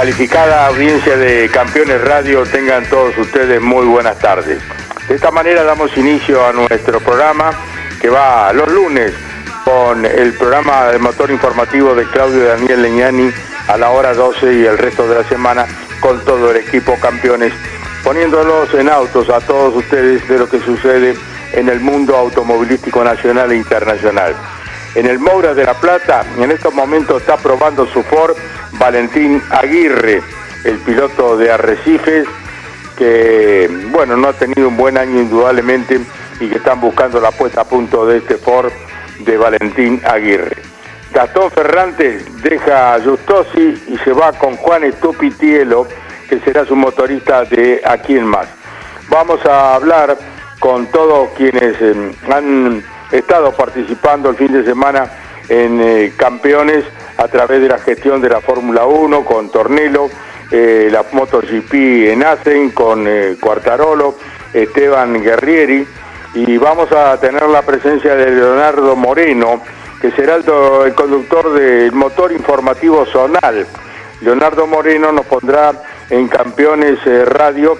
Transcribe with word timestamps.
Calificada 0.00 0.66
audiencia 0.66 1.14
de 1.14 1.50
Campeones 1.50 2.00
Radio, 2.00 2.44
tengan 2.44 2.86
todos 2.86 3.18
ustedes 3.18 3.60
muy 3.60 3.84
buenas 3.84 4.18
tardes. 4.18 4.62
De 5.06 5.14
esta 5.14 5.30
manera 5.30 5.62
damos 5.62 5.94
inicio 5.94 6.42
a 6.42 6.54
nuestro 6.54 7.00
programa 7.00 7.50
que 8.00 8.08
va 8.08 8.50
los 8.54 8.66
lunes 8.72 9.12
con 9.62 10.06
el 10.06 10.32
programa 10.32 10.86
de 10.86 10.98
motor 10.98 11.30
informativo 11.30 11.94
de 11.94 12.06
Claudio 12.06 12.44
Daniel 12.44 12.80
Leñani 12.80 13.30
a 13.68 13.76
la 13.76 13.90
hora 13.90 14.14
12 14.14 14.54
y 14.54 14.64
el 14.64 14.78
resto 14.78 15.06
de 15.06 15.16
la 15.16 15.28
semana 15.28 15.66
con 16.00 16.24
todo 16.24 16.50
el 16.50 16.56
equipo 16.56 16.96
Campeones, 16.98 17.52
poniéndolos 18.02 18.72
en 18.72 18.88
autos 18.88 19.28
a 19.28 19.40
todos 19.40 19.76
ustedes 19.76 20.26
de 20.26 20.38
lo 20.38 20.48
que 20.48 20.60
sucede 20.60 21.14
en 21.52 21.68
el 21.68 21.78
mundo 21.78 22.16
automovilístico 22.16 23.04
nacional 23.04 23.52
e 23.52 23.56
internacional. 23.56 24.34
En 24.94 25.06
el 25.06 25.20
Moura 25.20 25.54
de 25.54 25.64
la 25.64 25.74
Plata, 25.74 26.24
en 26.36 26.50
estos 26.50 26.74
momentos 26.74 27.22
está 27.22 27.36
probando 27.36 27.86
su 27.86 28.02
Ford 28.02 28.36
Valentín 28.72 29.40
Aguirre, 29.50 30.20
el 30.64 30.78
piloto 30.78 31.36
de 31.36 31.52
Arrecifes, 31.52 32.26
que 32.98 33.70
bueno, 33.92 34.16
no 34.16 34.28
ha 34.28 34.32
tenido 34.32 34.68
un 34.68 34.76
buen 34.76 34.98
año 34.98 35.20
indudablemente 35.20 36.00
y 36.40 36.48
que 36.48 36.56
están 36.56 36.80
buscando 36.80 37.20
la 37.20 37.30
puesta 37.30 37.60
a 37.60 37.64
punto 37.64 38.04
de 38.04 38.18
este 38.18 38.36
Ford 38.36 38.72
de 39.20 39.36
Valentín 39.36 40.02
Aguirre. 40.04 40.56
Gastón 41.12 41.50
Ferrantes 41.52 42.42
deja 42.42 42.94
a 42.94 43.00
Justosi 43.00 43.82
y 43.88 43.96
se 44.04 44.12
va 44.12 44.32
con 44.32 44.56
Juan 44.56 44.84
Estupitielo, 44.84 45.86
que 46.28 46.40
será 46.40 46.64
su 46.64 46.74
motorista 46.74 47.44
de 47.44 47.80
aquí 47.84 48.16
en 48.16 48.26
más. 48.26 48.48
Vamos 49.08 49.44
a 49.46 49.74
hablar 49.74 50.16
con 50.58 50.86
todos 50.86 51.30
quienes 51.36 51.80
eh, 51.80 52.12
han 52.30 52.82
estado 53.12 53.52
participando 53.52 54.30
el 54.30 54.36
fin 54.36 54.52
de 54.52 54.64
semana 54.64 55.10
en 55.48 55.80
eh, 55.80 56.12
campeones 56.16 56.84
a 57.18 57.28
través 57.28 57.60
de 57.60 57.68
la 57.68 57.78
gestión 57.78 58.22
de 58.22 58.28
la 58.28 58.40
Fórmula 58.40 58.86
1 58.86 59.24
con 59.24 59.50
Tornelo, 59.50 60.08
eh, 60.50 60.88
la 60.90 61.04
MotoGP 61.10 61.74
en 62.12 62.24
Asen 62.24 62.70
con 62.70 63.06
eh, 63.06 63.36
Cuartarolo, 63.40 64.16
Esteban 64.54 65.22
Guerrieri 65.22 65.86
y 66.34 66.56
vamos 66.56 66.90
a 66.92 67.18
tener 67.20 67.42
la 67.48 67.62
presencia 67.62 68.14
de 68.14 68.30
Leonardo 68.30 68.94
Moreno, 68.94 69.60
que 70.00 70.12
será 70.12 70.36
el, 70.36 70.44
el 70.86 70.94
conductor 70.94 71.52
del 71.52 71.92
motor 71.92 72.32
informativo 72.32 73.04
zonal. 73.06 73.66
Leonardo 74.20 74.66
Moreno 74.66 75.10
nos 75.10 75.26
pondrá 75.26 75.72
en 76.08 76.28
Campeones 76.28 76.98
Radio 77.26 77.76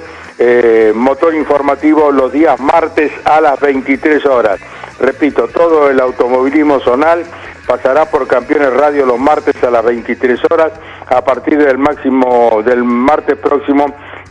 motor 0.94 1.34
informativo 1.34 2.10
los 2.10 2.32
días 2.32 2.58
martes 2.58 3.12
a 3.26 3.42
las 3.42 3.60
23 3.60 4.24
horas. 4.24 4.58
Repito, 5.00 5.48
todo 5.48 5.88
el 5.88 5.98
automovilismo 5.98 6.78
zonal 6.80 7.24
pasará 7.66 8.04
por 8.04 8.26
Campeones 8.26 8.70
Radio 8.74 9.06
los 9.06 9.18
martes 9.18 9.62
a 9.64 9.70
las 9.70 9.82
23 9.82 10.38
horas 10.50 10.72
a 11.06 11.24
partir 11.24 11.56
del 11.56 11.78
máximo 11.78 12.62
del 12.62 12.84
martes 12.84 13.38
próximo 13.38 13.86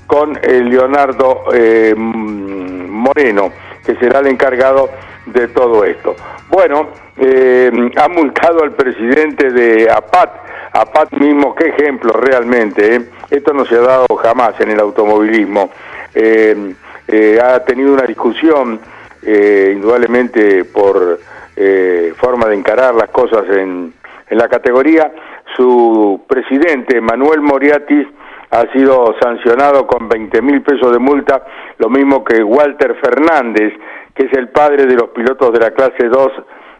con 0.05 0.37
el 0.43 0.69
Leonardo 0.69 1.45
eh, 1.53 1.95
Moreno, 1.97 3.51
que 3.83 3.95
será 3.95 4.19
el 4.19 4.27
encargado 4.27 4.89
de 5.25 5.47
todo 5.47 5.83
esto. 5.85 6.15
Bueno, 6.49 6.89
eh, 7.17 7.71
ha 7.95 8.07
multado 8.07 8.63
al 8.63 8.73
presidente 8.73 9.51
de 9.51 9.89
APAT, 9.89 10.29
APAT 10.71 11.13
mismo, 11.13 11.55
qué 11.55 11.69
ejemplo 11.69 12.13
realmente, 12.13 12.95
eh. 12.95 13.01
esto 13.31 13.53
no 13.53 13.65
se 13.65 13.75
ha 13.75 13.81
dado 13.81 14.07
jamás 14.17 14.59
en 14.59 14.69
el 14.69 14.79
automovilismo. 14.79 15.71
ha 16.13 17.59
tenido 17.61 17.93
una 17.93 18.03
discusión 18.03 18.79
eh, 19.21 19.71
indudablemente 19.75 20.65
por 20.65 21.19
eh, 21.55 22.13
forma 22.17 22.47
de 22.47 22.55
encarar 22.55 22.95
las 22.95 23.09
cosas 23.09 23.43
en, 23.49 23.93
en 24.29 24.37
la 24.37 24.47
categoría. 24.47 25.11
Su 25.55 26.21
presidente, 26.27 27.01
Manuel 27.01 27.41
Moriatis, 27.41 28.07
ha 28.51 28.71
sido 28.71 29.15
sancionado 29.21 29.85
con 29.85 30.09
20 30.09 30.41
mil 30.41 30.61
pesos 30.61 30.91
de 30.91 30.99
multa, 30.99 31.43
lo 31.77 31.89
mismo 31.89 32.23
que 32.23 32.43
Walter 32.43 32.95
Fernández, 32.95 33.73
que 34.15 34.25
es 34.25 34.33
el 34.33 34.49
padre 34.49 34.85
de 34.85 34.95
los 34.95 35.09
pilotos 35.09 35.53
de 35.53 35.59
la 35.59 35.71
clase 35.71 36.07
2 36.07 36.31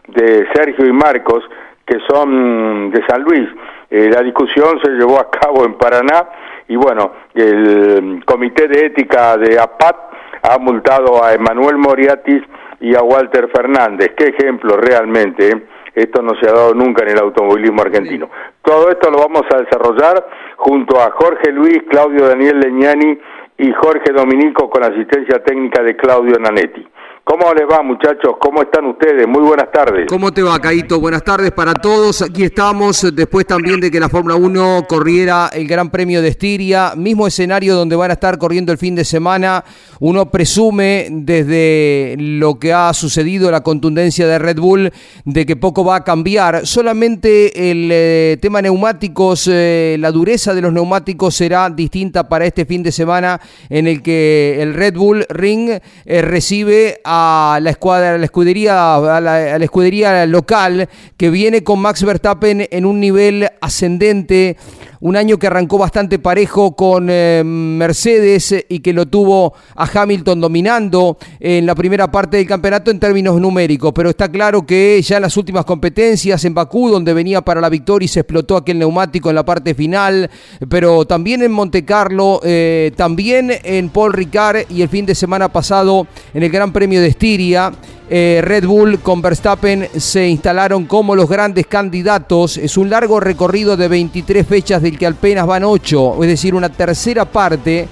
de 0.08 0.48
Sergio 0.52 0.86
y 0.86 0.92
Marcos, 0.92 1.44
que 1.86 1.98
son 2.08 2.90
de 2.90 3.04
San 3.06 3.22
Luis. 3.22 3.48
Eh, 3.90 4.10
la 4.12 4.22
discusión 4.22 4.80
se 4.82 4.90
llevó 4.90 5.20
a 5.20 5.30
cabo 5.30 5.64
en 5.64 5.74
Paraná 5.74 6.28
y 6.68 6.76
bueno, 6.76 7.12
el 7.34 8.22
Comité 8.24 8.68
de 8.68 8.86
Ética 8.86 9.36
de 9.36 9.58
APAT 9.58 10.09
ha 10.42 10.58
multado 10.58 11.24
a 11.24 11.34
Emanuel 11.34 11.76
Moriatis 11.76 12.42
y 12.80 12.94
a 12.94 13.02
Walter 13.02 13.48
Fernández. 13.54 14.12
Qué 14.16 14.28
ejemplo 14.28 14.76
realmente. 14.76 15.50
¿eh? 15.50 15.62
Esto 15.94 16.22
no 16.22 16.34
se 16.40 16.48
ha 16.48 16.52
dado 16.52 16.74
nunca 16.74 17.02
en 17.02 17.10
el 17.10 17.18
automovilismo 17.18 17.82
argentino. 17.82 18.30
Todo 18.62 18.90
esto 18.90 19.10
lo 19.10 19.18
vamos 19.18 19.42
a 19.52 19.58
desarrollar 19.58 20.26
junto 20.56 21.00
a 21.00 21.10
Jorge 21.10 21.52
Luis, 21.52 21.82
Claudio 21.88 22.28
Daniel 22.28 22.60
Leñani 22.60 23.18
y 23.58 23.72
Jorge 23.72 24.12
Dominico 24.12 24.70
con 24.70 24.84
asistencia 24.84 25.42
técnica 25.42 25.82
de 25.82 25.96
Claudio 25.96 26.38
Nanetti. 26.38 26.86
¿Cómo 27.24 27.54
les 27.54 27.64
va, 27.64 27.82
muchachos? 27.82 28.34
¿Cómo 28.40 28.62
están 28.62 28.86
ustedes? 28.86 29.26
Muy 29.28 29.42
buenas 29.42 29.70
tardes. 29.70 30.06
¿Cómo 30.08 30.32
te 30.32 30.42
va, 30.42 30.58
Caito? 30.58 30.98
Buenas 30.98 31.22
tardes 31.22 31.52
para 31.52 31.74
todos. 31.74 32.22
Aquí 32.22 32.42
estamos 32.42 33.06
después 33.14 33.46
también 33.46 33.78
de 33.78 33.90
que 33.90 34.00
la 34.00 34.08
Fórmula 34.08 34.34
1 34.34 34.86
corriera 34.88 35.48
el 35.52 35.68
Gran 35.68 35.90
Premio 35.90 36.22
de 36.22 36.28
Estiria, 36.28 36.94
mismo 36.96 37.26
escenario 37.26 37.76
donde 37.76 37.94
van 37.94 38.10
a 38.10 38.14
estar 38.14 38.36
corriendo 38.38 38.72
el 38.72 38.78
fin 38.78 38.96
de 38.96 39.04
semana. 39.04 39.64
Uno 40.00 40.30
presume 40.30 41.08
desde 41.10 42.16
lo 42.18 42.58
que 42.58 42.72
ha 42.72 42.92
sucedido, 42.94 43.50
la 43.50 43.62
contundencia 43.62 44.26
de 44.26 44.38
Red 44.38 44.58
Bull, 44.58 44.90
de 45.24 45.46
que 45.46 45.56
poco 45.56 45.84
va 45.84 45.96
a 45.96 46.04
cambiar. 46.04 46.66
Solamente 46.66 47.70
el 47.70 47.90
eh, 47.92 48.38
tema 48.40 48.62
neumáticos, 48.62 49.48
eh, 49.52 49.96
la 50.00 50.10
dureza 50.10 50.54
de 50.54 50.62
los 50.62 50.72
neumáticos 50.72 51.34
será 51.36 51.68
distinta 51.70 52.28
para 52.28 52.46
este 52.46 52.64
fin 52.64 52.82
de 52.82 52.90
semana 52.90 53.40
en 53.68 53.86
el 53.86 54.02
que 54.02 54.56
el 54.60 54.74
Red 54.74 54.94
Bull 54.94 55.26
Ring 55.28 55.70
eh, 56.06 56.22
recibe 56.22 57.00
la 57.10 57.70
escuadra, 57.70 58.14
a 58.14 58.18
la 58.18 58.24
escudería, 58.24 58.94
a 58.96 59.20
la, 59.20 59.56
escudería 59.56 60.26
local 60.26 60.88
que 61.16 61.30
viene 61.30 61.64
con 61.64 61.80
Max 61.80 62.04
Verstappen 62.04 62.68
en 62.70 62.84
un 62.84 63.00
nivel 63.00 63.48
ascendente. 63.60 64.56
Un 65.02 65.16
año 65.16 65.38
que 65.38 65.46
arrancó 65.46 65.78
bastante 65.78 66.18
parejo 66.18 66.76
con 66.76 67.08
eh, 67.08 67.42
Mercedes 67.42 68.54
y 68.68 68.80
que 68.80 68.92
lo 68.92 69.06
tuvo 69.06 69.54
a 69.74 69.88
Hamilton 69.90 70.42
dominando 70.42 71.16
en 71.38 71.64
la 71.64 71.74
primera 71.74 72.10
parte 72.10 72.36
del 72.36 72.46
campeonato 72.46 72.90
en 72.90 73.00
términos 73.00 73.40
numéricos, 73.40 73.92
pero 73.94 74.10
está 74.10 74.28
claro 74.30 74.66
que 74.66 75.00
ya 75.00 75.16
en 75.16 75.22
las 75.22 75.38
últimas 75.38 75.64
competencias 75.64 76.44
en 76.44 76.52
Bakú, 76.52 76.90
donde 76.90 77.14
venía 77.14 77.40
para 77.40 77.62
la 77.62 77.70
victoria 77.70 78.04
y 78.04 78.08
se 78.08 78.20
explotó 78.20 78.58
aquel 78.58 78.78
neumático 78.78 79.30
en 79.30 79.36
la 79.36 79.44
parte 79.44 79.72
final, 79.72 80.30
pero 80.68 81.06
también 81.06 81.42
en 81.42 81.52
Monte 81.52 81.86
Carlo, 81.86 82.42
eh, 82.44 82.92
también 82.94 83.50
en 83.64 83.88
Paul 83.88 84.12
Ricard 84.12 84.70
y 84.70 84.82
el 84.82 84.90
fin 84.90 85.06
de 85.06 85.14
semana 85.14 85.48
pasado 85.48 86.06
en 86.34 86.42
el 86.42 86.50
Gran 86.50 86.74
Premio 86.74 86.99
de 87.00 87.08
Estiria. 87.08 87.72
Eh, 88.08 88.40
Red 88.42 88.66
Bull 88.66 88.98
con 89.00 89.22
Verstappen 89.22 89.88
se 89.96 90.28
instalaron 90.28 90.86
como 90.86 91.14
los 91.14 91.28
grandes 91.28 91.66
candidatos. 91.66 92.56
Es 92.56 92.76
un 92.76 92.90
largo 92.90 93.20
recorrido 93.20 93.76
de 93.76 93.88
23 93.88 94.46
fechas 94.46 94.82
del 94.82 94.98
que 94.98 95.06
apenas 95.06 95.46
van 95.46 95.64
8, 95.64 96.22
es 96.22 96.28
decir, 96.28 96.54
una 96.54 96.68
tercera 96.68 97.24
parte. 97.24 97.88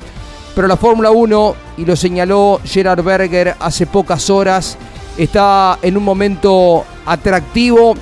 Pero 0.55 0.67
la 0.67 0.77
Fórmula 0.77 1.13
1, 1.13 1.55
y 1.77 1.85
lo 1.85 1.95
señaló 1.95 2.61
Gerard 2.65 3.05
Berger 3.05 3.55
hace 3.61 3.87
pocas 3.87 4.29
horas, 4.29 4.77
está 5.17 5.79
en 5.83 5.97
un 5.97 6.03
momento 6.03 6.85
atractivo 7.07 7.95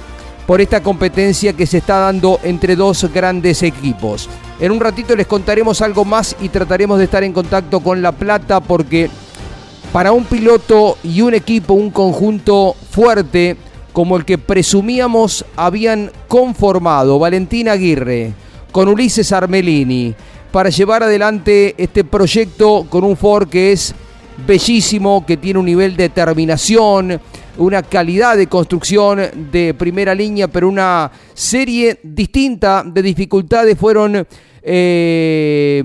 por 0.46 0.60
esta 0.60 0.82
competencia 0.82 1.52
que 1.52 1.66
se 1.66 1.78
está 1.78 1.98
dando 1.98 2.40
entre 2.44 2.76
dos 2.76 3.12
grandes 3.12 3.62
equipos. 3.62 4.28
En 4.58 4.72
un 4.72 4.80
ratito 4.80 5.14
les 5.14 5.26
contaremos 5.26 5.82
algo 5.82 6.04
más 6.04 6.36
y 6.40 6.48
trataremos 6.48 6.98
de 6.98 7.04
estar 7.04 7.22
en 7.24 7.32
contacto 7.32 7.80
con 7.80 8.00
La 8.00 8.12
Plata 8.12 8.60
porque 8.60 9.10
para 9.92 10.12
un 10.12 10.24
piloto 10.24 10.98
y 11.02 11.20
un 11.20 11.34
equipo, 11.34 11.74
un 11.74 11.90
conjunto 11.90 12.74
fuerte 12.90 13.56
como 13.92 14.16
el 14.16 14.24
que 14.24 14.38
presumíamos 14.38 15.44
habían 15.56 16.10
conformado. 16.28 17.18
Valentín 17.18 17.68
Aguirre 17.68 18.32
con 18.72 18.88
Ulises 18.88 19.32
Armelini 19.32 20.14
para 20.52 20.68
llevar 20.68 21.02
adelante 21.02 21.74
este 21.78 22.04
proyecto 22.04 22.86
con 22.88 23.04
un 23.04 23.16
Ford 23.16 23.48
que 23.48 23.72
es 23.72 23.94
bellísimo, 24.46 25.24
que 25.24 25.38
tiene 25.38 25.58
un 25.58 25.66
nivel 25.66 25.96
de 25.96 26.10
terminación, 26.10 27.18
una 27.56 27.82
calidad 27.82 28.36
de 28.36 28.48
construcción 28.48 29.50
de 29.50 29.72
primera 29.72 30.14
línea, 30.14 30.48
pero 30.48 30.68
una 30.68 31.10
serie 31.32 32.00
distinta 32.02 32.82
de 32.84 33.02
dificultades 33.02 33.78
fueron 33.78 34.26
eh, 34.68 35.80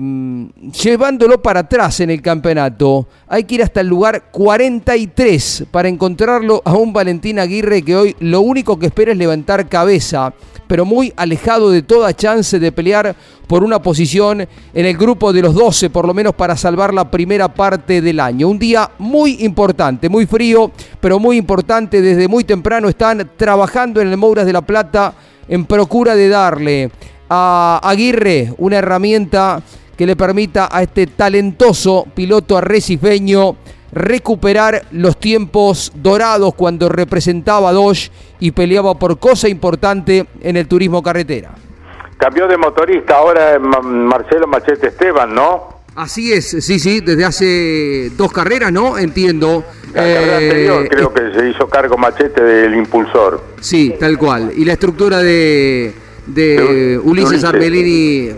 llevándolo 0.82 1.40
para 1.40 1.60
atrás 1.60 2.00
en 2.00 2.10
el 2.10 2.20
campeonato. 2.20 3.06
Hay 3.28 3.44
que 3.44 3.54
ir 3.54 3.62
hasta 3.62 3.80
el 3.80 3.86
lugar 3.86 4.24
43 4.32 5.66
para 5.70 5.88
encontrarlo 5.88 6.60
a 6.64 6.72
un 6.72 6.92
Valentín 6.92 7.38
Aguirre 7.38 7.82
que 7.82 7.94
hoy 7.94 8.16
lo 8.18 8.40
único 8.40 8.80
que 8.80 8.86
espera 8.86 9.12
es 9.12 9.18
levantar 9.18 9.68
cabeza, 9.68 10.34
pero 10.66 10.84
muy 10.84 11.12
alejado 11.16 11.70
de 11.70 11.82
toda 11.82 12.12
chance 12.12 12.58
de 12.58 12.72
pelear 12.72 13.14
por 13.46 13.62
una 13.62 13.80
posición 13.80 14.40
en 14.74 14.86
el 14.86 14.96
grupo 14.96 15.32
de 15.32 15.42
los 15.42 15.54
12, 15.54 15.88
por 15.90 16.04
lo 16.04 16.12
menos 16.12 16.34
para 16.34 16.56
salvar 16.56 16.92
la 16.92 17.08
primera 17.08 17.54
parte 17.54 18.00
del 18.00 18.18
año. 18.18 18.48
Un 18.48 18.58
día 18.58 18.90
muy 18.98 19.44
importante, 19.44 20.08
muy 20.08 20.26
frío, 20.26 20.72
pero 21.00 21.20
muy 21.20 21.36
importante. 21.36 22.02
Desde 22.02 22.26
muy 22.26 22.42
temprano 22.42 22.88
están 22.88 23.30
trabajando 23.36 24.00
en 24.00 24.08
el 24.08 24.16
Mouras 24.16 24.44
de 24.44 24.52
la 24.52 24.62
Plata 24.62 25.14
en 25.46 25.66
procura 25.66 26.16
de 26.16 26.28
darle 26.28 26.90
a 27.34 27.80
Aguirre 27.82 28.52
una 28.58 28.76
herramienta 28.76 29.62
que 29.96 30.04
le 30.04 30.16
permita 30.16 30.68
a 30.70 30.82
este 30.82 31.06
talentoso 31.06 32.06
piloto 32.14 32.58
arrecifeño 32.58 33.56
recuperar 33.90 34.84
los 34.92 35.18
tiempos 35.18 35.92
dorados 35.94 36.54
cuando 36.54 36.90
representaba 36.90 37.70
a 37.70 37.72
Dodge 37.72 38.10
y 38.38 38.50
peleaba 38.50 38.98
por 38.98 39.18
cosa 39.18 39.48
importante 39.48 40.26
en 40.42 40.58
el 40.58 40.68
turismo 40.68 41.02
carretera. 41.02 41.54
Cambió 42.18 42.46
de 42.46 42.58
motorista 42.58 43.16
ahora 43.16 43.58
Marcelo 43.58 44.46
Machete 44.46 44.88
Esteban, 44.88 45.34
¿no? 45.34 45.80
Así 45.94 46.32
es, 46.32 46.50
sí, 46.50 46.78
sí, 46.78 47.00
desde 47.00 47.24
hace 47.24 48.10
dos 48.16 48.30
carreras, 48.30 48.72
¿no? 48.72 48.98
Entiendo. 48.98 49.64
La 49.94 50.02
carrera 50.02 50.36
anterior 50.36 50.84
eh, 50.84 50.88
creo 50.90 51.12
que 51.12 51.32
se 51.34 51.48
hizo 51.48 51.66
cargo 51.68 51.96
Machete 51.96 52.42
del 52.42 52.74
impulsor. 52.74 53.42
Sí, 53.60 53.94
tal 53.98 54.18
cual. 54.18 54.52
Y 54.56 54.64
la 54.64 54.74
estructura 54.74 55.18
de, 55.18 55.92
de 56.26 57.00
Ulises 57.02 57.44
Arbelini 57.44 58.30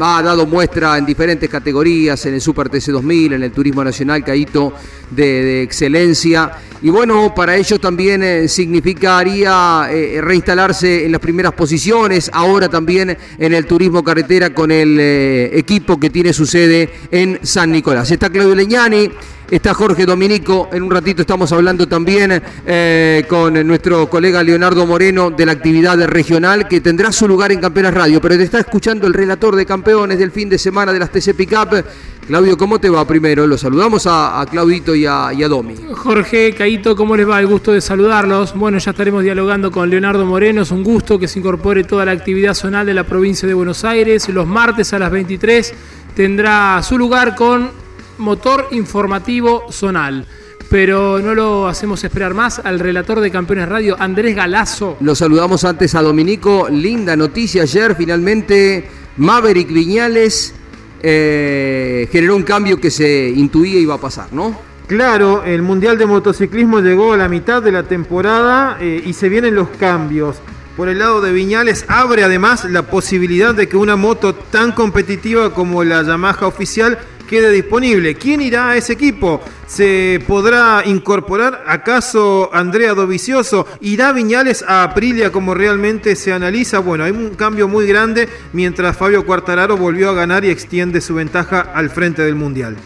ha 0.00 0.22
dado 0.22 0.46
muestra 0.46 0.98
en 0.98 1.06
diferentes 1.06 1.48
categorías, 1.48 2.24
en 2.26 2.34
el 2.34 2.40
Super 2.40 2.68
TC 2.68 2.92
2000, 2.92 3.34
en 3.34 3.42
el 3.42 3.52
Turismo 3.52 3.82
Nacional, 3.82 4.22
Caíto, 4.22 4.72
de, 5.10 5.62
excelencia. 5.62 6.50
Y 6.82 6.90
bueno, 6.90 7.34
para 7.34 7.56
ellos 7.56 7.80
también 7.80 8.22
eh, 8.22 8.48
significaría 8.48 9.88
eh, 9.90 10.20
reinstalarse 10.20 11.06
en 11.06 11.12
las 11.12 11.20
primeras 11.20 11.52
posiciones, 11.52 12.30
ahora 12.32 12.68
también 12.68 13.16
en 13.38 13.54
el 13.54 13.66
Turismo 13.66 14.04
Carretera 14.04 14.50
con 14.54 14.70
el 14.70 14.98
eh, 15.00 15.58
equipo 15.58 15.98
que 15.98 16.10
tiene 16.10 16.32
su 16.32 16.46
sede 16.46 16.90
en 17.10 17.38
San 17.42 17.72
Nicolás. 17.72 18.10
Está 18.10 18.30
Claudio 18.30 18.54
Leñani. 18.54 19.10
Está 19.50 19.72
Jorge 19.72 20.04
Dominico, 20.04 20.68
en 20.72 20.82
un 20.82 20.90
ratito 20.90 21.22
estamos 21.22 21.50
hablando 21.52 21.88
también 21.88 22.42
eh, 22.66 23.24
con 23.26 23.66
nuestro 23.66 24.10
colega 24.10 24.42
Leonardo 24.42 24.84
Moreno 24.84 25.30
de 25.30 25.46
la 25.46 25.52
actividad 25.52 25.98
regional 26.06 26.68
que 26.68 26.82
tendrá 26.82 27.10
su 27.12 27.26
lugar 27.26 27.50
en 27.50 27.58
Campeones 27.58 27.94
Radio, 27.94 28.20
pero 28.20 28.36
te 28.36 28.42
está 28.42 28.58
escuchando 28.58 29.06
el 29.06 29.14
relator 29.14 29.56
de 29.56 29.64
campeones 29.64 30.18
del 30.18 30.32
fin 30.32 30.50
de 30.50 30.58
semana 30.58 30.92
de 30.92 30.98
las 30.98 31.10
TC 31.10 31.34
Pickup. 31.34 31.82
Claudio, 32.26 32.58
¿cómo 32.58 32.78
te 32.78 32.90
va 32.90 33.06
primero? 33.06 33.46
Los 33.46 33.62
saludamos 33.62 34.06
a, 34.06 34.44
Claudito 34.50 34.94
y 34.94 35.06
a, 35.06 35.32
y 35.32 35.42
a, 35.42 35.48
Domi. 35.48 35.76
Jorge, 35.94 36.52
Caito, 36.52 36.94
¿cómo 36.94 37.16
les 37.16 37.26
va? 37.26 37.40
El 37.40 37.46
gusto 37.46 37.72
de 37.72 37.80
saludarlos. 37.80 38.52
Bueno, 38.54 38.76
ya 38.76 38.90
estaremos 38.90 39.24
dialogando 39.24 39.70
con 39.70 39.88
Leonardo 39.88 40.26
Moreno. 40.26 40.60
Es 40.60 40.70
un 40.70 40.84
gusto 40.84 41.18
que 41.18 41.26
se 41.26 41.38
incorpore 41.38 41.84
toda 41.84 42.04
la 42.04 42.12
actividad 42.12 42.52
zonal 42.52 42.84
de 42.84 42.92
la 42.92 43.04
provincia 43.04 43.48
de 43.48 43.54
Buenos 43.54 43.82
Aires. 43.86 44.28
Los 44.28 44.46
martes 44.46 44.92
a 44.92 44.98
las 44.98 45.10
23 45.10 45.72
tendrá 46.14 46.82
su 46.82 46.98
lugar 46.98 47.34
con 47.34 47.87
motor 48.18 48.68
informativo 48.70 49.70
zonal. 49.70 50.26
Pero 50.70 51.18
no 51.18 51.34
lo 51.34 51.66
hacemos 51.66 52.04
esperar 52.04 52.34
más 52.34 52.58
al 52.58 52.78
relator 52.78 53.20
de 53.20 53.30
Campeones 53.30 53.68
Radio, 53.68 53.96
Andrés 53.98 54.36
Galazo. 54.36 54.98
Lo 55.00 55.14
saludamos 55.14 55.64
antes 55.64 55.94
a 55.94 56.02
Dominico. 56.02 56.68
Linda 56.70 57.16
noticia 57.16 57.62
ayer, 57.62 57.94
finalmente 57.96 58.86
Maverick 59.16 59.72
Viñales 59.72 60.54
eh, 61.02 62.08
generó 62.12 62.36
un 62.36 62.42
cambio 62.42 62.80
que 62.80 62.90
se 62.90 63.30
intuía 63.30 63.78
iba 63.78 63.94
a 63.94 64.00
pasar, 64.00 64.32
¿no? 64.32 64.58
Claro, 64.88 65.44
el 65.44 65.62
Mundial 65.62 65.98
de 65.98 66.06
Motociclismo 66.06 66.80
llegó 66.80 67.12
a 67.12 67.16
la 67.16 67.28
mitad 67.28 67.62
de 67.62 67.72
la 67.72 67.82
temporada 67.82 68.78
eh, 68.80 69.02
y 69.04 69.12
se 69.12 69.28
vienen 69.28 69.54
los 69.54 69.68
cambios. 69.68 70.36
Por 70.78 70.88
el 70.88 70.98
lado 70.98 71.20
de 71.20 71.32
Viñales 71.32 71.84
abre 71.88 72.24
además 72.24 72.64
la 72.64 72.82
posibilidad 72.82 73.54
de 73.54 73.68
que 73.68 73.76
una 73.76 73.96
moto 73.96 74.34
tan 74.34 74.72
competitiva 74.72 75.52
como 75.52 75.84
la 75.84 76.02
Yamaha 76.02 76.46
oficial 76.46 76.98
quede 77.28 77.52
disponible. 77.52 78.16
¿Quién 78.16 78.40
irá 78.40 78.70
a 78.70 78.76
ese 78.76 78.94
equipo? 78.94 79.40
¿Se 79.66 80.20
podrá 80.26 80.82
incorporar 80.86 81.62
acaso 81.66 82.50
Andrea 82.52 82.94
Dovicioso? 82.94 83.66
¿Irá 83.80 84.12
Viñales 84.12 84.64
a 84.66 84.82
Aprilia 84.82 85.30
como 85.30 85.54
realmente 85.54 86.16
se 86.16 86.32
analiza? 86.32 86.80
Bueno, 86.80 87.04
hay 87.04 87.12
un 87.12 87.36
cambio 87.36 87.68
muy 87.68 87.86
grande 87.86 88.28
mientras 88.52 88.96
Fabio 88.96 89.24
Cuartararo 89.24 89.76
volvió 89.76 90.10
a 90.10 90.14
ganar 90.14 90.44
y 90.44 90.50
extiende 90.50 91.00
su 91.00 91.14
ventaja 91.14 91.70
al 91.72 91.90
frente 91.90 92.22
del 92.22 92.34
Mundial. 92.34 92.76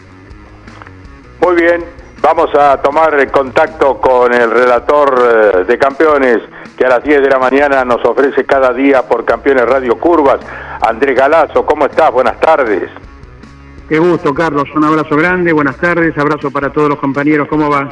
Muy 1.41 1.55
bien, 1.55 1.85
vamos 2.21 2.49
a 2.53 2.77
tomar 2.77 3.31
contacto 3.31 3.99
con 3.99 4.33
el 4.33 4.51
relator 4.51 5.21
eh, 5.21 5.63
de 5.65 5.77
campeones 5.77 6.39
que 6.77 6.85
a 6.85 6.89
las 6.89 7.03
10 7.03 7.21
de 7.21 7.29
la 7.29 7.39
mañana 7.39 7.85
nos 7.85 8.03
ofrece 8.03 8.45
cada 8.45 8.73
día 8.73 9.03
por 9.03 9.23
Campeones 9.23 9.65
Radio 9.65 9.97
Curvas. 9.97 10.39
Andrés 10.81 11.17
Galazo, 11.17 11.65
¿cómo 11.65 11.85
estás? 11.85 12.11
Buenas 12.11 12.39
tardes. 12.39 12.89
Qué 13.93 13.99
gusto, 13.99 14.33
Carlos. 14.33 14.67
Un 14.75 14.83
abrazo 14.85 15.15
grande. 15.15 15.53
Buenas 15.53 15.77
tardes. 15.77 16.17
Abrazo 16.17 16.49
para 16.49 16.71
todos 16.71 16.89
los 16.89 16.97
compañeros. 16.97 17.47
¿Cómo 17.47 17.69
va? 17.69 17.89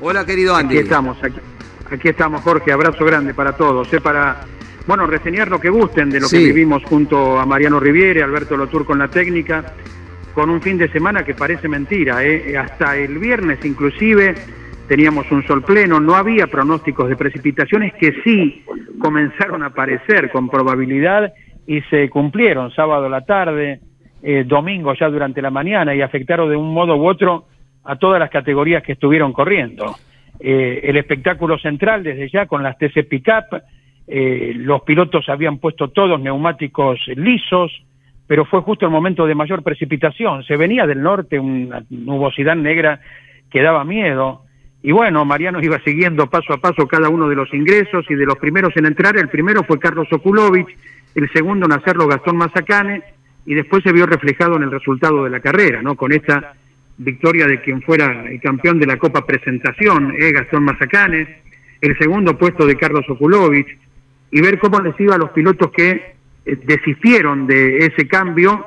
Hola, 0.00 0.24
querido 0.24 0.54
Andy. 0.54 0.76
Aquí 0.76 0.84
estamos. 0.84 1.18
Aquí, 1.90 2.08
estamos, 2.08 2.42
Jorge. 2.42 2.70
Abrazo 2.70 3.04
grande 3.04 3.34
para 3.34 3.56
todos. 3.56 3.92
¿eh? 3.92 4.00
Para, 4.00 4.42
bueno, 4.86 5.08
reseñar 5.08 5.48
lo 5.48 5.58
que 5.60 5.68
gusten 5.68 6.08
de 6.08 6.20
lo 6.20 6.28
que 6.28 6.38
vivimos 6.38 6.84
junto 6.84 7.36
a 7.36 7.46
Mariano 7.46 7.80
Riviere, 7.80 8.22
Alberto 8.22 8.56
Lotur 8.56 8.86
con 8.86 9.00
la 9.00 9.08
técnica, 9.08 9.74
con 10.36 10.50
un 10.50 10.62
fin 10.62 10.78
de 10.78 10.88
semana 10.92 11.24
que 11.24 11.34
parece 11.34 11.66
mentira. 11.66 12.24
¿eh? 12.24 12.56
Hasta 12.56 12.96
el 12.96 13.18
viernes, 13.18 13.58
inclusive, 13.64 14.36
teníamos 14.86 15.32
un 15.32 15.44
sol 15.48 15.64
pleno. 15.64 15.98
No 15.98 16.14
había 16.14 16.46
pronósticos 16.46 17.08
de 17.08 17.16
precipitaciones 17.16 17.92
que 17.94 18.22
sí 18.22 18.64
comenzaron 19.00 19.64
a 19.64 19.66
aparecer 19.66 20.30
con 20.30 20.48
probabilidad 20.48 21.32
y 21.66 21.80
se 21.90 22.08
cumplieron 22.08 22.70
sábado 22.70 23.06
a 23.06 23.08
la 23.08 23.24
tarde 23.24 23.80
eh, 24.22 24.44
domingo 24.46 24.94
ya 24.94 25.08
durante 25.08 25.40
la 25.40 25.50
mañana 25.50 25.94
y 25.94 26.02
afectaron 26.02 26.50
de 26.50 26.56
un 26.56 26.72
modo 26.72 26.96
u 26.96 27.08
otro 27.08 27.46
a 27.84 27.96
todas 27.96 28.20
las 28.20 28.30
categorías 28.30 28.82
que 28.82 28.92
estuvieron 28.92 29.32
corriendo. 29.32 29.96
Eh, 30.38 30.80
el 30.84 30.96
espectáculo 30.96 31.58
central 31.58 32.02
desde 32.02 32.28
ya 32.28 32.46
con 32.46 32.62
las 32.62 32.78
TC 32.78 33.08
Pickup, 33.08 33.62
eh, 34.06 34.52
los 34.56 34.82
pilotos 34.82 35.28
habían 35.28 35.58
puesto 35.58 35.88
todos 35.88 36.20
neumáticos 36.20 36.98
lisos, 37.16 37.70
pero 38.26 38.44
fue 38.44 38.60
justo 38.60 38.86
el 38.86 38.92
momento 38.92 39.26
de 39.26 39.34
mayor 39.34 39.62
precipitación. 39.62 40.44
Se 40.44 40.56
venía 40.56 40.86
del 40.86 41.02
norte 41.02 41.38
una 41.38 41.82
nubosidad 41.90 42.56
negra 42.56 43.00
que 43.50 43.62
daba 43.62 43.84
miedo 43.84 44.42
Y 44.82 44.92
bueno, 44.92 45.24
Mariano 45.26 45.60
iba 45.62 45.78
siguiendo 45.80 46.30
paso 46.30 46.54
a 46.54 46.56
paso 46.56 46.86
cada 46.86 47.10
uno 47.10 47.28
de 47.28 47.36
los 47.36 47.52
ingresos 47.52 48.06
y 48.08 48.14
de 48.14 48.24
los 48.24 48.36
primeros 48.36 48.74
en 48.76 48.86
entrar, 48.86 49.16
el 49.18 49.28
primero 49.28 49.62
fue 49.64 49.78
Carlos 49.78 50.08
Okulovich, 50.10 50.74
el 51.14 51.30
segundo 51.32 51.66
en 51.66 51.72
hacerlo 51.72 52.06
Gastón 52.06 52.38
Mazacane, 52.38 53.02
y 53.46 53.54
después 53.54 53.82
se 53.82 53.92
vio 53.92 54.06
reflejado 54.06 54.56
en 54.56 54.64
el 54.64 54.70
resultado 54.70 55.24
de 55.24 55.30
la 55.30 55.40
carrera, 55.40 55.82
¿no? 55.82 55.94
Con 55.96 56.12
esta 56.12 56.54
victoria 56.98 57.46
de 57.46 57.60
quien 57.60 57.82
fuera 57.82 58.26
el 58.28 58.40
campeón 58.40 58.78
de 58.78 58.86
la 58.86 58.98
Copa 58.98 59.26
Presentación, 59.26 60.14
eh, 60.18 60.32
Gastón 60.32 60.64
Mazacane, 60.64 61.40
el 61.80 61.96
segundo 61.98 62.36
puesto 62.36 62.66
de 62.66 62.76
Carlos 62.76 63.04
Okulovich, 63.08 63.78
y 64.30 64.40
ver 64.40 64.58
cómo 64.58 64.80
les 64.80 64.98
iba 65.00 65.14
a 65.14 65.18
los 65.18 65.30
pilotos 65.30 65.70
que 65.72 66.14
eh, 66.44 66.58
desistieron 66.64 67.46
de 67.46 67.86
ese 67.86 68.06
cambio 68.06 68.66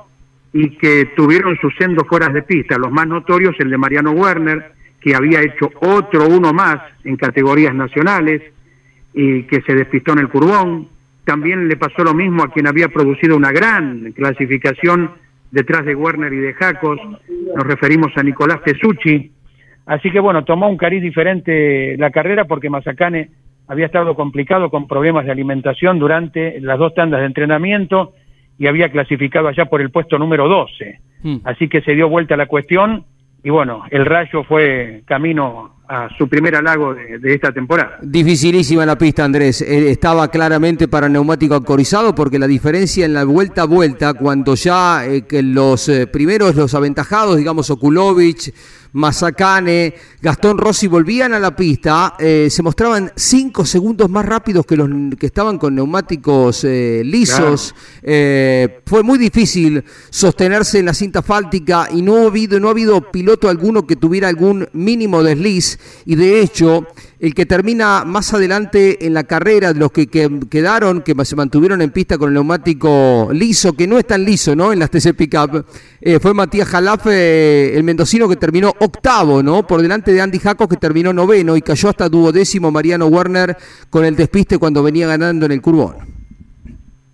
y 0.51 0.71
que 0.77 1.05
tuvieron 1.15 1.57
sus 1.57 1.75
sendos 1.75 2.07
fueras 2.07 2.33
de 2.33 2.43
pista. 2.43 2.77
Los 2.77 2.91
más 2.91 3.07
notorios, 3.07 3.55
el 3.59 3.69
de 3.69 3.77
Mariano 3.77 4.11
Werner, 4.11 4.71
que 4.99 5.15
había 5.15 5.41
hecho 5.41 5.71
otro 5.81 6.27
uno 6.27 6.53
más 6.53 6.79
en 7.03 7.17
categorías 7.17 7.75
nacionales 7.75 8.41
y 9.13 9.43
que 9.43 9.61
se 9.61 9.75
despistó 9.75 10.13
en 10.13 10.19
el 10.19 10.29
curbón. 10.29 10.87
También 11.25 11.67
le 11.67 11.77
pasó 11.77 12.03
lo 12.03 12.13
mismo 12.13 12.43
a 12.43 12.51
quien 12.51 12.67
había 12.67 12.89
producido 12.89 13.37
una 13.37 13.51
gran 13.51 14.11
clasificación 14.11 15.11
detrás 15.51 15.85
de 15.85 15.95
Werner 15.95 16.33
y 16.33 16.37
de 16.37 16.53
Jacos. 16.53 16.99
Nos 17.55 17.65
referimos 17.65 18.11
a 18.17 18.23
Nicolás 18.23 18.61
Tesucci. 18.63 19.31
Así 19.85 20.11
que 20.11 20.19
bueno, 20.19 20.43
tomó 20.43 20.69
un 20.69 20.77
cariz 20.77 21.01
diferente 21.01 21.95
la 21.97 22.11
carrera 22.11 22.45
porque 22.45 22.69
Mazacane 22.69 23.29
había 23.67 23.85
estado 23.85 24.15
complicado 24.15 24.69
con 24.69 24.87
problemas 24.87 25.25
de 25.25 25.31
alimentación 25.31 25.99
durante 25.99 26.59
las 26.59 26.77
dos 26.77 26.93
tandas 26.93 27.21
de 27.21 27.27
entrenamiento 27.27 28.13
y 28.57 28.67
había 28.67 28.89
clasificado 28.89 29.47
allá 29.47 29.65
por 29.65 29.81
el 29.81 29.91
puesto 29.91 30.17
número 30.17 30.47
12. 30.47 30.99
Hmm. 31.23 31.37
Así 31.43 31.67
que 31.67 31.81
se 31.81 31.95
dio 31.95 32.09
vuelta 32.09 32.37
la 32.37 32.47
cuestión 32.47 33.05
y 33.43 33.49
bueno, 33.49 33.83
el 33.89 34.05
Rayo 34.05 34.43
fue 34.43 35.03
camino 35.05 35.72
a 35.87 36.07
su 36.17 36.29
primer 36.29 36.55
halago 36.55 36.93
de, 36.93 37.33
esta 37.33 37.51
temporada. 37.51 37.97
Dificilísima 38.01 38.85
la 38.85 38.97
pista, 38.97 39.25
Andrés. 39.25 39.61
Eh, 39.61 39.91
estaba 39.91 40.29
claramente 40.29 40.87
para 40.87 41.09
neumático 41.09 41.55
ancorizado 41.55 42.15
porque 42.15 42.39
la 42.39 42.47
diferencia 42.47 43.05
en 43.05 43.13
la 43.13 43.25
vuelta 43.25 43.63
a 43.63 43.65
vuelta, 43.65 44.13
cuando 44.13 44.55
ya 44.55 45.05
eh, 45.05 45.23
que 45.23 45.43
los 45.43 45.89
eh, 45.89 46.07
primeros, 46.07 46.55
los 46.55 46.73
aventajados, 46.73 47.37
digamos, 47.37 47.69
Okulovich, 47.69 48.53
Mazacane, 48.93 49.95
Gastón 50.21 50.57
Rossi 50.57 50.87
volvían 50.87 51.33
a 51.33 51.39
la 51.39 51.55
pista, 51.55 52.15
eh, 52.19 52.47
se 52.49 52.61
mostraban 52.61 53.11
cinco 53.15 53.65
segundos 53.65 54.09
más 54.09 54.25
rápidos 54.25 54.65
que 54.65 54.77
los 54.77 54.89
que 55.19 55.25
estaban 55.25 55.57
con 55.57 55.75
neumáticos 55.75 56.63
eh, 56.63 57.01
lisos. 57.03 57.73
Eh, 58.03 58.81
fue 58.85 59.01
muy 59.01 59.17
difícil 59.17 59.83
sostenerse 60.09 60.79
en 60.79 60.85
la 60.85 60.93
cinta 60.93 61.23
fáltica 61.23 61.87
y 61.91 62.01
no 62.01 62.17
ha 62.17 62.27
habido, 62.27 62.59
no 62.59 62.67
ha 62.67 62.71
habido 62.71 63.11
piloto 63.11 63.49
alguno 63.49 63.87
que 63.87 63.95
tuviera 63.95 64.27
algún 64.27 64.67
mínimo 64.73 65.23
desliz 65.23 65.79
y 66.05 66.15
de 66.15 66.41
hecho 66.41 66.87
el 67.23 67.33
que 67.33 67.45
termina 67.45 68.03
más 68.05 68.33
adelante 68.33 69.07
en 69.07 69.13
la 69.13 69.23
carrera, 69.23 69.71
los 69.71 69.93
que, 69.93 70.07
quedaron, 70.07 71.01
que 71.03 71.15
se 71.23 71.37
mantuvieron 71.37 71.81
en 71.81 71.89
pista 71.89 72.17
con 72.17 72.27
el 72.27 72.33
neumático 72.33 73.29
liso, 73.31 73.71
que 73.77 73.87
no 73.87 73.97
es 73.97 74.05
tan 74.05 74.25
liso, 74.25 74.57
¿no? 74.57 74.73
En 74.73 74.79
las 74.79 74.91
TC 74.91 75.13
Pickup, 75.13 75.65
eh, 76.01 76.19
fue 76.19 76.33
Matías 76.33 76.67
Jalaf, 76.67 77.07
eh, 77.07 77.77
el 77.77 77.83
mendocino 77.85 78.27
que 78.27 78.35
terminó 78.35 78.73
octavo, 78.77 79.41
¿no? 79.41 79.65
Por 79.65 79.81
delante 79.81 80.11
de 80.11 80.19
Andy 80.19 80.37
Jacos, 80.37 80.67
que 80.67 80.75
terminó 80.75 81.13
noveno, 81.13 81.55
y 81.55 81.61
cayó 81.61 81.87
hasta 81.87 82.09
duodécimo 82.09 82.71
Mariano 82.71 83.05
Werner 83.05 83.55
con 83.89 84.03
el 84.03 84.17
despiste 84.17 84.57
cuando 84.57 84.83
venía 84.83 85.07
ganando 85.07 85.45
en 85.45 85.53
el 85.53 85.61
curbón. 85.61 85.95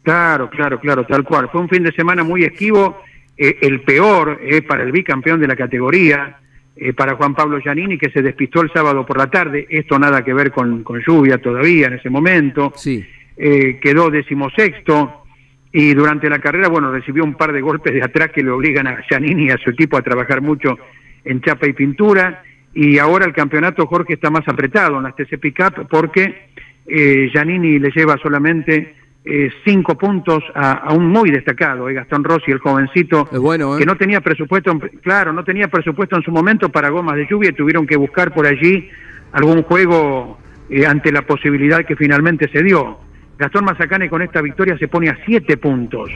Claro, 0.01 0.49
claro, 0.49 0.79
claro, 0.79 1.05
tal 1.05 1.23
cual. 1.23 1.49
Fue 1.51 1.61
un 1.61 1.69
fin 1.69 1.83
de 1.83 1.91
semana 1.91 2.23
muy 2.23 2.45
esquivo, 2.45 2.97
eh, 3.37 3.57
el 3.61 3.83
peor 3.83 4.39
para 4.67 4.81
el 4.81 4.91
bicampeón 4.91 5.39
de 5.39 5.45
la 5.45 5.55
categoría 5.55 6.39
eh, 6.81 6.93
para 6.93 7.15
Juan 7.15 7.35
Pablo 7.35 7.59
Giannini, 7.59 7.97
que 7.97 8.09
se 8.09 8.21
despistó 8.21 8.61
el 8.61 8.71
sábado 8.71 9.05
por 9.05 9.17
la 9.17 9.29
tarde. 9.29 9.67
Esto 9.69 9.99
nada 9.99 10.23
que 10.23 10.33
ver 10.33 10.49
con, 10.49 10.85
lluvia 11.05 11.37
todavía 11.37 11.87
en 11.87 11.95
ese 11.95 12.09
momento. 12.09 12.71
Sí. 12.73 13.05
Eh, 13.35 13.79
quedó 13.81 14.09
decimosexto 14.09 15.25
y 15.73 15.93
durante 15.93 16.29
la 16.29 16.39
carrera, 16.39 16.69
bueno, 16.69 16.89
recibió 16.89 17.25
un 17.25 17.35
par 17.35 17.51
de 17.51 17.59
golpes 17.59 17.93
de 17.93 18.01
atrás 18.01 18.29
que 18.33 18.43
le 18.43 18.51
obligan 18.51 18.87
a 18.87 19.01
Giannini 19.01 19.47
y 19.47 19.49
a 19.49 19.57
su 19.57 19.71
equipo 19.71 19.97
a 19.97 20.01
trabajar 20.01 20.41
mucho 20.41 20.77
en 21.25 21.41
chapa 21.41 21.67
y 21.67 21.73
pintura. 21.73 22.43
Y 22.73 22.97
ahora 22.97 23.25
el 23.25 23.33
campeonato, 23.33 23.85
Jorge, 23.85 24.13
está 24.13 24.29
más 24.29 24.47
apretado 24.47 24.97
en 24.97 25.03
las 25.03 25.17
TC 25.17 25.37
Pickup 25.37 25.85
porque 25.89 26.47
eh, 26.87 27.29
Giannini 27.33 27.77
le 27.77 27.91
lleva 27.91 28.15
solamente 28.23 28.95
eh, 29.25 29.49
cinco 29.65 29.97
puntos 29.97 30.43
a, 30.55 30.93
un 30.93 31.07
muy 31.07 31.29
destacado, 31.29 31.89
eh, 31.89 31.93
Gastón 31.93 32.23
Rossi, 32.23 32.51
el 32.51 32.59
jovencito, 32.59 33.27
bueno, 33.33 33.77
que 33.77 33.85
no 33.85 33.97
tenía 33.97 34.21
presupuesto, 34.21 34.79
claro, 35.01 35.33
no 35.33 35.43
tenía 35.43 35.67
presupuesto 35.67 36.15
en 36.15 36.23
su 36.23 36.31
momento 36.31 36.69
para 36.69 36.89
gomas 36.89 37.17
de 37.17 37.27
lluvia 37.29 37.49
y 37.49 37.53
tuvieron 37.53 37.85
que 37.85 37.97
buscar 37.97 38.33
por 38.33 38.47
allí 38.47 38.89
algún 39.33 39.63
juego 39.63 40.39
eh, 40.69 40.85
ante 40.85 41.11
la 41.11 41.23
posibilidad 41.23 41.85
que 41.85 41.97
finalmente 41.97 42.49
se 42.49 42.63
dio. 42.63 42.97
Gastón 43.37 43.65
Mazacane 43.65 44.09
con 44.09 44.21
esta 44.21 44.41
victoria 44.41 44.77
se 44.77 44.87
pone 44.87 45.09
a 45.09 45.17
siete 45.25 45.57
puntos. 45.57 46.09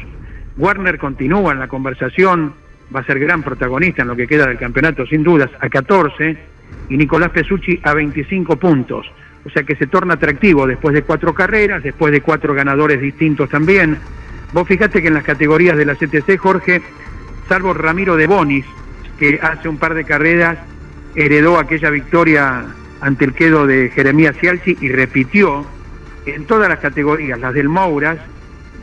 Warner 0.58 0.98
continúa 0.98 1.52
en 1.52 1.60
la 1.60 1.68
conversación, 1.68 2.54
va 2.96 3.02
a 3.02 3.06
ser 3.06 3.20
gran 3.20 3.44
protagonista 3.44 4.04
en 4.04 4.08
lo 4.08 4.16
que 4.16 4.28
queda 4.28 4.48
del 4.48 4.58
campeonato, 4.58 5.06
sin 5.06 5.24
dudas, 5.24 5.50
a 5.60 5.68
14, 5.68 6.38
y 6.90 6.98
Nicolás 6.98 7.32
Pesucci 7.32 7.80
a 7.84 7.94
25 7.94 8.56
puntos 8.58 9.06
o 9.46 9.50
sea 9.50 9.64
que 9.64 9.76
se 9.76 9.88
torna 9.88 10.16
atractivo 10.16 10.66
después 10.66 10.94
de 10.94 11.04
cuatro 11.04 11.34
carreras, 11.34 11.84
después 11.84 12.12
de 12.12 12.22
cuatro 12.22 12.54
ganadores 12.54 13.02
distintos 13.02 13.50
también. 13.50 13.98
Vos 14.54 14.68
fijate 14.68 15.02
que 15.02 15.08
en 15.08 15.16
las 15.16 15.24
categorías 15.24 15.78
de 15.78 15.86
la 15.86 15.96
CTC, 15.96 16.38
Jorge, 16.38 16.82
salvo 17.50 17.74
Ramiro 17.74 18.16
de 18.16 18.28
Bonis, 18.28 18.66
que 19.18 19.40
hace 19.42 19.68
un 19.68 19.78
par 19.78 19.94
de 19.94 20.06
carreras 20.06 20.58
heredó 21.16 21.58
aquella 21.58 21.90
victoria 21.90 22.66
ante 23.02 23.26
el 23.26 23.34
quedo 23.34 23.68
de 23.68 23.90
Jeremías 23.90 24.36
Cialci 24.40 24.78
y 24.80 24.90
repitió 24.90 25.66
en 26.26 26.46
todas 26.46 26.70
las 26.70 26.80
categorías, 26.80 27.40
las 27.40 27.54
del 27.54 27.68
Mouras, 27.68 28.18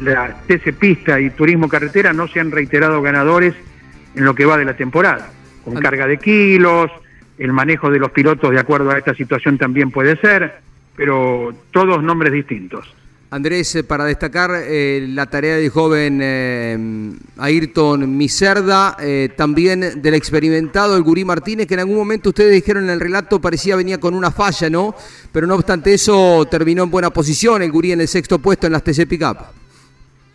la 0.01 0.37
TC 0.47 0.75
Pista 0.75 1.21
y 1.21 1.31
Turismo 1.31 1.69
Carretera, 1.69 2.13
no 2.13 2.29
se 2.29 2.41
han 2.41 2.51
reiterado 2.51 3.01
ganadores 3.01 3.55
en 4.15 4.25
lo 4.25 4.35
que 4.35 4.45
va 4.45 4.59
de 4.59 4.65
la 4.65 4.77
temporada, 4.77 5.31
con 5.65 5.75
carga 5.77 6.07
de 6.07 6.19
kilos, 6.19 6.91
el 7.41 7.53
manejo 7.55 7.91
de 7.91 7.99
los 7.99 8.11
pilotos 8.11 8.51
de 8.51 8.61
acuerdo 8.61 8.91
a 8.91 8.99
esta 8.99 9.15
situación 9.15 9.57
también 9.57 9.91
puede 9.91 10.17
ser, 10.17 10.59
pero 10.95 11.55
todos 11.73 12.03
nombres 12.03 12.33
distintos. 12.33 12.95
Andrés, 13.31 13.77
eh, 13.77 13.85
para 13.85 14.05
destacar 14.05 14.51
eh, 14.55 15.07
la 15.09 15.25
tarea 15.27 15.57
del 15.57 15.71
joven 15.71 16.19
eh, 16.21 16.77
Ayrton 17.39 18.17
Miserda, 18.17 18.95
también 19.37 20.03
del 20.03 20.15
experimentado 20.15 20.97
el 20.97 21.03
Gurí 21.03 21.25
Martínez, 21.25 21.67
que 21.67 21.75
en 21.75 21.81
algún 21.81 21.97
momento 21.97 22.29
ustedes 22.29 22.53
dijeron 22.53 22.85
en 22.85 22.91
el 22.91 23.01
relato 23.01 23.41
parecía 23.41 23.75
venía 23.75 23.99
con 23.99 24.13
una 24.13 24.31
falla, 24.31 24.69
¿no? 24.69 24.95
Pero 25.33 25.47
no 25.47 25.55
obstante 25.55 25.95
eso 25.95 26.47
terminó 26.51 26.83
en 26.83 26.91
buena 26.91 27.09
posición 27.09 27.63
el 27.63 27.73
Gurí 27.73 27.93
en 27.93 28.03
el 28.03 28.09
sexto 28.09 28.39
puesto 28.39 28.67
en 28.67 28.75
las 28.75 28.85
TC 28.85 29.09
Pickup. 29.09 29.39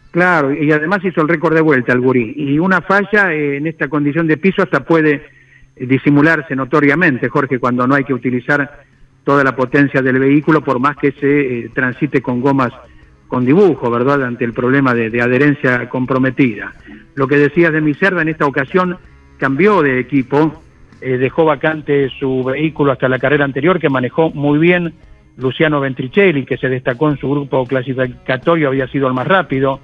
Claro, 0.09 0.51
y 0.53 0.71
además 0.71 1.03
hizo 1.03 1.21
el 1.21 1.27
récord 1.27 1.53
de 1.53 1.61
vuelta 1.61 1.93
el 1.93 1.99
Gurí. 1.99 2.33
Y 2.35 2.57
una 2.57 2.81
falla 2.81 3.31
en 3.31 3.67
esta 3.67 3.89
condición 3.89 4.25
de 4.25 4.37
piso 4.37 4.63
hasta 4.63 4.83
puede 4.85 5.34
disimularse 5.75 6.55
notoriamente, 6.55 7.29
Jorge, 7.29 7.59
cuando 7.59 7.85
no 7.87 7.95
hay 7.95 8.03
que 8.03 8.13
utilizar 8.13 8.83
toda 9.23 9.43
la 9.43 9.55
potencia 9.55 10.01
del 10.01 10.19
vehículo, 10.19 10.61
por 10.61 10.79
más 10.79 10.95
que 10.97 11.11
se 11.11 11.59
eh, 11.59 11.69
transite 11.73 12.21
con 12.21 12.41
gomas 12.41 12.71
con 13.27 13.43
dibujo, 13.43 13.89
¿verdad?, 13.89 14.23
ante 14.23 14.45
el 14.45 14.53
problema 14.53 14.93
de, 14.93 15.21
adherencia 15.21 15.89
comprometida. 15.89 16.73
Lo 17.15 17.27
que 17.27 17.37
decías 17.37 17.73
de 17.73 17.81
Miserva, 17.81 18.21
en 18.21 18.29
esta 18.29 18.45
ocasión 18.45 18.97
cambió 19.37 19.81
de 19.81 19.99
equipo, 19.99 20.61
eh, 21.01 21.17
dejó 21.17 21.43
vacante 21.43 22.09
su 22.19 22.43
vehículo 22.43 22.91
hasta 22.91 23.09
la 23.09 23.19
carrera 23.19 23.43
anterior, 23.43 23.79
que 23.79 23.89
manejó 23.89 24.29
muy 24.29 24.59
bien 24.59 24.93
Luciano 25.37 25.81
Ventricelli, 25.81 26.45
que 26.45 26.57
se 26.57 26.69
destacó 26.69 27.09
en 27.09 27.17
su 27.17 27.29
grupo 27.29 27.65
clasificatorio, 27.65 28.67
había 28.67 28.87
sido 28.87 29.07
el 29.07 29.13
más 29.13 29.27
rápido, 29.27 29.79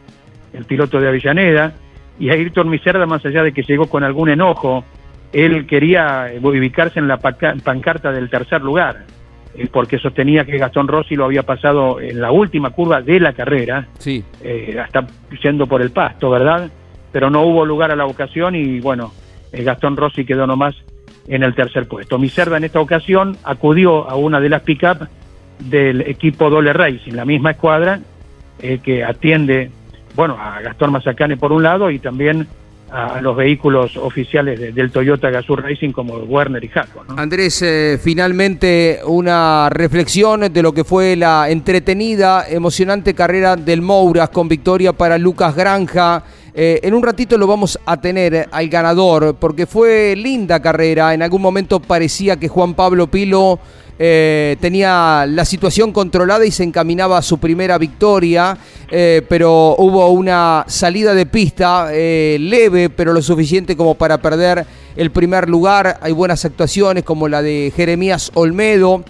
el 0.53 0.65
piloto 0.65 1.01
de 1.01 1.07
Avellaneda, 1.07 1.73
y 2.19 2.29
Ayrton 2.29 2.69
Miserva, 2.69 3.05
más 3.07 3.25
allá 3.25 3.43
de 3.43 3.51
que 3.51 3.63
llegó 3.63 3.87
con 3.87 4.03
algún 4.03 4.29
enojo 4.29 4.85
él 5.33 5.65
quería 5.65 6.31
ubicarse 6.41 6.99
en 6.99 7.07
la 7.07 7.17
pancarta 7.17 8.11
del 8.11 8.29
tercer 8.29 8.61
lugar, 8.61 9.05
eh, 9.53 9.67
porque 9.71 9.97
sostenía 9.97 10.45
que 10.45 10.57
Gastón 10.57 10.87
Rossi 10.87 11.15
lo 11.15 11.25
había 11.25 11.43
pasado 11.43 11.99
en 11.99 12.21
la 12.21 12.31
última 12.31 12.71
curva 12.71 13.01
de 13.01 13.19
la 13.19 13.33
carrera, 13.33 13.87
sí. 13.97 14.23
Eh, 14.41 14.77
hasta 14.81 15.07
yendo 15.43 15.67
por 15.67 15.81
el 15.81 15.91
pasto, 15.91 16.29
¿verdad? 16.29 16.69
Pero 17.11 17.29
no 17.29 17.43
hubo 17.43 17.65
lugar 17.65 17.91
a 17.91 17.95
la 17.95 18.05
ocasión 18.05 18.55
y 18.55 18.79
bueno, 18.79 19.11
eh, 19.51 19.63
Gastón 19.63 19.97
Rossi 19.97 20.25
quedó 20.25 20.47
nomás 20.47 20.75
en 21.27 21.43
el 21.43 21.53
tercer 21.53 21.87
puesto. 21.87 22.17
Miserva 22.17 22.57
en 22.57 22.63
esta 22.63 22.79
ocasión 22.79 23.37
acudió 23.43 24.09
a 24.09 24.15
una 24.15 24.39
de 24.39 24.49
las 24.49 24.61
pick-up 24.61 25.07
del 25.59 26.01
equipo 26.01 26.49
Dole 26.49 26.73
Racing, 26.73 27.13
la 27.13 27.25
misma 27.25 27.51
escuadra 27.51 27.99
que 28.83 29.03
atiende, 29.03 29.71
bueno, 30.15 30.37
a 30.39 30.61
Gastón 30.61 30.91
Mazacane 30.91 31.35
por 31.35 31.51
un 31.51 31.63
lado 31.63 31.89
y 31.89 31.97
también 31.97 32.47
a, 32.91 33.21
los 33.21 33.35
vehículos 33.35 33.97
oficiales 33.97 34.73
del 34.75 34.91
Toyota 34.91 35.29
Gazoo 35.29 35.55
Racing 35.55 35.91
como 35.91 36.15
Werner 36.17 36.63
y 36.63 36.67
Jaco. 36.67 37.05
Andrés, 37.15 37.61
eh, 37.61 37.99
finalmente 38.01 38.99
una 39.05 39.69
reflexión 39.69 40.51
de 40.51 40.61
lo 40.61 40.73
que 40.73 40.83
fue 40.83 41.15
la 41.15 41.49
entretenida, 41.49 42.45
emocionante 42.47 43.13
carrera 43.13 43.55
del 43.55 43.81
Mouras 43.81 44.29
con 44.29 44.47
victoria 44.47 44.93
para 44.93 45.17
Lucas 45.17 45.55
Granja. 45.55 46.23
Eh, 46.53 46.81
en 46.83 46.93
un 46.93 47.01
ratito 47.01 47.37
lo 47.37 47.47
vamos 47.47 47.79
a 47.85 47.99
tener 48.01 48.49
al 48.51 48.67
ganador, 48.67 49.35
porque 49.39 49.65
fue 49.65 50.15
linda 50.17 50.61
carrera. 50.61 51.13
En 51.13 51.21
algún 51.21 51.41
momento 51.41 51.79
parecía 51.79 52.37
que 52.37 52.49
Juan 52.49 52.73
Pablo 52.73 53.07
Pilo 53.07 53.59
eh, 54.03 54.57
tenía 54.59 55.25
la 55.27 55.45
situación 55.45 55.91
controlada 55.91 56.43
y 56.43 56.49
se 56.49 56.63
encaminaba 56.63 57.19
a 57.19 57.21
su 57.21 57.37
primera 57.37 57.77
victoria, 57.77 58.57
eh, 58.89 59.21
pero 59.29 59.75
hubo 59.77 60.09
una 60.09 60.63
salida 60.67 61.13
de 61.13 61.27
pista 61.27 61.91
leve, 61.91 62.89
pero 62.89 63.13
lo 63.13 63.21
suficiente 63.21 63.77
como 63.77 63.93
para 63.93 64.17
perder 64.17 64.65
el 64.95 65.11
primer 65.11 65.47
lugar. 65.47 65.99
Hay 66.01 66.13
buenas 66.13 66.43
actuaciones 66.45 67.03
como 67.03 67.27
la 67.27 67.43
de 67.43 67.71
Jeremías 67.75 68.31
Olmedo. 68.33 69.03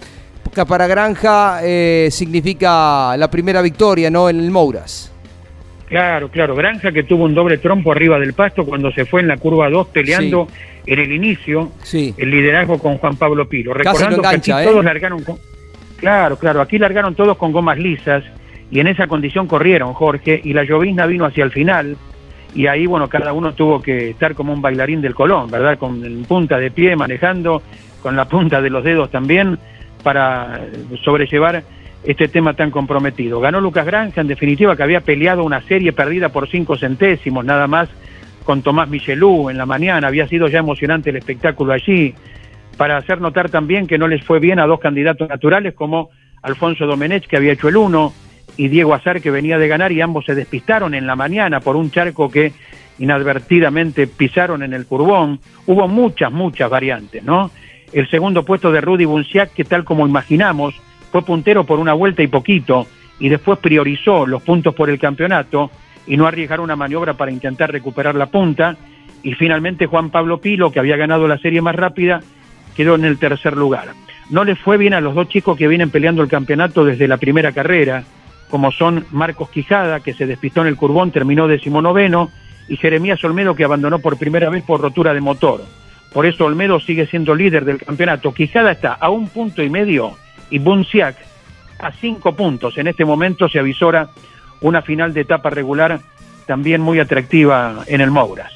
Que 0.54 0.66
para 0.66 0.86
Granja 0.86 1.60
significa 2.10 3.16
la 3.16 3.30
primera 3.30 3.62
victoria 3.62 4.10
¿no? 4.10 4.28
en 4.28 4.40
el 4.40 4.50
Mouras. 4.50 5.10
Claro, 5.92 6.30
claro. 6.30 6.54
Granja 6.54 6.90
que 6.90 7.02
tuvo 7.02 7.24
un 7.24 7.34
doble 7.34 7.58
trompo 7.58 7.92
arriba 7.92 8.18
del 8.18 8.32
pasto 8.32 8.64
cuando 8.64 8.90
se 8.92 9.04
fue 9.04 9.20
en 9.20 9.28
la 9.28 9.36
curva 9.36 9.68
2 9.68 9.88
peleando 9.88 10.48
en 10.86 10.98
el 10.98 11.12
inicio 11.12 11.70
el 11.92 12.30
liderazgo 12.30 12.78
con 12.78 12.98
Juan 12.98 13.16
Pablo 13.16 13.48
Pilo. 13.48 13.74
Recordando 13.74 14.22
que 14.22 14.28
aquí 14.28 14.52
¿eh? 14.52 14.64
todos 14.64 14.84
largaron 14.84 15.22
con... 15.22 15.38
Claro, 15.96 16.36
claro. 16.36 16.60
Aquí 16.60 16.78
largaron 16.78 17.14
todos 17.14 17.36
con 17.36 17.52
gomas 17.52 17.78
lisas 17.78 18.24
y 18.70 18.80
en 18.80 18.88
esa 18.88 19.06
condición 19.06 19.46
corrieron, 19.46 19.92
Jorge, 19.94 20.40
y 20.42 20.52
la 20.52 20.64
llovizna 20.64 21.06
vino 21.06 21.24
hacia 21.24 21.44
el 21.44 21.52
final 21.52 21.96
y 22.54 22.66
ahí, 22.66 22.86
bueno, 22.86 23.08
cada 23.08 23.32
uno 23.32 23.54
tuvo 23.54 23.80
que 23.80 24.10
estar 24.10 24.34
como 24.34 24.52
un 24.52 24.60
bailarín 24.60 25.00
del 25.00 25.14
Colón, 25.14 25.50
¿verdad? 25.50 25.78
Con 25.78 26.24
punta 26.24 26.58
de 26.58 26.70
pie 26.70 26.96
manejando, 26.96 27.62
con 28.02 28.14
la 28.14 28.26
punta 28.26 28.60
de 28.60 28.70
los 28.70 28.84
dedos 28.84 29.10
también 29.10 29.58
para 30.02 30.60
sobrellevar 31.02 31.62
este 32.04 32.28
tema 32.28 32.54
tan 32.54 32.70
comprometido. 32.70 33.40
Ganó 33.40 33.60
Lucas 33.60 33.86
Granja, 33.86 34.20
en 34.20 34.26
definitiva, 34.26 34.76
que 34.76 34.82
había 34.82 35.00
peleado 35.00 35.44
una 35.44 35.62
serie 35.62 35.92
perdida 35.92 36.28
por 36.28 36.48
cinco 36.48 36.76
centésimos, 36.76 37.44
nada 37.44 37.66
más 37.66 37.88
con 38.44 38.62
Tomás 38.62 38.88
Michelú 38.88 39.50
en 39.50 39.58
la 39.58 39.66
mañana. 39.66 40.08
Había 40.08 40.28
sido 40.28 40.48
ya 40.48 40.58
emocionante 40.58 41.10
el 41.10 41.16
espectáculo 41.16 41.72
allí, 41.72 42.14
para 42.76 42.96
hacer 42.96 43.20
notar 43.20 43.50
también 43.50 43.86
que 43.86 43.98
no 43.98 44.08
les 44.08 44.24
fue 44.24 44.40
bien 44.40 44.58
a 44.58 44.66
dos 44.66 44.80
candidatos 44.80 45.28
naturales 45.28 45.74
como 45.74 46.10
Alfonso 46.42 46.86
Domenech, 46.86 47.26
que 47.26 47.36
había 47.36 47.52
hecho 47.52 47.68
el 47.68 47.76
uno, 47.76 48.12
y 48.56 48.68
Diego 48.68 48.94
Azar, 48.94 49.20
que 49.20 49.30
venía 49.30 49.58
de 49.58 49.68
ganar, 49.68 49.92
y 49.92 50.00
ambos 50.00 50.24
se 50.24 50.34
despistaron 50.34 50.94
en 50.94 51.06
la 51.06 51.16
mañana 51.16 51.60
por 51.60 51.76
un 51.76 51.90
charco 51.90 52.30
que 52.30 52.52
inadvertidamente 52.98 54.06
pisaron 54.06 54.62
en 54.62 54.72
el 54.72 54.86
curbón. 54.86 55.40
Hubo 55.66 55.88
muchas, 55.88 56.32
muchas 56.32 56.70
variantes, 56.70 57.22
¿no? 57.24 57.50
El 57.92 58.08
segundo 58.08 58.44
puesto 58.44 58.72
de 58.72 58.80
Rudy 58.80 59.04
Bunciac, 59.04 59.52
que 59.52 59.64
tal 59.64 59.84
como 59.84 60.06
imaginamos, 60.06 60.74
fue 61.10 61.22
puntero 61.22 61.64
por 61.64 61.78
una 61.78 61.92
vuelta 61.92 62.22
y 62.22 62.26
poquito 62.26 62.86
y 63.22 63.28
después 63.28 63.58
priorizó 63.60 64.26
los 64.26 64.42
puntos 64.42 64.74
por 64.74 64.90
el 64.90 64.98
campeonato 64.98 65.70
y 66.06 66.16
no 66.16 66.26
arriesgar 66.26 66.60
una 66.60 66.76
maniobra 66.76 67.14
para 67.14 67.30
intentar 67.30 67.70
recuperar 67.70 68.14
la 68.14 68.26
punta. 68.26 68.76
Y 69.22 69.34
finalmente 69.34 69.86
Juan 69.86 70.10
Pablo 70.10 70.40
Pilo, 70.40 70.72
que 70.72 70.80
había 70.80 70.96
ganado 70.96 71.28
la 71.28 71.38
serie 71.38 71.62
más 71.62 71.76
rápida, 71.76 72.20
quedó 72.76 72.94
en 72.94 73.04
el 73.04 73.18
tercer 73.18 73.56
lugar. 73.56 73.88
No 74.30 74.44
le 74.44 74.56
fue 74.56 74.76
bien 74.78 74.94
a 74.94 75.00
los 75.00 75.14
dos 75.14 75.28
chicos 75.28 75.56
que 75.56 75.68
vienen 75.68 75.90
peleando 75.90 76.22
el 76.22 76.28
campeonato 76.28 76.84
desde 76.84 77.08
la 77.08 77.18
primera 77.18 77.52
carrera, 77.52 78.04
como 78.48 78.72
son 78.72 79.06
Marcos 79.10 79.50
Quijada, 79.50 80.00
que 80.00 80.14
se 80.14 80.26
despistó 80.26 80.62
en 80.62 80.68
el 80.68 80.76
curbón, 80.76 81.10
terminó 81.10 81.48
decimonoveno, 81.48 82.30
y 82.68 82.76
Jeremías 82.76 83.22
Olmedo, 83.24 83.54
que 83.54 83.64
abandonó 83.64 83.98
por 83.98 84.18
primera 84.18 84.48
vez 84.48 84.62
por 84.62 84.80
rotura 84.80 85.12
de 85.14 85.20
motor. 85.20 85.62
Por 86.12 86.26
eso 86.26 86.44
Olmedo 86.44 86.78
sigue 86.80 87.06
siendo 87.06 87.34
líder 87.34 87.64
del 87.64 87.78
campeonato. 87.78 88.32
Quijada 88.32 88.72
está 88.72 88.92
a 88.94 89.10
un 89.10 89.28
punto 89.28 89.62
y 89.62 89.70
medio 89.70 90.16
y 90.50 90.58
Bunciac 90.58 91.16
a 91.78 91.90
cinco 91.92 92.34
puntos. 92.36 92.76
En 92.78 92.86
este 92.86 93.04
momento 93.04 93.48
se 93.48 93.58
avisora 93.58 94.10
una 94.62 94.82
final 94.82 95.12
de 95.12 95.20
etapa 95.20 95.50
regular 95.50 96.00
también 96.46 96.80
muy 96.80 96.98
atractiva 96.98 97.84
en 97.86 98.00
el 98.00 98.10
Mouras. 98.10 98.52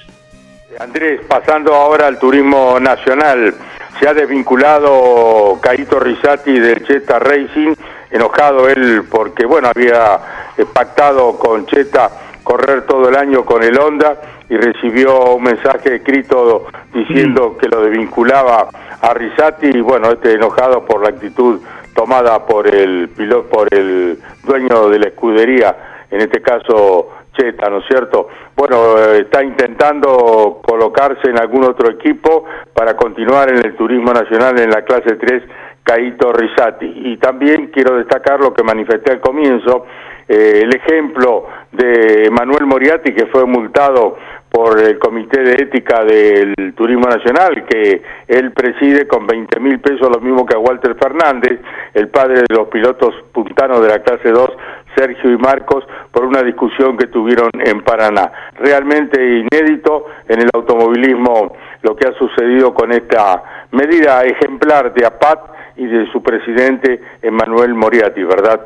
Andrés, 0.79 1.21
pasando 1.27 1.75
ahora 1.75 2.07
al 2.07 2.19
turismo 2.19 2.79
nacional, 2.81 3.55
se 3.99 4.09
ha 4.09 4.13
desvinculado 4.13 5.59
Caito 5.61 5.99
Risati 5.99 6.59
del 6.59 6.87
Cheta 6.87 7.19
Racing, 7.19 7.75
enojado 8.11 8.69
él 8.69 9.05
porque, 9.11 9.47
bueno, 9.47 9.69
había 9.75 10.19
eh, 10.57 10.67
pactado 10.73 11.39
con 11.39 11.67
Cheta 11.67 12.11
correr 12.43 12.83
todo 12.83 13.09
el 13.09 13.17
año 13.17 13.45
con 13.45 13.63
el 13.63 13.79
Honda 13.79 14.21
y 14.49 14.57
recibió 14.57 15.35
un 15.35 15.43
mensaje 15.43 15.97
escrito 15.97 16.67
diciendo 16.95 17.57
que 17.59 17.69
lo 17.69 17.81
desvinculaba 17.83 18.69
a 19.01 19.15
Risati 19.15 19.67
y 19.67 19.81
bueno, 19.81 20.13
este 20.13 20.35
enojado 20.35 20.85
por 20.85 21.03
la 21.03 21.09
actitud 21.09 21.61
tomada 21.95 22.47
por 22.47 22.73
el 22.73 23.09
piloto, 23.09 23.49
por 23.49 23.75
el 23.75 24.19
dueño 24.45 24.89
de 24.91 24.99
la 24.99 25.09
escudería, 25.09 25.77
en 26.11 26.21
este 26.21 26.41
caso 26.41 27.11
Cheta, 27.37 27.69
¿no 27.69 27.79
es 27.79 27.87
cierto? 27.87 28.29
Bueno, 28.57 28.99
eh, 28.99 29.21
está 29.21 29.45
intentando 29.45 30.61
colocarse 30.67 31.29
en 31.29 31.39
algún 31.39 31.65
otro 31.65 31.91
equipo 31.91 32.45
para 32.73 32.97
continuar 32.97 33.51
en 33.51 33.65
el 33.65 33.77
turismo 33.77 34.13
nacional 34.13 34.59
en 34.59 34.71
la 34.71 34.83
clase 34.83 35.17
3, 35.17 35.43
Caito 35.83 36.33
Risati. 36.33 36.91
Y 37.05 37.17
también 37.19 37.67
quiero 37.67 37.97
destacar 37.97 38.41
lo 38.41 38.55
que 38.55 38.63
manifesté 38.63 39.13
al 39.13 39.21
comienzo, 39.21 39.85
eh, 40.29 40.63
el 40.65 40.75
ejemplo 40.75 41.47
de 41.73 42.31
Manuel 42.31 42.67
Moriati, 42.67 43.13
que 43.13 43.27
fue 43.27 43.45
multado 43.45 44.17
por 44.51 44.81
el 44.81 44.99
Comité 44.99 45.43
de 45.43 45.53
Ética 45.53 46.05
del 46.05 46.75
Turismo 46.75 47.07
Nacional, 47.07 47.67
que 47.67 48.03
él 48.27 48.53
preside 48.53 49.07
con 49.07 49.27
20 49.27 49.61
mil 49.61 49.79
pesos, 49.81 50.09
lo 50.09 50.21
mismo 50.21 50.47
que 50.47 50.55
a 50.55 50.59
Walter 50.59 50.97
Fernández, 50.97 51.61
el 51.93 52.09
padre 52.09 52.43
de 52.49 52.55
los 52.55 52.69
pilotos 52.69 53.15
puntanos 53.33 53.83
de 53.83 53.89
la 53.89 53.99
clase 53.99 54.31
2, 54.31 54.51
Sergio 54.97 55.31
y 55.31 55.37
Marcos, 55.37 55.85
por 56.11 56.25
una 56.25 56.43
discusión 56.43 56.97
que 56.97 57.09
tuvieron 57.09 57.51
en 57.55 57.83
Paraná. 57.83 58.33
Realmente 58.55 59.21
inédito 59.23 60.07
en 60.29 60.41
el 60.41 60.49
automovilismo 60.55 61.55
lo 61.83 61.95
que 61.95 62.09
ha 62.09 62.13
sucedido 62.15 62.73
con 62.73 62.93
esta 62.93 63.43
medida 63.73 64.25
ejemplar 64.25 64.95
de 64.95 65.05
APAT 65.05 65.41
y 65.77 65.87
de 65.87 66.11
su 66.11 66.23
presidente 66.23 67.01
Emanuel 67.21 67.75
Moriati, 67.75 68.23
¿verdad? 68.23 68.61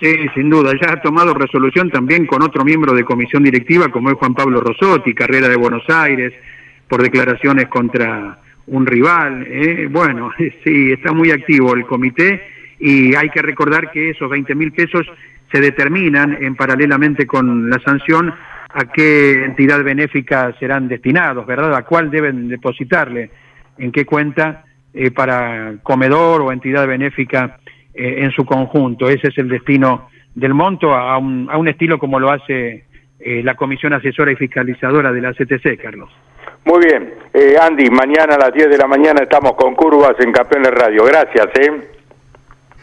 Sí, 0.00 0.26
sin 0.34 0.50
duda. 0.50 0.72
Ya 0.80 0.92
ha 0.92 1.00
tomado 1.00 1.34
resolución 1.34 1.90
también 1.90 2.26
con 2.26 2.42
otro 2.42 2.64
miembro 2.64 2.92
de 2.92 3.04
comisión 3.04 3.42
directiva, 3.42 3.88
como 3.88 4.10
es 4.10 4.16
Juan 4.16 4.34
Pablo 4.34 4.60
Rosotti, 4.60 5.14
carrera 5.14 5.48
de 5.48 5.56
Buenos 5.56 5.88
Aires, 5.88 6.32
por 6.88 7.02
declaraciones 7.02 7.68
contra 7.68 8.38
un 8.66 8.86
rival. 8.86 9.46
¿eh? 9.48 9.88
Bueno, 9.90 10.30
sí, 10.64 10.92
está 10.92 11.12
muy 11.12 11.30
activo 11.30 11.74
el 11.74 11.86
comité 11.86 12.42
y 12.78 13.14
hay 13.14 13.28
que 13.30 13.42
recordar 13.42 13.90
que 13.90 14.10
esos 14.10 14.28
20 14.28 14.54
mil 14.54 14.72
pesos 14.72 15.06
se 15.52 15.60
determinan 15.60 16.36
en 16.40 16.56
paralelamente 16.56 17.26
con 17.26 17.68
la 17.70 17.78
sanción 17.80 18.34
a 18.74 18.86
qué 18.86 19.44
entidad 19.44 19.84
benéfica 19.84 20.54
serán 20.58 20.88
destinados, 20.88 21.46
¿verdad? 21.46 21.74
A 21.74 21.82
cuál 21.82 22.10
deben 22.10 22.48
depositarle, 22.48 23.30
en 23.78 23.92
qué 23.92 24.06
cuenta 24.06 24.64
eh, 24.94 25.10
para 25.10 25.74
comedor 25.82 26.40
o 26.42 26.52
entidad 26.52 26.86
benéfica 26.86 27.58
eh, 27.94 28.16
en 28.18 28.30
su 28.32 28.44
conjunto. 28.44 29.08
Ese 29.08 29.28
es 29.28 29.38
el 29.38 29.48
destino 29.48 30.08
del 30.34 30.54
monto 30.54 30.94
a 30.94 31.18
un, 31.18 31.48
a 31.50 31.58
un 31.58 31.68
estilo 31.68 31.98
como 31.98 32.18
lo 32.18 32.30
hace 32.30 32.84
eh, 33.20 33.42
la 33.42 33.54
Comisión 33.54 33.92
Asesora 33.92 34.32
y 34.32 34.36
Fiscalizadora 34.36 35.12
de 35.12 35.20
la 35.20 35.32
CTC, 35.32 35.80
Carlos. 35.80 36.10
Muy 36.64 36.80
bien. 36.84 37.14
Eh, 37.34 37.56
Andy, 37.60 37.90
mañana 37.90 38.34
a 38.34 38.38
las 38.38 38.52
10 38.52 38.68
de 38.68 38.78
la 38.78 38.86
mañana 38.86 39.22
estamos 39.22 39.52
con 39.52 39.74
Curvas 39.74 40.14
en 40.20 40.32
Campeones 40.32 40.70
Radio. 40.70 41.04
Gracias. 41.04 41.46
¿eh? 41.60 41.88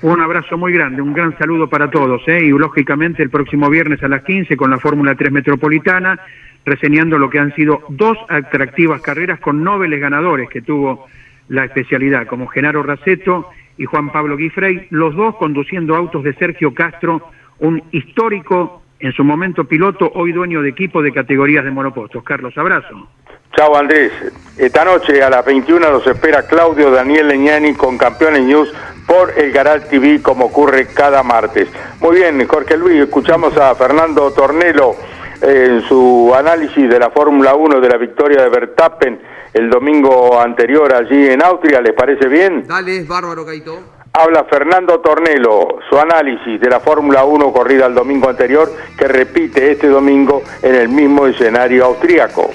Un 0.02 0.22
abrazo 0.22 0.58
muy 0.58 0.74
grande, 0.74 1.02
un 1.02 1.14
gran 1.14 1.38
saludo 1.38 1.70
para 1.70 1.90
todos. 1.90 2.22
¿eh? 2.28 2.40
Y 2.44 2.50
lógicamente 2.50 3.24
el 3.24 3.30
próximo 3.30 3.70
viernes 3.70 4.02
a 4.04 4.08
las 4.08 4.24
15 4.24 4.56
con 4.58 4.70
la 4.70 4.80
Fórmula 4.80 5.16
3 5.16 5.32
Metropolitana, 5.32 6.20
reseñando 6.66 7.18
lo 7.18 7.30
que 7.30 7.40
han 7.40 7.54
sido 7.56 7.82
dos 7.90 8.18
atractivas 8.30 9.02
carreras 9.02 9.40
con 9.40 9.64
nobles 9.64 10.00
ganadores 10.00 10.50
que 10.50 10.62
tuvo 10.62 11.08
la 11.48 11.66
especialidad, 11.66 12.28
como 12.28 12.48
Genaro 12.48 12.84
Raceto 12.84 13.50
y 13.80 13.86
Juan 13.86 14.12
Pablo 14.12 14.36
Guifrey, 14.36 14.88
los 14.92 15.16
dos 15.16 15.38
conduciendo 15.38 15.96
autos 15.96 16.22
de 16.24 16.34
Sergio 16.34 16.74
Castro, 16.74 17.22
un 17.60 17.82
histórico, 17.92 18.84
en 19.00 19.14
su 19.14 19.24
momento 19.24 19.64
piloto, 19.64 20.12
hoy 20.14 20.34
dueño 20.34 20.62
de 20.62 20.70
equipo 20.70 21.02
de 21.02 21.14
categorías 21.14 21.64
de 21.64 21.72
monopostos. 21.72 22.22
Carlos, 22.24 22.58
abrazo. 22.58 23.08
Chao 23.56 23.78
Andrés. 23.78 24.12
Esta 24.58 24.84
noche 24.84 25.24
a 25.24 25.30
las 25.30 25.46
21 25.46 25.90
nos 25.90 26.06
espera 26.06 26.46
Claudio 26.46 26.92
Daniel 26.92 27.30
Leñani 27.30 27.74
con 27.74 27.98
Campeones 27.98 28.44
News 28.44 28.74
por 29.08 29.32
el 29.38 29.54
Garal 29.54 29.88
TV 29.88 30.22
como 30.22 30.46
ocurre 30.46 30.88
cada 30.94 31.24
martes. 31.24 31.70
Muy 32.02 32.18
bien, 32.18 32.46
Jorge 32.46 32.76
Luis, 32.76 33.00
escuchamos 33.02 33.56
a 33.56 33.74
Fernando 33.76 34.32
Tornelo 34.34 34.96
en 35.42 35.82
su 35.84 36.34
análisis 36.38 36.90
de 36.90 37.00
la 37.00 37.12
Fórmula 37.12 37.56
1 37.56 37.80
de 37.80 37.88
la 37.88 37.98
victoria 37.98 38.44
de 38.44 38.50
Verstappen 38.50 39.20
el 39.54 39.70
domingo 39.70 40.40
anterior 40.40 40.94
allí 40.94 41.28
en 41.28 41.44
Austria, 41.44 41.82
¿les 41.82 41.94
parece 41.94 42.28
bien? 42.28 42.66
Dale, 42.68 43.04
bárbaro, 43.04 43.46
Caito. 43.46 43.80
Habla 44.14 44.46
Fernando 44.46 45.00
Tornelo, 45.02 45.80
su 45.88 45.98
análisis 45.98 46.60
de 46.60 46.70
la 46.70 46.80
Fórmula 46.80 47.26
1 47.26 47.54
corrida 47.54 47.86
el 47.86 47.94
domingo 47.94 48.30
anterior, 48.30 48.72
que 48.98 49.08
repite 49.08 49.72
este 49.72 49.88
domingo 49.88 50.42
en 50.62 50.76
el 50.76 50.90
mismo 50.90 51.28
escenario 51.28 51.86
austríaco. 51.86 52.50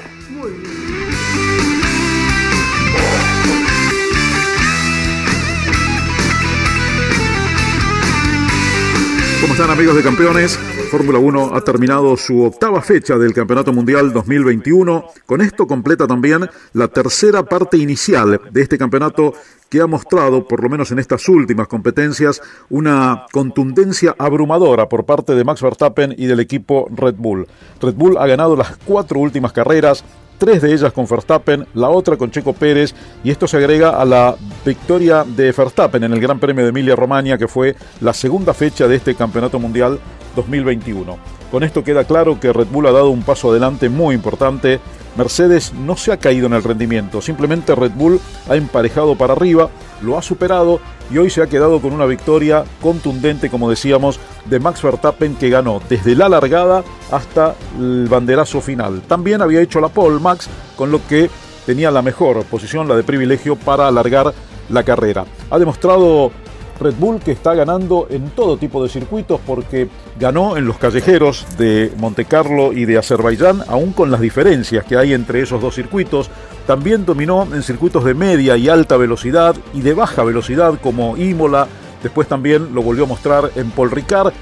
¿Cómo 9.40 9.52
están 9.52 9.70
amigos 9.70 9.94
de 9.96 10.02
campeones? 10.02 10.58
Fórmula 10.94 11.18
1 11.18 11.56
ha 11.56 11.60
terminado 11.62 12.16
su 12.16 12.44
octava 12.44 12.80
fecha 12.80 13.18
del 13.18 13.34
Campeonato 13.34 13.72
Mundial 13.72 14.12
2021. 14.12 15.04
Con 15.26 15.40
esto 15.40 15.66
completa 15.66 16.06
también 16.06 16.48
la 16.72 16.86
tercera 16.86 17.42
parte 17.42 17.76
inicial 17.76 18.40
de 18.52 18.62
este 18.62 18.78
campeonato 18.78 19.34
que 19.68 19.80
ha 19.80 19.88
mostrado, 19.88 20.46
por 20.46 20.62
lo 20.62 20.68
menos 20.68 20.92
en 20.92 21.00
estas 21.00 21.28
últimas 21.28 21.66
competencias, 21.66 22.40
una 22.70 23.26
contundencia 23.32 24.14
abrumadora 24.16 24.88
por 24.88 25.04
parte 25.04 25.34
de 25.34 25.42
Max 25.42 25.62
Verstappen 25.62 26.14
y 26.16 26.26
del 26.26 26.38
equipo 26.38 26.86
Red 26.94 27.16
Bull. 27.18 27.48
Red 27.80 27.94
Bull 27.94 28.16
ha 28.16 28.28
ganado 28.28 28.54
las 28.54 28.76
cuatro 28.84 29.18
últimas 29.18 29.52
carreras, 29.52 30.04
tres 30.38 30.62
de 30.62 30.72
ellas 30.72 30.92
con 30.92 31.08
Verstappen, 31.08 31.66
la 31.74 31.88
otra 31.88 32.16
con 32.16 32.30
Checo 32.30 32.52
Pérez, 32.52 32.94
y 33.24 33.32
esto 33.32 33.48
se 33.48 33.56
agrega 33.56 34.00
a 34.00 34.04
la 34.04 34.36
victoria 34.64 35.24
de 35.24 35.50
Verstappen 35.50 36.04
en 36.04 36.12
el 36.12 36.20
Gran 36.20 36.38
Premio 36.38 36.62
de 36.62 36.70
Emilia-Romagna, 36.70 37.36
que 37.36 37.48
fue 37.48 37.74
la 38.00 38.12
segunda 38.12 38.54
fecha 38.54 38.86
de 38.86 38.94
este 38.94 39.16
Campeonato 39.16 39.58
Mundial 39.58 39.98
2021. 40.34 41.18
Con 41.50 41.62
esto 41.62 41.84
queda 41.84 42.04
claro 42.04 42.40
que 42.40 42.52
Red 42.52 42.68
Bull 42.68 42.86
ha 42.86 42.92
dado 42.92 43.10
un 43.10 43.22
paso 43.22 43.50
adelante 43.50 43.88
muy 43.88 44.14
importante. 44.14 44.80
Mercedes 45.16 45.72
no 45.72 45.96
se 45.96 46.12
ha 46.12 46.16
caído 46.16 46.46
en 46.46 46.54
el 46.54 46.64
rendimiento, 46.64 47.20
simplemente 47.20 47.74
Red 47.74 47.92
Bull 47.92 48.20
ha 48.48 48.56
emparejado 48.56 49.14
para 49.14 49.34
arriba, 49.34 49.70
lo 50.02 50.18
ha 50.18 50.22
superado 50.22 50.80
y 51.12 51.18
hoy 51.18 51.30
se 51.30 51.42
ha 51.42 51.46
quedado 51.46 51.80
con 51.80 51.92
una 51.92 52.06
victoria 52.06 52.64
contundente, 52.80 53.50
como 53.50 53.70
decíamos, 53.70 54.18
de 54.46 54.58
Max 54.58 54.82
Verstappen 54.82 55.36
que 55.36 55.50
ganó 55.50 55.80
desde 55.88 56.16
la 56.16 56.28
largada 56.28 56.82
hasta 57.12 57.54
el 57.78 58.08
banderazo 58.08 58.60
final. 58.60 59.02
También 59.02 59.40
había 59.40 59.60
hecho 59.60 59.80
la 59.80 59.88
pole 59.88 60.18
Max, 60.18 60.48
con 60.76 60.90
lo 60.90 61.06
que 61.06 61.30
tenía 61.64 61.90
la 61.90 62.02
mejor 62.02 62.44
posición, 62.44 62.88
la 62.88 62.96
de 62.96 63.04
privilegio, 63.04 63.56
para 63.56 63.86
alargar 63.86 64.34
la 64.68 64.82
carrera. 64.82 65.24
Ha 65.50 65.58
demostrado 65.58 66.32
Red 66.80 66.94
Bull 66.98 67.20
que 67.20 67.32
está 67.32 67.54
ganando 67.54 68.06
en 68.10 68.30
todo 68.30 68.56
tipo 68.56 68.82
de 68.82 68.88
circuitos 68.88 69.40
porque 69.46 69.88
ganó 70.18 70.56
en 70.56 70.66
los 70.66 70.78
callejeros 70.78 71.46
de 71.56 71.92
Monte 71.96 72.24
Carlo 72.24 72.72
y 72.72 72.84
de 72.84 72.98
Azerbaiyán, 72.98 73.62
aún 73.68 73.92
con 73.92 74.10
las 74.10 74.20
diferencias 74.20 74.84
que 74.84 74.96
hay 74.96 75.12
entre 75.12 75.42
esos 75.42 75.60
dos 75.60 75.74
circuitos. 75.74 76.30
También 76.66 77.04
dominó 77.04 77.42
en 77.42 77.62
circuitos 77.62 78.04
de 78.04 78.14
media 78.14 78.56
y 78.56 78.68
alta 78.68 78.96
velocidad 78.96 79.54
y 79.72 79.82
de 79.82 79.94
baja 79.94 80.24
velocidad 80.24 80.74
como 80.82 81.16
Imola. 81.16 81.68
Después 82.02 82.28
también 82.28 82.74
lo 82.74 82.82
volvió 82.82 83.04
a 83.04 83.08
mostrar 83.08 83.50
en 83.56 83.70
Paul 83.70 83.90
Ricard 83.90 84.32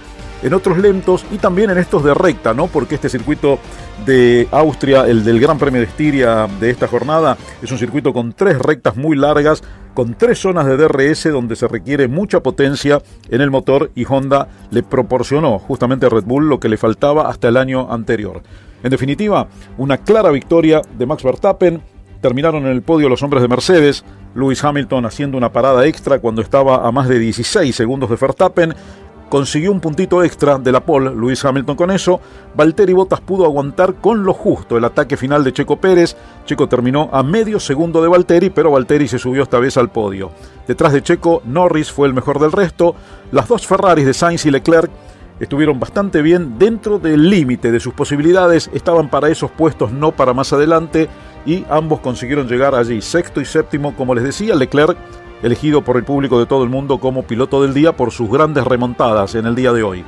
en 0.43 0.55
otros 0.55 0.79
lentos 0.79 1.25
y 1.31 1.39
también 1.39 1.71
en 1.71 1.79
estos 1.79 2.05
de 2.05 2.15
recta, 2.15 2.55
¿no? 2.55 2.67
Porque 2.67 2.97
este 2.97 3.09
circuito 3.09 3.59
de 4.05 4.49
Austria, 4.51 5.07
el 5.07 5.25
del 5.25 5.41
Gran 5.41 5.59
Premio 5.59 5.81
de 5.81 5.87
Estiria 5.87 6.49
de 6.61 6.71
esta 6.71 6.89
jornada, 6.89 7.37
es 7.63 7.71
un 7.71 7.79
circuito 7.79 8.13
con 8.13 8.33
tres 8.33 8.59
rectas 8.59 8.97
muy 8.97 9.17
largas, 9.17 9.63
con 9.95 10.15
tres 10.15 10.39
zonas 10.39 10.67
de 10.67 10.77
DRS 10.77 11.25
donde 11.31 11.57
se 11.57 11.69
requiere 11.69 12.09
mucha 12.09 12.41
potencia 12.41 13.03
en 13.29 13.41
el 13.41 13.51
motor 13.51 13.91
y 13.95 14.05
Honda 14.09 14.49
le 14.71 14.83
proporcionó 14.83 15.59
justamente 15.59 16.07
a 16.07 16.09
Red 16.09 16.25
Bull 16.25 16.49
lo 16.49 16.59
que 16.59 16.69
le 16.69 16.77
faltaba 16.77 17.29
hasta 17.29 17.49
el 17.49 17.57
año 17.57 17.93
anterior. 17.93 18.43
En 18.83 18.91
definitiva, 18.91 19.47
una 19.79 19.99
clara 19.99 20.31
victoria 20.31 20.83
de 20.99 21.07
Max 21.07 21.23
Verstappen. 21.23 21.83
Terminaron 22.21 22.67
en 22.67 22.73
el 22.73 22.83
podio 22.83 23.09
los 23.09 23.23
hombres 23.23 23.43
de 23.43 23.49
Mercedes, 23.49 24.05
Lewis 24.35 24.63
Hamilton 24.63 25.07
haciendo 25.07 25.37
una 25.37 25.53
parada 25.53 25.87
extra 25.87 26.21
cuando 26.21 26.41
estaba 26.41 26.87
a 26.87 26.93
más 26.93 27.09
de 27.09 27.19
16 27.19 27.75
segundos 27.75 28.09
de 28.11 28.17
Verstappen 28.17 28.75
consiguió 29.33 29.73
un 29.73 29.81
puntito 29.81 30.23
extra 30.23 30.59
de 30.59 30.71
la 30.71 30.85
pole, 30.85 31.11
Luis 31.11 31.43
Hamilton 31.43 31.75
con 31.75 31.91
eso, 31.91 32.21
Valtteri 32.55 32.93
Bottas 32.93 33.23
pudo 33.23 33.47
aguantar 33.47 33.95
con 33.95 34.25
lo 34.25 34.35
justo 34.35 34.77
el 34.77 34.85
ataque 34.85 35.17
final 35.17 35.43
de 35.43 35.55
Checo 35.55 35.81
Pérez, 35.81 36.15
Checo 36.45 36.69
terminó 36.69 37.09
a 37.11 37.23
medio 37.23 37.59
segundo 37.59 38.03
de 38.03 38.09
Valtteri, 38.09 38.51
pero 38.51 38.71
Valtteri 38.71 39.09
se 39.09 39.19
subió 39.19 39.45
esta 39.45 39.59
vez 39.59 39.79
al 39.79 39.91
podio. 39.91 40.33
Detrás 40.69 40.93
de 40.93 41.03
Checo, 41.03 41.41
Norris 41.47 41.91
fue 41.91 42.09
el 42.09 42.13
mejor 42.13 42.41
del 42.41 42.53
resto, 42.53 42.95
las 43.31 43.49
dos 43.49 43.67
Ferraris 43.67 44.05
de 44.05 44.13
Sainz 44.13 44.45
y 44.45 44.51
Leclerc 44.51 44.91
estuvieron 45.41 45.81
bastante 45.81 46.21
bien 46.21 46.59
dentro 46.59 46.99
del 46.99 47.31
límite 47.31 47.73
de 47.73 47.81
sus 47.81 47.95
posibilidades, 47.95 48.69
estaban 48.75 49.09
para 49.09 49.31
esos 49.31 49.51
puestos, 49.51 49.93
no 49.93 50.13
para 50.13 50.35
más 50.35 50.53
adelante, 50.53 51.09
y 51.47 51.65
ambos 51.71 52.01
consiguieron 52.01 52.49
llegar 52.49 52.75
allí, 52.75 53.01
sexto 53.01 53.41
y 53.41 53.47
séptimo, 53.47 53.97
como 53.97 54.15
les 54.15 54.25
decía, 54.25 54.55
Leclerc 54.55 54.99
elegido 55.43 55.83
por 55.83 55.97
el 55.97 56.05
público 56.05 56.39
de 56.39 56.47
todo 56.47 56.65
el 56.65 56.71
mundo 56.71 56.99
como 56.99 57.25
piloto 57.25 57.63
del 57.63 57.75
día 57.75 57.97
por 57.97 58.11
sus 58.11 58.31
grandes 58.31 58.65
remontadas 58.65 59.35
en 59.35 59.47
el 59.47 59.55
día 59.55 59.73
de 59.73 59.83
hoy. 59.83 60.05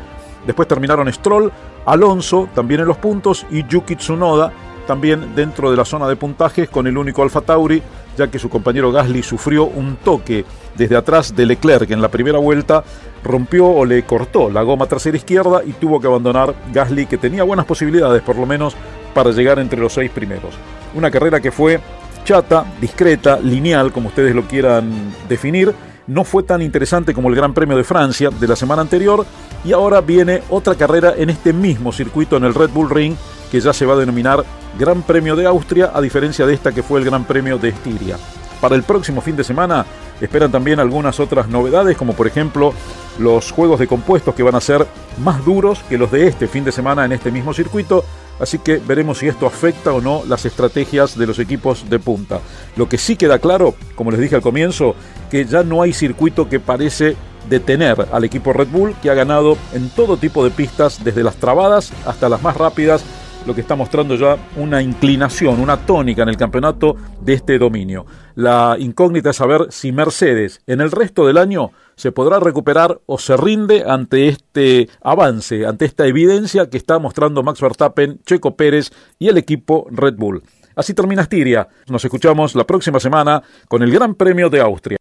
Después 0.47 0.68
terminaron 0.68 1.12
Stroll, 1.12 1.51
Alonso 1.87 2.49
también 2.55 2.81
en 2.81 2.87
los 2.87 2.99
puntos 2.99 3.47
y 3.51 3.66
Yuki 3.66 3.97
Tsunoda 3.97 4.53
también 4.87 5.35
dentro 5.35 5.70
de 5.70 5.77
la 5.77 5.85
zona 5.85 6.07
de 6.07 6.16
puntajes 6.16 6.68
con 6.68 6.87
el 6.87 6.99
único 6.99 7.23
Alfa 7.23 7.40
Tauri, 7.40 7.83
ya 8.16 8.29
que 8.29 8.38
su 8.38 8.49
compañero 8.49 8.92
Gasly 8.92 9.23
sufrió 9.23 9.64
un 9.64 9.97
toque 9.97 10.44
desde 10.77 10.97
atrás 10.97 11.35
de 11.35 11.47
Leclerc 11.47 11.90
en 11.90 12.03
la 12.03 12.09
primera 12.09 12.38
vuelta, 12.38 12.85
rompió 13.23 13.66
o 13.66 13.85
le 13.85 14.05
cortó 14.05 14.51
la 14.51 14.62
goma 14.62 14.87
trasera 14.87 15.16
izquierda 15.16 15.62
y 15.64 15.73
tuvo 15.73 16.01
que 16.01 16.07
abandonar 16.07 16.55
Gasly, 16.73 17.07
que 17.07 17.18
tenía 17.18 17.44
buenas 17.44 17.66
posibilidades 17.66 18.23
por 18.23 18.37
lo 18.37 18.47
menos 18.47 18.77
para 19.14 19.31
llegar 19.31 19.59
entre 19.59 19.81
los 19.81 19.94
seis 19.94 20.11
primeros. 20.11 20.55
Una 20.94 21.11
carrera 21.11 21.40
que 21.40 21.51
fue 21.51 21.81
chata, 22.24 22.64
discreta, 22.80 23.38
lineal, 23.38 23.92
como 23.92 24.08
ustedes 24.08 24.34
lo 24.34 24.42
quieran 24.48 25.14
definir. 25.28 25.74
No 26.06 26.24
fue 26.24 26.42
tan 26.42 26.60
interesante 26.60 27.14
como 27.14 27.28
el 27.28 27.37
Gran 27.37 27.54
Premio 27.54 27.76
de 27.76 27.84
Francia 27.84 28.30
de 28.30 28.48
la 28.48 28.56
semana 28.56 28.82
anterior 28.82 29.24
y 29.64 29.72
ahora 29.72 30.00
viene 30.00 30.42
otra 30.50 30.74
carrera 30.74 31.14
en 31.16 31.30
este 31.30 31.52
mismo 31.52 31.92
circuito 31.92 32.37
en 32.37 32.44
el 32.44 32.54
Red 32.54 32.70
Bull 32.70 32.90
Ring 32.90 33.14
que 33.50 33.60
ya 33.60 33.72
se 33.72 33.87
va 33.87 33.94
a 33.94 33.98
denominar 33.98 34.44
Gran 34.78 35.02
Premio 35.02 35.37
de 35.37 35.46
Austria 35.46 35.92
a 35.94 36.00
diferencia 36.00 36.44
de 36.44 36.52
esta 36.52 36.72
que 36.72 36.82
fue 36.82 36.98
el 37.00 37.06
Gran 37.06 37.24
Premio 37.24 37.56
de 37.56 37.70
Estiria. 37.70 38.18
Para 38.60 38.74
el 38.74 38.82
próximo 38.82 39.20
fin 39.20 39.37
de 39.37 39.44
semana 39.44 39.87
esperan 40.20 40.52
también 40.52 40.78
algunas 40.78 41.20
otras 41.20 41.48
novedades 41.48 41.96
como 41.96 42.12
por 42.12 42.26
ejemplo 42.26 42.74
los 43.18 43.50
juegos 43.50 43.78
de 43.78 43.87
compuestos 43.87 44.34
que 44.34 44.42
van 44.42 44.54
a 44.54 44.60
ser 44.60 44.87
más 45.18 45.44
duros 45.44 45.82
que 45.88 45.98
los 45.98 46.10
de 46.10 46.26
este 46.26 46.48
fin 46.48 46.64
de 46.64 46.72
semana 46.72 47.04
en 47.04 47.12
este 47.12 47.30
mismo 47.30 47.54
circuito 47.54 48.04
Así 48.40 48.59
que 48.59 48.79
veremos 48.79 49.18
si 49.18 49.29
esto 49.29 49.47
afecta 49.47 49.92
o 49.92 50.01
no 50.01 50.23
las 50.27 50.44
estrategias 50.44 51.16
de 51.16 51.27
los 51.27 51.38
equipos 51.38 51.88
de 51.88 51.99
punta. 51.99 52.40
Lo 52.77 52.88
que 52.88 52.99
sí 52.99 53.16
queda 53.16 53.38
claro, 53.38 53.75
como 53.94 54.11
les 54.11 54.20
dije 54.20 54.35
al 54.35 54.42
comienzo, 54.42 54.97
que 55.31 55.44
ya 55.44 55.62
no 55.62 55.83
hay 55.83 55.92
circuito 55.92 56.49
que 56.49 56.61
parece 56.61 57.16
detener 57.49 58.09
al 58.12 58.25
equipo 58.25 58.53
Red 58.53 58.68
Bull, 58.68 58.94
que 59.03 59.11
ha 59.11 59.14
ganado 59.14 59.57
en 59.73 59.88
todo 59.90 60.16
tipo 60.16 60.44
de 60.44 60.51
pistas, 60.51 61.05
desde 61.05 61.23
las 61.23 61.37
trabadas 61.37 61.92
hasta 62.07 62.29
las 62.29 62.42
más 62.42 62.57
rápidas, 62.57 63.05
lo 63.47 63.55
que 63.55 63.61
está 63.61 63.77
mostrando 63.77 64.14
ya 64.16 64.38
una 64.57 64.81
inclinación, 64.81 65.61
una 65.61 65.77
tónica 65.77 66.23
en 66.23 66.31
el 66.31 66.37
campeonato 66.37 66.97
de 67.20 67.35
este 67.35 67.59
dominio. 67.59 68.07
La 68.35 68.77
incógnita 68.79 69.31
es 69.31 69.37
saber 69.37 69.66
si 69.70 69.92
Mercedes 69.92 70.62
en 70.66 70.81
el 70.81 70.90
resto 70.90 71.27
del 71.27 71.38
año 71.38 71.70
se 71.96 72.12
podrá 72.12 72.40
recuperar 72.40 73.00
o 73.07 73.18
se 73.18 73.37
rinde 73.37 73.85
ante 73.87 74.28
este 74.28 74.88
avance, 75.02 75.66
ante 75.66 75.85
esta 75.85 76.07
evidencia 76.07 76.68
que 76.68 76.76
está 76.76 76.98
mostrando 76.98 77.42
Max 77.42 77.61
Verstappen, 77.61 78.20
Checo 78.24 78.57
Pérez 78.57 78.90
y 79.18 79.28
el 79.28 79.38
equipo 79.38 79.87
Red 79.90 80.14
Bull. 80.16 80.42
Así 80.76 80.94
termina 80.94 81.22
Estiria. 81.22 81.68
Nos 81.88 82.04
escuchamos 82.04 82.54
la 82.54 82.64
próxima 82.64 82.98
semana 82.98 83.42
con 83.68 83.83
el 83.83 83.90
Gran 83.90 84.14
Premio 84.14 84.50
de 84.50 84.61
Austria. 84.61 84.98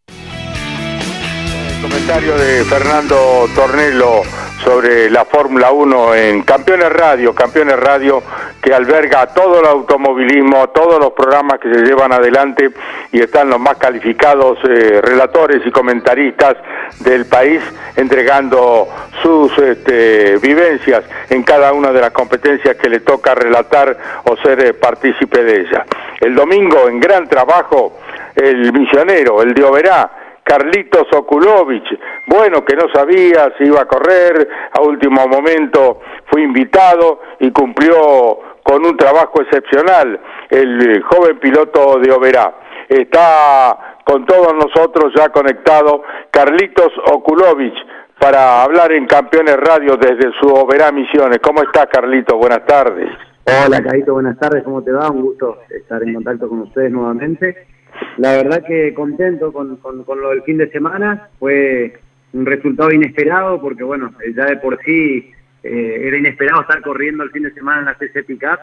comentario 1.82 2.38
de 2.38 2.63
Fernando 2.65 3.47
Tornello 3.56 4.21
sobre 4.63 5.10
la 5.10 5.26
Fórmula 5.26 5.71
1 5.71 6.15
en 6.15 6.41
Campeones 6.43 6.91
Radio, 6.91 7.36
Campeones 7.36 7.80
Radio 7.80 8.23
que 8.62 8.73
alberga 8.73 9.28
todo 9.28 9.60
el 9.60 9.65
automovilismo, 9.65 10.69
todos 10.69 10.99
los 10.99 11.12
programas 11.12 11.60
que 11.60 11.73
se 11.73 11.82
llevan 11.82 12.13
adelante 12.13 12.69
y 13.12 13.19
están 13.19 13.49
los 13.49 13.60
más 13.60 13.78
calificados 13.78 14.58
eh, 14.63 15.02
relatores 15.02 15.62
y 15.65 15.71
comentaristas 15.71 16.56
del 17.02 17.26
país 17.26 17.62
entregando 17.97 18.88
sus 19.21 19.58
este, 19.58 20.38
vivencias 20.38 21.04
en 21.30 21.43
cada 21.43 21.73
una 21.73 21.91
de 21.91 21.99
las 21.99 22.12
competencias 22.12 22.78
que 22.78 22.89
le 22.89 23.02
toca 23.02 23.36
relatar 23.36 23.97
o 24.23 24.38
ser 24.38 24.63
eh, 24.63 24.73
partícipe 24.73 25.43
de 25.43 25.62
ella. 25.62 25.86
El 26.21 26.36
domingo 26.36 26.88
en 26.88 27.02
gran 27.02 27.28
trabajo 27.28 27.99
el 28.36 28.71
misionero, 28.71 29.41
el 29.41 29.54
de 29.54 29.63
Oberá, 29.63 30.22
Carlitos 30.43 31.08
Okulovich, 31.15 31.99
bueno 32.27 32.63
que 32.65 32.75
no 32.75 32.84
sabía 32.93 33.53
si 33.58 33.63
iba 33.65 33.82
a 33.82 33.86
correr, 33.86 34.47
a 34.71 34.82
último 34.82 35.25
momento 35.27 36.01
fue 36.25 36.41
invitado 36.41 37.21
y 37.39 37.51
cumplió 37.51 38.39
con 38.62 38.86
un 38.86 38.97
trabajo 38.97 39.41
excepcional 39.41 40.19
el 40.49 41.01
joven 41.03 41.39
piloto 41.39 41.99
de 41.99 42.12
Oberá. 42.12 42.53
Está 42.88 43.97
con 44.03 44.25
todos 44.25 44.53
nosotros 44.53 45.13
ya 45.15 45.29
conectado 45.29 46.03
Carlitos 46.29 46.91
Okulovich 47.12 47.75
para 48.19 48.63
hablar 48.63 48.91
en 48.91 49.06
Campeones 49.06 49.58
Radio 49.58 49.97
desde 49.97 50.32
su 50.39 50.47
Oberá 50.47 50.91
Misiones. 50.91 51.39
¿Cómo 51.39 51.63
está 51.63 51.88
Carlitos? 51.88 52.38
Buenas 52.38 52.65
tardes. 52.65 53.10
Hola 53.45 53.82
Carlitos, 53.82 54.13
buenas 54.13 54.38
tardes, 54.38 54.63
¿cómo 54.63 54.82
te 54.82 54.91
va? 54.91 55.10
Un 55.10 55.21
gusto 55.21 55.58
estar 55.69 56.01
en 56.03 56.13
contacto 56.13 56.47
con 56.47 56.62
ustedes 56.62 56.91
nuevamente 56.91 57.72
la 58.17 58.34
verdad 58.34 58.63
que 58.65 58.93
contento 58.93 59.51
con, 59.51 59.77
con, 59.77 60.21
lo 60.21 60.29
del 60.29 60.43
fin 60.43 60.58
de 60.58 60.69
semana. 60.69 61.29
Fue 61.39 61.99
un 62.34 62.45
resultado 62.45 62.91
inesperado 62.91 63.60
porque, 63.62 63.84
bueno, 63.84 64.13
ya 64.36 64.45
de 64.45 64.58
por 64.58 64.79
sí 64.84 65.32
eh, 65.63 66.01
era 66.03 66.17
inesperado 66.17 66.62
estar 66.62 66.82
corriendo 66.82 67.23
el 67.23 67.32
fin 67.32 67.43
de 67.43 67.53
semana 67.53 67.79
en 67.79 67.86
la 67.86 67.97
CC 67.97 68.23
Pickup. 68.23 68.60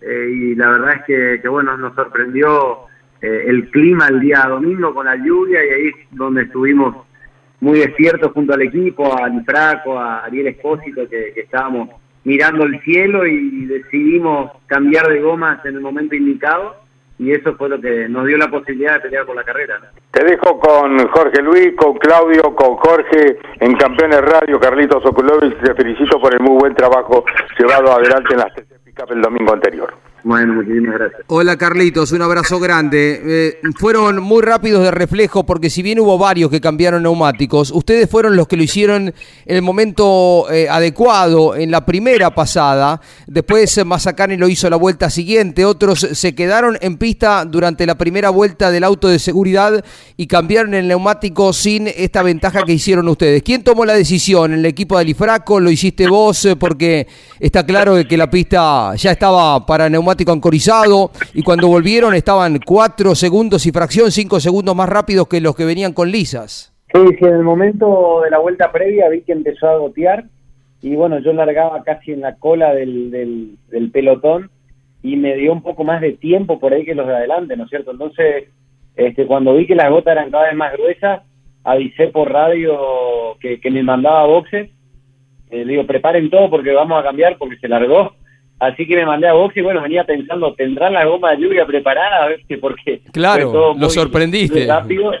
Eh, 0.00 0.30
y 0.34 0.54
la 0.54 0.70
verdad 0.70 0.96
es 1.08 1.40
que, 1.40 1.48
bueno, 1.48 1.76
nos 1.76 1.94
sorprendió 1.94 2.86
eh, 3.20 3.44
el 3.46 3.70
clima 3.70 4.08
el 4.08 4.20
día 4.20 4.46
domingo 4.48 4.92
con 4.92 5.06
la 5.06 5.16
lluvia 5.16 5.64
y 5.64 5.68
ahí 5.68 5.92
donde 6.10 6.42
estuvimos 6.42 7.06
muy 7.60 7.78
despiertos 7.78 8.32
junto 8.32 8.54
al 8.54 8.62
equipo, 8.62 9.16
a 9.16 9.28
Nifraco, 9.28 9.96
a 9.96 10.24
Ariel 10.24 10.48
Espósito, 10.48 11.08
que 11.08 11.32
estábamos 11.36 11.90
mirando 12.24 12.64
el 12.64 12.80
cielo 12.80 13.24
y 13.24 13.66
decidimos 13.66 14.50
cambiar 14.66 15.08
de 15.08 15.20
gomas 15.20 15.64
en 15.64 15.76
el 15.76 15.80
momento 15.80 16.16
indicado 16.16 16.81
y 17.22 17.30
eso 17.30 17.54
fue 17.54 17.68
lo 17.68 17.80
que 17.80 18.08
nos 18.08 18.26
dio 18.26 18.36
la 18.36 18.50
posibilidad 18.50 18.94
de 18.94 19.00
pelear 19.00 19.24
por 19.24 19.36
la 19.36 19.44
carrera. 19.44 19.80
Te 20.10 20.24
dejo 20.24 20.58
con 20.58 20.98
Jorge 21.08 21.40
Luis, 21.40 21.72
con 21.76 21.96
Claudio, 21.98 22.42
con 22.56 22.74
Jorge 22.76 23.38
en 23.60 23.74
Campeones 23.74 24.20
Radio, 24.22 24.58
Carlitos 24.58 25.06
Okulovic, 25.06 25.62
te 25.62 25.74
felicito 25.74 26.20
por 26.20 26.34
el 26.34 26.40
muy 26.40 26.58
buen 26.58 26.74
trabajo 26.74 27.24
llevado 27.56 27.92
adelante 27.92 28.34
en 28.34 28.38
las 28.40 28.52
TC 28.54 28.84
Pickup 28.84 29.12
el 29.12 29.22
domingo 29.22 29.52
anterior. 29.52 29.94
Bueno, 30.24 30.54
muchísimas 30.54 30.94
gracias. 30.94 31.22
Hola 31.26 31.56
Carlitos, 31.56 32.12
un 32.12 32.22
abrazo 32.22 32.60
grande. 32.60 33.20
Eh, 33.24 33.60
fueron 33.76 34.22
muy 34.22 34.40
rápidos 34.42 34.84
de 34.84 34.92
reflejo 34.92 35.44
porque 35.44 35.68
si 35.68 35.82
bien 35.82 35.98
hubo 35.98 36.16
varios 36.16 36.48
que 36.48 36.60
cambiaron 36.60 37.02
neumáticos, 37.02 37.72
ustedes 37.72 38.08
fueron 38.08 38.36
los 38.36 38.46
que 38.46 38.56
lo 38.56 38.62
hicieron 38.62 39.08
en 39.08 39.56
el 39.56 39.62
momento 39.62 40.46
eh, 40.50 40.68
adecuado, 40.68 41.56
en 41.56 41.72
la 41.72 41.84
primera 41.84 42.32
pasada. 42.32 43.00
Después 43.26 43.84
Mazacane 43.84 44.36
lo 44.36 44.48
hizo 44.48 44.70
la 44.70 44.76
vuelta 44.76 45.10
siguiente, 45.10 45.64
otros 45.64 46.06
se 46.12 46.34
quedaron 46.36 46.78
en 46.80 46.98
pista 46.98 47.44
durante 47.44 47.84
la 47.84 47.96
primera 47.96 48.30
vuelta 48.30 48.70
del 48.70 48.84
auto 48.84 49.08
de 49.08 49.18
seguridad 49.18 49.84
y 50.16 50.28
cambiaron 50.28 50.74
el 50.74 50.86
neumático 50.86 51.52
sin 51.52 51.88
esta 51.88 52.22
ventaja 52.22 52.62
que 52.62 52.74
hicieron 52.74 53.08
ustedes. 53.08 53.42
¿Quién 53.42 53.64
tomó 53.64 53.84
la 53.84 53.94
decisión? 53.94 54.52
¿El 54.52 54.66
equipo 54.66 54.96
de 54.96 55.02
Alifraco? 55.02 55.58
¿Lo 55.58 55.70
hiciste 55.70 56.06
vos? 56.06 56.46
Porque 56.60 57.08
está 57.40 57.66
claro 57.66 57.96
que 58.08 58.16
la 58.16 58.30
pista 58.30 58.94
ya 58.94 59.10
estaba 59.10 59.66
para 59.66 59.88
neumáticos 59.88 60.11
ancorizado 60.28 61.10
y 61.34 61.42
cuando 61.42 61.68
volvieron 61.68 62.14
estaban 62.14 62.58
cuatro 62.64 63.14
segundos 63.14 63.66
y 63.66 63.72
fracción, 63.72 64.10
cinco 64.10 64.40
segundos 64.40 64.76
más 64.76 64.88
rápidos 64.88 65.28
que 65.28 65.40
los 65.40 65.56
que 65.56 65.64
venían 65.64 65.92
con 65.92 66.10
lisas. 66.10 66.72
Sí, 66.92 67.00
en 67.20 67.34
el 67.34 67.42
momento 67.42 68.20
de 68.22 68.30
la 68.30 68.38
vuelta 68.38 68.70
previa 68.70 69.08
vi 69.08 69.22
que 69.22 69.32
empezó 69.32 69.68
a 69.68 69.78
gotear 69.78 70.24
y 70.82 70.96
bueno, 70.96 71.20
yo 71.20 71.32
largaba 71.32 71.82
casi 71.84 72.12
en 72.12 72.20
la 72.20 72.34
cola 72.36 72.74
del, 72.74 73.10
del, 73.10 73.90
pelotón 73.92 74.50
y 75.02 75.16
me 75.16 75.36
dio 75.36 75.52
un 75.52 75.62
poco 75.62 75.84
más 75.84 76.00
de 76.00 76.12
tiempo 76.12 76.58
por 76.58 76.72
ahí 76.74 76.84
que 76.84 76.94
los 76.94 77.06
de 77.06 77.14
adelante, 77.14 77.56
¿no 77.56 77.64
es 77.64 77.70
cierto? 77.70 77.92
Entonces, 77.92 78.48
este, 78.96 79.26
cuando 79.26 79.54
vi 79.54 79.66
que 79.66 79.76
las 79.76 79.90
gotas 79.90 80.12
eran 80.12 80.30
cada 80.30 80.48
vez 80.48 80.56
más 80.56 80.72
gruesas, 80.72 81.22
avisé 81.64 82.08
por 82.08 82.30
radio 82.30 83.36
que, 83.40 83.60
me 83.70 83.82
mandaba 83.82 84.26
boxes. 84.26 84.70
Eh, 85.50 85.64
digo, 85.64 85.86
preparen 85.86 86.30
todo 86.30 86.50
porque 86.50 86.72
vamos 86.72 86.98
a 86.98 87.04
cambiar 87.04 87.38
porque 87.38 87.58
se 87.58 87.68
largó. 87.68 88.14
Así 88.58 88.86
que 88.86 88.96
me 88.96 89.06
mandé 89.06 89.26
a 89.26 89.32
box 89.32 89.56
y 89.56 89.60
bueno, 89.60 89.82
venía 89.82 90.04
pensando, 90.04 90.54
¿tendrán 90.54 90.92
la 90.92 91.04
goma 91.04 91.32
de 91.32 91.42
lluvia 91.42 91.66
preparada? 91.66 92.24
A 92.24 92.28
ver 92.28 92.40
si 92.46 92.56
porque 92.56 93.00
claro, 93.12 93.74
lo 93.76 93.90
sorprendiste. 93.90 94.66
rápido. 94.66 95.12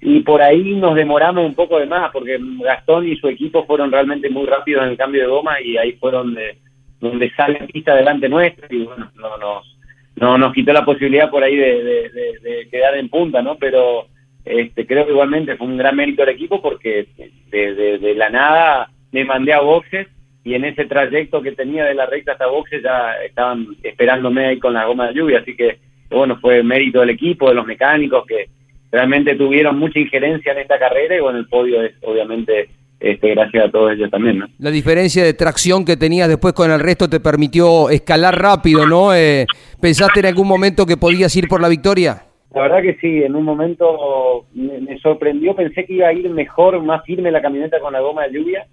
Y 0.00 0.20
por 0.20 0.42
ahí 0.42 0.74
nos 0.76 0.94
demoramos 0.94 1.44
un 1.44 1.54
poco 1.54 1.78
de 1.80 1.86
más, 1.86 2.12
porque 2.12 2.38
Gastón 2.40 3.08
y 3.08 3.16
su 3.16 3.28
equipo 3.28 3.64
fueron 3.66 3.90
realmente 3.90 4.30
muy 4.30 4.46
rápidos 4.46 4.84
en 4.84 4.90
el 4.90 4.96
cambio 4.96 5.22
de 5.22 5.28
goma 5.28 5.60
y 5.60 5.76
ahí 5.76 5.92
fueron 5.92 6.34
de, 6.34 6.58
donde 7.00 7.30
sale 7.34 7.66
pista 7.72 7.94
delante 7.94 8.28
nuestro 8.28 8.66
y 8.70 8.84
bueno, 8.84 9.10
no 9.16 9.36
nos, 9.38 9.78
no, 10.16 10.38
nos 10.38 10.52
quitó 10.52 10.72
la 10.72 10.84
posibilidad 10.84 11.30
por 11.30 11.42
ahí 11.42 11.56
de, 11.56 11.82
de, 11.82 12.68
quedar 12.70 12.96
en 12.96 13.08
punta, 13.08 13.42
¿no? 13.42 13.56
Pero 13.56 14.06
este, 14.44 14.86
creo 14.86 15.04
que 15.04 15.12
igualmente 15.12 15.56
fue 15.56 15.66
un 15.66 15.76
gran 15.76 15.96
mérito 15.96 16.22
del 16.22 16.34
equipo 16.34 16.60
porque 16.60 17.08
de, 17.50 18.14
la 18.16 18.30
nada 18.30 18.90
me 19.12 19.24
mandé 19.24 19.52
a 19.52 19.60
boxes 19.60 20.06
y 20.48 20.54
en 20.54 20.64
ese 20.64 20.86
trayecto 20.86 21.42
que 21.42 21.52
tenía 21.52 21.84
de 21.84 21.94
la 21.94 22.06
recta 22.06 22.32
hasta 22.32 22.46
boxe 22.46 22.80
ya 22.80 23.12
estaban 23.22 23.66
esperándome 23.82 24.46
ahí 24.46 24.58
con 24.58 24.72
la 24.72 24.86
goma 24.86 25.08
de 25.08 25.14
lluvia, 25.14 25.40
así 25.40 25.54
que 25.54 25.76
bueno, 26.08 26.38
fue 26.40 26.62
mérito 26.62 27.00
del 27.00 27.10
equipo, 27.10 27.50
de 27.50 27.54
los 27.54 27.66
mecánicos 27.66 28.24
que 28.26 28.48
realmente 28.90 29.34
tuvieron 29.34 29.78
mucha 29.78 29.98
injerencia 29.98 30.52
en 30.52 30.58
esta 30.58 30.78
carrera 30.78 31.14
y 31.14 31.20
bueno, 31.20 31.38
el 31.38 31.48
podio 31.48 31.82
es 31.82 31.92
obviamente 32.02 32.70
este, 32.98 33.34
gracias 33.34 33.66
a 33.66 33.70
todos 33.70 33.92
ellos 33.92 34.10
también. 34.10 34.38
¿no? 34.38 34.46
La 34.58 34.70
diferencia 34.70 35.22
de 35.22 35.34
tracción 35.34 35.84
que 35.84 35.98
tenías 35.98 36.28
después 36.28 36.54
con 36.54 36.70
el 36.70 36.80
resto 36.80 37.10
te 37.10 37.20
permitió 37.20 37.90
escalar 37.90 38.40
rápido, 38.40 38.86
¿no? 38.86 39.14
Eh, 39.14 39.44
¿Pensaste 39.82 40.20
en 40.20 40.26
algún 40.26 40.48
momento 40.48 40.86
que 40.86 40.96
podías 40.96 41.36
ir 41.36 41.46
por 41.46 41.60
la 41.60 41.68
victoria? 41.68 42.22
La 42.54 42.62
verdad 42.62 42.80
que 42.80 42.96
sí, 43.02 43.22
en 43.22 43.36
un 43.36 43.44
momento 43.44 44.46
me, 44.54 44.80
me 44.80 44.98
sorprendió, 45.00 45.54
pensé 45.54 45.84
que 45.84 45.92
iba 45.92 46.08
a 46.08 46.14
ir 46.14 46.30
mejor, 46.30 46.82
más 46.82 47.04
firme 47.04 47.30
la 47.30 47.42
camioneta 47.42 47.78
con 47.80 47.92
la 47.92 48.00
goma 48.00 48.22
de 48.22 48.32
lluvia 48.32 48.66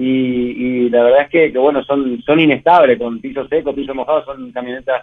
y, 0.00 0.88
la 0.90 1.02
verdad 1.02 1.22
es 1.22 1.28
que, 1.28 1.58
bueno, 1.58 1.82
son, 1.82 2.22
son 2.22 2.38
inestables, 2.38 2.98
con 2.98 3.20
piso 3.20 3.46
seco, 3.48 3.74
piso 3.74 3.94
mojado, 3.94 4.24
son 4.24 4.52
camionetas 4.52 5.02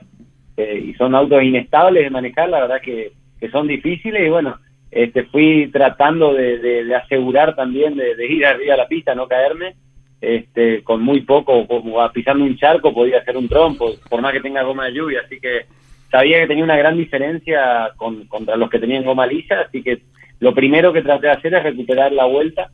eh, 0.56 0.86
y 0.88 0.94
son 0.94 1.14
autos 1.14 1.44
inestables 1.44 2.06
de 2.06 2.10
manejar, 2.10 2.48
la 2.48 2.62
verdad 2.62 2.82
que, 2.82 3.12
que 3.38 3.50
son 3.50 3.68
difíciles 3.68 4.26
y 4.26 4.30
bueno, 4.30 4.58
este 4.90 5.26
fui 5.26 5.70
tratando 5.72 6.34
de, 6.34 6.60
de, 6.60 6.96
asegurar 6.96 7.56
también 7.56 7.98
de, 7.98 8.16
ir 8.26 8.46
arriba 8.46 8.76
a 8.76 8.78
la 8.78 8.88
pista, 8.88 9.14
no 9.14 9.28
caerme, 9.28 9.76
este 10.22 10.82
con 10.82 11.02
muy 11.04 11.22
poco, 11.22 11.68
como 11.68 12.10
pisando 12.14 12.46
un 12.46 12.56
charco 12.56 12.94
podía 12.94 13.20
hacer 13.20 13.36
un 13.36 13.50
trompo, 13.50 13.96
por 14.10 14.22
más 14.22 14.32
que 14.32 14.40
tenga 14.40 14.64
goma 14.64 14.86
de 14.86 14.94
lluvia, 14.94 15.24
así 15.26 15.42
que 15.42 15.66
sabía 16.10 16.40
que 16.40 16.48
tenía 16.48 16.64
una 16.64 16.78
gran 16.78 16.96
diferencia 16.96 17.92
con, 17.98 18.28
contra 18.28 18.56
los 18.56 18.70
que 18.70 18.80
tenían 18.80 19.04
goma 19.04 19.28
lisa, 19.28 19.60
así 19.68 19.84
que 19.84 20.04
lo 20.40 20.54
primero 20.54 20.94
que 20.94 21.02
traté 21.02 21.28
de 21.28 21.34
hacer 21.34 21.54
es 21.54 21.64
recuperar 21.64 22.14
la 22.14 22.24
vuelta 22.24 22.72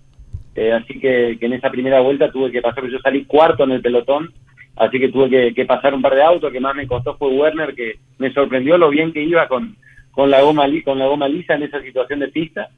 eh, 0.55 0.73
así 0.73 0.99
que, 0.99 1.37
en 1.39 1.53
esa 1.53 1.69
primera 1.69 2.01
vuelta 2.01 2.31
tuve 2.31 2.51
que 2.51 2.61
pasar, 2.61 2.85
yo 2.87 2.99
salí 2.99 3.25
cuarto 3.25 3.63
en 3.63 3.71
el 3.71 3.81
pelotón, 3.81 4.31
así 4.75 4.99
que 4.99 5.09
tuve 5.09 5.53
que, 5.53 5.65
pasar 5.65 5.93
un 5.93 6.01
par 6.01 6.15
de 6.15 6.23
autos, 6.23 6.51
que 6.51 6.59
más 6.59 6.75
me 6.75 6.87
costó 6.87 7.15
fue 7.17 7.29
Werner, 7.29 7.73
que 7.73 7.99
me 8.17 8.33
sorprendió 8.33 8.77
lo 8.77 8.89
bien 8.89 9.13
que 9.13 9.23
iba 9.23 9.47
con, 9.47 9.75
con, 10.11 10.29
la, 10.29 10.41
goma, 10.41 10.65
con 10.83 10.99
la 10.99 11.07
goma 11.07 11.27
lisa 11.27 11.55
en 11.55 11.63
esa 11.63 11.81
situación 11.81 12.19
de 12.19 12.27
pista. 12.27 12.69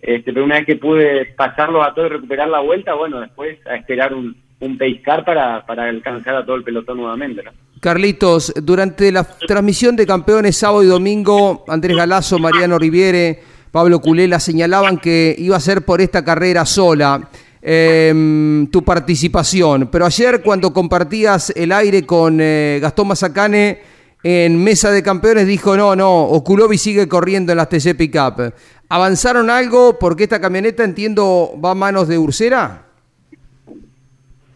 Este, 0.00 0.32
pero 0.32 0.44
una 0.44 0.56
vez 0.56 0.66
que 0.66 0.76
pude 0.76 1.26
pasarlos 1.36 1.86
a 1.86 1.92
todos 1.94 2.10
y 2.10 2.14
recuperar 2.14 2.48
la 2.48 2.60
vuelta, 2.60 2.94
bueno, 2.94 3.20
después 3.20 3.58
a 3.66 3.76
esperar 3.76 4.14
un, 4.14 4.34
un 4.60 4.78
pace 4.78 5.02
car 5.02 5.24
para, 5.24 5.64
para 5.66 5.88
alcanzar 5.88 6.34
a 6.36 6.44
todo 6.44 6.56
el 6.56 6.64
pelotón 6.64 6.98
nuevamente. 6.98 7.42
Carlitos, 7.80 8.52
durante 8.62 9.10
la 9.10 9.24
transmisión 9.24 9.96
de 9.96 10.06
campeones 10.06 10.56
sábado 10.56 10.82
y 10.82 10.86
domingo, 10.86 11.64
Andrés 11.68 11.96
Galazo, 11.96 12.38
Mariano 12.38 12.78
Riviere, 12.78 13.40
Pablo 13.70 14.00
Culela 14.00 14.40
señalaban 14.40 14.98
que 14.98 15.34
iba 15.38 15.56
a 15.56 15.60
ser 15.60 15.84
por 15.84 16.00
esta 16.00 16.24
carrera 16.24 16.66
sola 16.66 17.28
em, 17.62 18.66
tu 18.68 18.82
participación, 18.82 19.88
pero 19.90 20.06
ayer 20.06 20.42
cuando 20.42 20.72
compartías 20.72 21.52
el 21.54 21.72
aire 21.72 22.04
con 22.04 22.38
eh, 22.40 22.78
Gastón 22.82 23.08
Mazacane 23.08 23.78
en 24.22 24.62
Mesa 24.62 24.90
de 24.90 25.02
Campeones 25.02 25.46
dijo 25.46 25.76
no, 25.76 25.94
no, 25.94 26.24
Oculovi 26.24 26.78
sigue 26.78 27.08
corriendo 27.08 27.52
en 27.52 27.58
las 27.58 27.68
TC 27.68 27.96
Pickup. 27.96 28.52
¿Avanzaron 28.88 29.50
algo 29.50 29.98
porque 29.98 30.24
esta 30.24 30.40
camioneta 30.40 30.82
entiendo 30.82 31.54
va 31.64 31.70
a 31.70 31.74
manos 31.74 32.08
de 32.08 32.18
Ursera? 32.18 32.89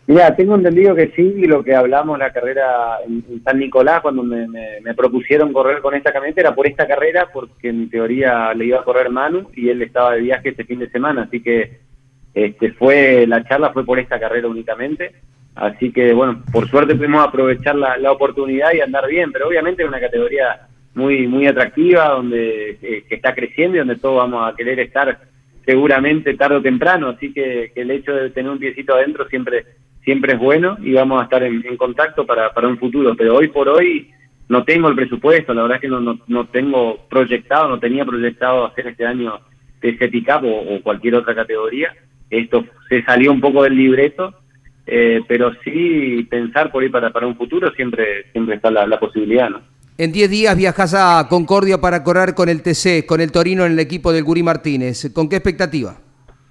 Mira, 0.07 0.37
tengo 0.37 0.55
entendido 0.55 0.95
que 0.95 1.13
sí, 1.17 1.23
y 1.23 1.47
lo 1.47 1.65
que 1.65 1.75
hablamos 1.75 2.19
la 2.19 2.31
carrera 2.31 2.99
en, 3.07 3.43
San 3.43 3.59
Nicolás, 3.59 4.03
cuando 4.03 4.23
me, 4.23 4.47
propusieron 4.95 5.53
correr 5.53 5.81
con 5.81 5.95
esta 5.95 6.13
camioneta, 6.13 6.43
era 6.43 6.55
por 6.55 6.67
esta 6.67 6.87
carrera, 6.87 7.31
porque 7.33 7.71
en 7.71 7.89
teoría 7.89 8.53
le 8.53 8.67
iba 8.67 8.81
a 8.81 8.85
correr 8.85 9.09
Manu 9.09 9.51
y 9.55 9.71
él 9.71 9.81
estaba 9.81 10.15
de 10.15 10.21
viaje 10.21 10.51
este 10.51 10.65
fin 10.65 10.81
de 10.81 10.91
semana, 10.91 11.23
así 11.23 11.41
que 11.41 11.79
este 12.35 12.73
fue 12.73 13.27
la 13.27 13.45
charla 13.45 13.73
fue 13.73 13.85
por 13.85 13.99
esta 13.99 14.21
carrera 14.21 14.49
únicamente. 14.49 15.13
Así 15.55 15.93
que, 15.93 16.13
bueno, 16.13 16.43
por 16.53 16.69
suerte 16.69 16.97
pudimos 16.97 17.27
aprovechar 17.27 17.77
la, 17.77 18.13
oportunidad 18.13 18.75
y 18.75 18.81
andar 18.81 19.07
bien, 19.07 19.31
pero 19.33 19.49
obviamente 19.49 19.85
es 19.85 19.89
una 19.89 20.01
categoría 20.01 20.67
muy 20.95 21.27
muy 21.29 21.47
atractiva, 21.47 22.09
donde 22.09 22.77
eh, 22.83 23.05
que 23.09 23.15
está 23.15 23.35
creciendo 23.35 23.77
y 23.77 23.79
donde 23.79 23.97
todos 23.97 24.17
vamos 24.17 24.53
a 24.53 24.55
querer 24.55 24.81
estar 24.81 25.19
seguramente 25.65 26.35
tarde 26.35 26.57
o 26.57 26.63
temprano, 26.63 27.09
así 27.09 27.33
que, 27.33 27.73
que 27.75 27.81
el 27.81 27.91
hecho 27.91 28.13
de 28.13 28.31
tener 28.31 28.51
un 28.51 28.59
piecito 28.59 28.95
adentro 28.95 29.27
siempre 29.29 29.65
siempre 30.05 30.35
es 30.35 30.39
bueno 30.39 30.77
y 30.81 30.93
vamos 30.93 31.21
a 31.21 31.25
estar 31.25 31.43
en, 31.43 31.63
contacto 31.77 32.27
para, 32.27 32.53
para 32.53 32.69
un 32.69 32.79
futuro. 32.79 33.15
Pero 33.17 33.37
hoy 33.37 33.49
por 33.49 33.69
hoy 33.69 34.11
no 34.49 34.65
tengo 34.65 34.89
el 34.89 34.95
presupuesto, 34.95 35.55
la 35.55 35.63
verdad 35.63 35.77
es 35.77 35.83
que 35.83 35.89
no, 35.89 36.01
no, 36.01 36.19
no 36.27 36.47
tengo 36.47 37.07
proyectado, 37.09 37.69
no 37.69 37.79
tenía 37.79 38.05
proyectado 38.05 38.67
hacer 38.67 38.89
este 38.89 39.07
año 39.07 39.41
TC 39.81 40.11
Pickup 40.11 40.45
o, 40.45 40.77
o 40.77 40.83
cualquier 40.83 41.17
otra 41.17 41.35
categoría. 41.35 41.95
Esto 42.31 42.65
se 42.89 43.03
salió 43.05 43.33
un 43.33 43.41
poco 43.41 43.63
del 43.63 43.77
libreto, 43.77 44.35
eh, 44.87 45.21
pero 45.27 45.53
sí 45.63 46.27
pensar 46.29 46.71
por 46.71 46.83
ahí 46.83 46.91
para, 46.91 47.11
para 47.11 47.27
un 47.27 47.37
futuro 47.37 47.73
siempre, 47.73 48.31
siempre 48.33 48.57
está 48.57 48.71
la, 48.71 48.87
la 48.87 49.01
posibilidad, 49.01 49.49
¿no? 49.49 49.61
En 49.97 50.11
10 50.11 50.29
días 50.29 50.57
viajas 50.57 50.93
a 50.93 51.29
Concordia 51.29 51.81
para 51.81 52.03
correr 52.03 52.35
con 52.35 52.49
el 52.49 52.63
TC, 52.63 53.07
con 53.07 53.21
el 53.21 53.31
Torino 53.31 53.65
en 53.65 53.73
el 53.73 53.79
equipo 53.79 54.13
del 54.13 54.25
Guri 54.25 54.43
Martínez. 54.43 55.13
¿Con 55.13 55.29
qué 55.29 55.37
expectativa? 55.37 55.99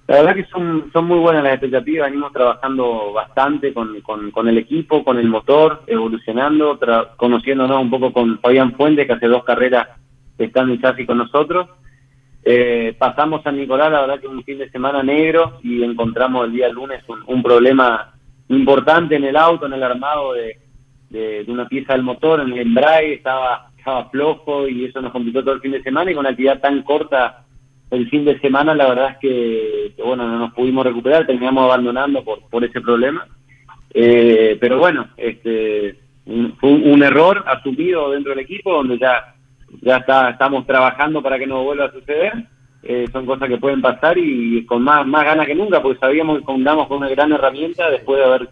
La 0.06 0.16
verdad 0.16 0.34
que 0.34 0.44
son, 0.44 0.90
son 0.92 1.06
muy 1.06 1.18
buenas 1.18 1.42
las 1.42 1.54
expectativas, 1.54 2.10
venimos 2.10 2.30
trabajando 2.32 3.12
bastante 3.14 3.72
con, 3.72 4.02
con, 4.02 4.48
el 4.48 4.58
equipo, 4.58 5.02
con 5.02 5.18
el 5.18 5.28
motor, 5.28 5.82
evolucionando, 5.86 6.78
conociéndonos 7.16 7.80
un 7.80 7.90
poco 7.90 8.12
con 8.12 8.38
Fabián 8.40 8.74
Fuentes, 8.74 9.06
que 9.06 9.14
hace 9.14 9.28
dos 9.28 9.44
carreras 9.44 9.88
estando 10.36 10.74
en 10.74 10.80
chasis 10.82 11.06
con 11.06 11.16
nosotros. 11.16 11.68
Eh, 12.44 12.94
pasamos 12.98 13.46
a 13.46 13.52
Nicolás, 13.52 13.90
la 13.90 14.02
verdad 14.02 14.20
que 14.20 14.26
un 14.26 14.44
fin 14.44 14.58
de 14.58 14.68
semana 14.68 15.02
negro 15.02 15.58
y 15.62 15.82
encontramos 15.82 16.44
el 16.44 16.52
día 16.52 16.68
lunes 16.68 17.02
un, 17.26 17.42
problema 17.42 18.12
importante 18.48 19.16
en 19.16 19.24
el 19.24 19.36
auto, 19.36 19.64
en 19.64 19.72
el 19.72 19.82
armado 19.82 20.34
de, 20.34 20.58
de, 21.08 21.46
una 21.48 21.66
pieza 21.66 21.94
del 21.94 22.02
motor, 22.02 22.40
en 22.40 22.52
el 22.52 22.58
embrague, 22.58 23.14
estaba, 23.14 23.70
estaba 23.78 24.10
flojo 24.10 24.68
y 24.68 24.84
eso 24.84 25.00
nos 25.00 25.12
complicó 25.12 25.40
todo 25.40 25.54
el 25.54 25.62
fin 25.62 25.72
de 25.72 25.82
semana 25.82 26.10
y 26.10 26.14
con 26.14 26.20
una 26.20 26.30
actividad 26.30 26.60
tan 26.60 26.82
corta 26.82 27.43
el 27.94 28.08
fin 28.10 28.24
de 28.24 28.38
semana 28.40 28.74
la 28.74 28.88
verdad 28.88 29.10
es 29.12 29.18
que, 29.18 29.94
bueno, 30.04 30.28
no 30.28 30.38
nos 30.38 30.54
pudimos 30.54 30.84
recuperar, 30.84 31.26
terminamos 31.26 31.64
abandonando 31.64 32.24
por, 32.24 32.40
por 32.48 32.64
ese 32.64 32.80
problema. 32.80 33.26
Eh, 33.92 34.56
pero 34.60 34.78
bueno, 34.78 35.08
este, 35.16 35.96
fue 36.58 36.70
un, 36.70 37.02
error 37.02 37.44
asumido 37.46 38.10
dentro 38.10 38.30
del 38.30 38.40
equipo 38.40 38.72
donde 38.72 38.98
ya, 38.98 39.34
ya 39.82 39.98
está, 39.98 40.30
estamos 40.30 40.66
trabajando 40.66 41.22
para 41.22 41.38
que 41.38 41.46
no 41.46 41.62
vuelva 41.62 41.86
a 41.86 41.92
suceder. 41.92 42.32
Eh, 42.82 43.06
son 43.12 43.24
cosas 43.24 43.48
que 43.48 43.56
pueden 43.56 43.80
pasar 43.80 44.18
y 44.18 44.66
con 44.66 44.82
más, 44.82 45.06
más 45.06 45.24
ganas 45.24 45.46
que 45.46 45.54
nunca, 45.54 45.80
porque 45.80 46.00
sabíamos 46.00 46.38
que 46.38 46.44
contamos 46.44 46.86
con 46.86 46.98
una 46.98 47.08
gran 47.08 47.32
herramienta 47.32 47.88
después 47.88 48.18
de 48.18 48.24
haber 48.24 48.48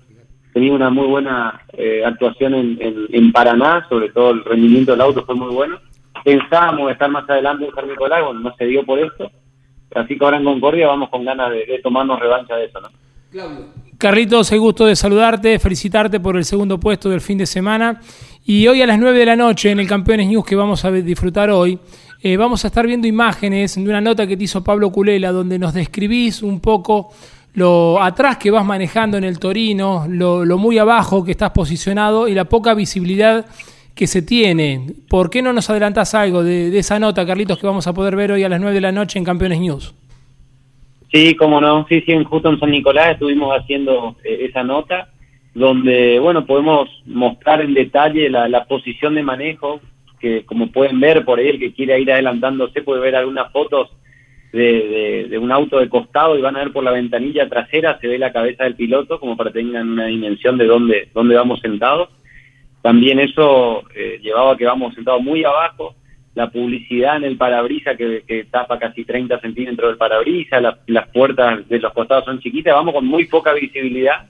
tenido 0.54 0.74
una 0.74 0.90
muy 0.90 1.06
buena 1.06 1.60
eh, 1.72 2.02
actuación 2.04 2.54
en, 2.54 2.78
en, 3.10 3.32
Paraná, 3.32 3.86
sobre 3.88 4.10
todo 4.10 4.30
el 4.30 4.44
rendimiento 4.44 4.92
del 4.92 5.00
auto 5.00 5.24
fue 5.24 5.34
muy 5.34 5.52
bueno. 5.52 5.78
Pensábamos 6.24 6.90
estar 6.92 7.10
más 7.10 7.28
adelante 7.28 7.66
en 7.66 7.74
San 7.74 7.88
Nicolás, 7.88 8.24
bueno, 8.24 8.40
no 8.40 8.54
se 8.56 8.64
dio 8.64 8.84
por 8.84 8.98
esto. 8.98 9.30
Así 9.94 10.16
que 10.16 10.24
ahora 10.24 10.38
en 10.38 10.44
Concordia 10.44 10.86
vamos 10.86 11.10
con 11.10 11.24
ganas 11.24 11.50
de, 11.50 11.66
de 11.66 11.80
tomarnos 11.82 12.18
revancha 12.18 12.56
de 12.56 12.64
eso, 12.66 12.80
¿no? 12.80 12.88
Carlitos, 13.98 14.50
el 14.52 14.60
gusto 14.60 14.84
de 14.84 14.96
saludarte, 14.96 15.58
felicitarte 15.58 16.20
por 16.20 16.36
el 16.36 16.44
segundo 16.44 16.78
puesto 16.78 17.08
del 17.08 17.20
fin 17.20 17.38
de 17.38 17.46
semana. 17.46 18.00
Y 18.44 18.66
hoy 18.66 18.82
a 18.82 18.86
las 18.86 18.98
9 18.98 19.18
de 19.18 19.26
la 19.26 19.36
noche 19.36 19.70
en 19.70 19.80
el 19.80 19.86
Campeones 19.86 20.26
News 20.26 20.44
que 20.44 20.56
vamos 20.56 20.84
a 20.84 20.90
disfrutar 20.90 21.50
hoy, 21.50 21.78
eh, 22.20 22.36
vamos 22.36 22.64
a 22.64 22.68
estar 22.68 22.86
viendo 22.86 23.06
imágenes 23.06 23.76
de 23.76 23.82
una 23.82 24.00
nota 24.00 24.26
que 24.26 24.36
te 24.36 24.44
hizo 24.44 24.62
Pablo 24.62 24.90
Culela, 24.90 25.32
donde 25.32 25.58
nos 25.58 25.72
describís 25.74 26.42
un 26.42 26.60
poco 26.60 27.12
lo 27.54 28.02
atrás 28.02 28.38
que 28.38 28.50
vas 28.50 28.64
manejando 28.64 29.16
en 29.16 29.24
el 29.24 29.38
Torino, 29.38 30.06
lo, 30.08 30.44
muy 30.58 30.78
abajo 30.78 31.24
que 31.24 31.32
estás 31.32 31.50
posicionado 31.50 32.28
y 32.28 32.34
la 32.34 32.44
poca 32.44 32.74
visibilidad 32.74 33.46
que 33.94 34.06
se 34.06 34.22
tiene. 34.22 34.86
¿Por 35.08 35.30
qué 35.30 35.42
no 35.42 35.52
nos 35.52 35.68
adelantas 35.70 36.14
algo 36.14 36.42
de, 36.42 36.76
esa 36.78 36.98
nota, 36.98 37.26
Carlitos, 37.26 37.58
que 37.58 37.66
vamos 37.66 37.86
a 37.86 37.92
poder 37.92 38.16
ver 38.16 38.32
hoy 38.32 38.44
a 38.44 38.48
las 38.48 38.60
9 38.60 38.74
de 38.74 38.80
la 38.80 38.92
noche 38.92 39.18
en 39.18 39.24
Campeones 39.24 39.60
News? 39.60 39.94
Sí, 41.12 41.34
cómo 41.34 41.60
no, 41.60 41.86
sí, 41.88 42.02
sí, 42.06 42.14
justo 42.24 42.48
en 42.48 42.58
San 42.58 42.70
Nicolás 42.70 43.12
estuvimos 43.12 43.54
haciendo 43.54 44.16
eh, 44.24 44.46
esa 44.48 44.62
nota 44.62 45.08
donde, 45.54 46.18
bueno, 46.18 46.46
podemos 46.46 46.88
mostrar 47.04 47.60
en 47.60 47.74
detalle 47.74 48.30
la, 48.30 48.64
posición 48.64 49.14
de 49.14 49.22
manejo, 49.22 49.80
que 50.18 50.46
como 50.46 50.72
pueden 50.72 50.98
ver 50.98 51.24
por 51.26 51.38
ahí, 51.38 51.48
el 51.48 51.58
que 51.58 51.74
quiera 51.74 51.98
ir 51.98 52.10
adelantándose 52.10 52.80
puede 52.80 53.02
ver 53.02 53.16
algunas 53.16 53.52
fotos 53.52 53.90
de, 54.54 55.26
de, 55.28 55.38
un 55.38 55.52
auto 55.52 55.78
de 55.78 55.90
costado 55.90 56.38
y 56.38 56.42
van 56.42 56.56
a 56.56 56.60
ver 56.60 56.72
por 56.72 56.84
la 56.84 56.90
ventanilla 56.92 57.48
trasera, 57.48 57.98
se 58.00 58.08
ve 58.08 58.18
la 58.18 58.32
cabeza 58.32 58.64
del 58.64 58.76
piloto, 58.76 59.20
como 59.20 59.36
para 59.36 59.50
que 59.50 59.58
tengan 59.58 59.90
una 59.90 60.06
dimensión 60.06 60.56
de 60.56 60.66
dónde, 60.66 61.08
dónde 61.12 61.34
vamos 61.34 61.60
sentados. 61.60 62.08
También 62.82 63.20
eso 63.20 63.84
eh, 63.94 64.18
llevaba 64.20 64.52
a 64.52 64.56
que 64.56 64.66
vamos 64.66 64.94
sentados 64.94 65.22
muy 65.22 65.44
abajo, 65.44 65.94
la 66.34 66.50
publicidad 66.50 67.16
en 67.16 67.24
el 67.24 67.36
parabrisa 67.36 67.94
que, 67.94 68.46
tapa 68.50 68.78
casi 68.78 69.04
30 69.04 69.40
centímetros 69.40 69.90
del 69.90 69.98
parabrisa, 69.98 70.60
las 70.60 71.08
puertas 71.08 71.68
de 71.68 71.78
los 71.78 71.92
costados 71.92 72.24
son 72.24 72.40
chiquitas, 72.40 72.74
vamos 72.74 72.94
con 72.94 73.06
muy 73.06 73.26
poca 73.26 73.52
visibilidad. 73.52 74.28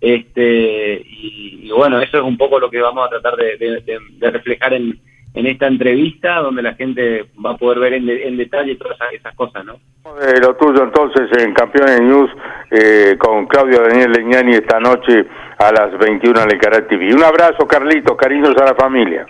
Este, 0.00 1.02
y, 1.04 1.70
bueno, 1.70 2.00
eso 2.00 2.18
es 2.18 2.24
un 2.24 2.38
poco 2.38 2.58
lo 2.58 2.70
que 2.70 2.80
vamos 2.80 3.06
a 3.06 3.10
tratar 3.10 3.36
de, 3.36 4.30
reflejar 4.30 4.74
en, 4.74 4.98
en, 5.34 5.46
esta 5.46 5.66
entrevista, 5.66 6.36
donde 6.36 6.62
la 6.62 6.74
gente 6.74 7.26
va 7.44 7.52
a 7.52 7.56
poder 7.56 7.78
ver 7.78 7.94
en, 7.94 8.36
detalle 8.36 8.76
todas 8.76 8.98
esas, 9.12 9.34
cosas, 9.34 9.64
¿no? 9.64 9.74
lo 10.40 10.56
tuyo 10.56 10.82
entonces 10.82 11.28
en 11.38 11.52
Campeones 11.52 12.00
News 12.00 12.30
eh, 12.70 13.16
con 13.18 13.46
Claudio 13.46 13.82
Daniel 13.82 14.12
Leñani 14.12 14.54
esta 14.54 14.80
noche 14.80 15.26
a 15.58 15.72
las 15.72 15.98
21 15.98 16.42
en 16.42 16.50
el 16.50 16.58
Canal 16.58 16.86
TV. 16.86 17.14
Un 17.14 17.22
abrazo, 17.22 17.66
Carlitos, 17.66 18.16
cariños 18.16 18.56
a 18.56 18.64
la 18.64 18.74
familia. 18.74 19.26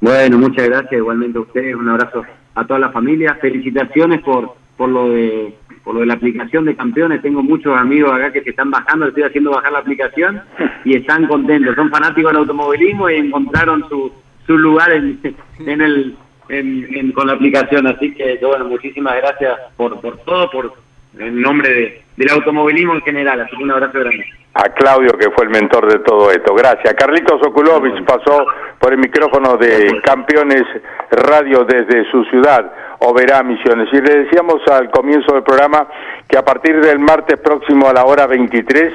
Bueno, 0.00 0.38
muchas 0.38 0.68
gracias, 0.68 0.92
igualmente 0.92 1.38
a 1.38 1.42
ustedes, 1.42 1.74
un 1.74 1.88
abrazo 1.88 2.24
a 2.54 2.66
toda 2.66 2.78
la 2.78 2.90
familia, 2.90 3.38
felicitaciones 3.40 4.20
por, 4.22 4.54
por 4.76 4.88
lo 4.88 5.08
de 5.10 5.54
por 5.82 5.94
lo 5.94 6.00
de 6.00 6.06
la 6.06 6.14
aplicación 6.14 6.64
de 6.64 6.74
campeones, 6.74 7.20
tengo 7.20 7.42
muchos 7.42 7.76
amigos 7.76 8.10
acá 8.10 8.32
que 8.32 8.42
se 8.42 8.50
están 8.50 8.70
bajando, 8.70 9.06
estoy 9.06 9.24
haciendo 9.24 9.50
bajar 9.50 9.70
la 9.70 9.80
aplicación 9.80 10.40
y 10.82 10.96
están 10.96 11.26
contentos, 11.26 11.74
son 11.76 11.90
fanáticos 11.90 12.32
del 12.32 12.40
automovilismo 12.40 13.10
y 13.10 13.16
encontraron 13.16 13.86
su, 13.90 14.10
su 14.46 14.58
lugar 14.58 14.92
en, 14.92 15.20
en 15.60 15.80
el 15.80 16.16
en, 16.48 17.12
con 17.12 17.26
la 17.26 17.34
aplicación, 17.34 17.86
así 17.86 18.14
que 18.14 18.38
bueno, 18.42 18.66
muchísimas 18.66 19.16
gracias 19.16 19.58
por, 19.76 20.00
por 20.00 20.18
todo, 20.18 20.50
por 20.50 20.72
en 21.18 21.40
nombre 21.40 21.68
de, 21.72 22.02
del 22.16 22.30
automovilismo 22.30 22.94
en 22.94 23.00
general, 23.02 23.40
así 23.40 23.56
que 23.56 23.62
un 23.62 23.70
abrazo 23.70 24.00
grande. 24.00 24.24
A 24.54 24.68
Claudio, 24.70 25.10
que 25.18 25.30
fue 25.30 25.44
el 25.44 25.50
mentor 25.50 25.90
de 25.90 25.98
todo 26.00 26.30
esto. 26.30 26.54
Gracias. 26.54 26.94
Carlitos 26.94 27.40
Okulovich 27.44 28.04
pasó 28.04 28.46
por 28.78 28.92
el 28.92 28.98
micrófono 28.98 29.56
de 29.56 30.00
Campeones 30.04 30.62
Radio 31.10 31.64
desde 31.64 32.08
su 32.10 32.24
ciudad, 32.26 32.72
Oberá 33.00 33.42
Misiones. 33.42 33.88
Y 33.92 34.00
le 34.00 34.24
decíamos 34.24 34.60
al 34.68 34.90
comienzo 34.90 35.34
del 35.34 35.42
programa 35.42 35.88
que 36.28 36.38
a 36.38 36.44
partir 36.44 36.80
del 36.80 37.00
martes 37.00 37.38
próximo 37.40 37.88
a 37.88 37.92
la 37.92 38.04
hora 38.04 38.26
23 38.26 38.92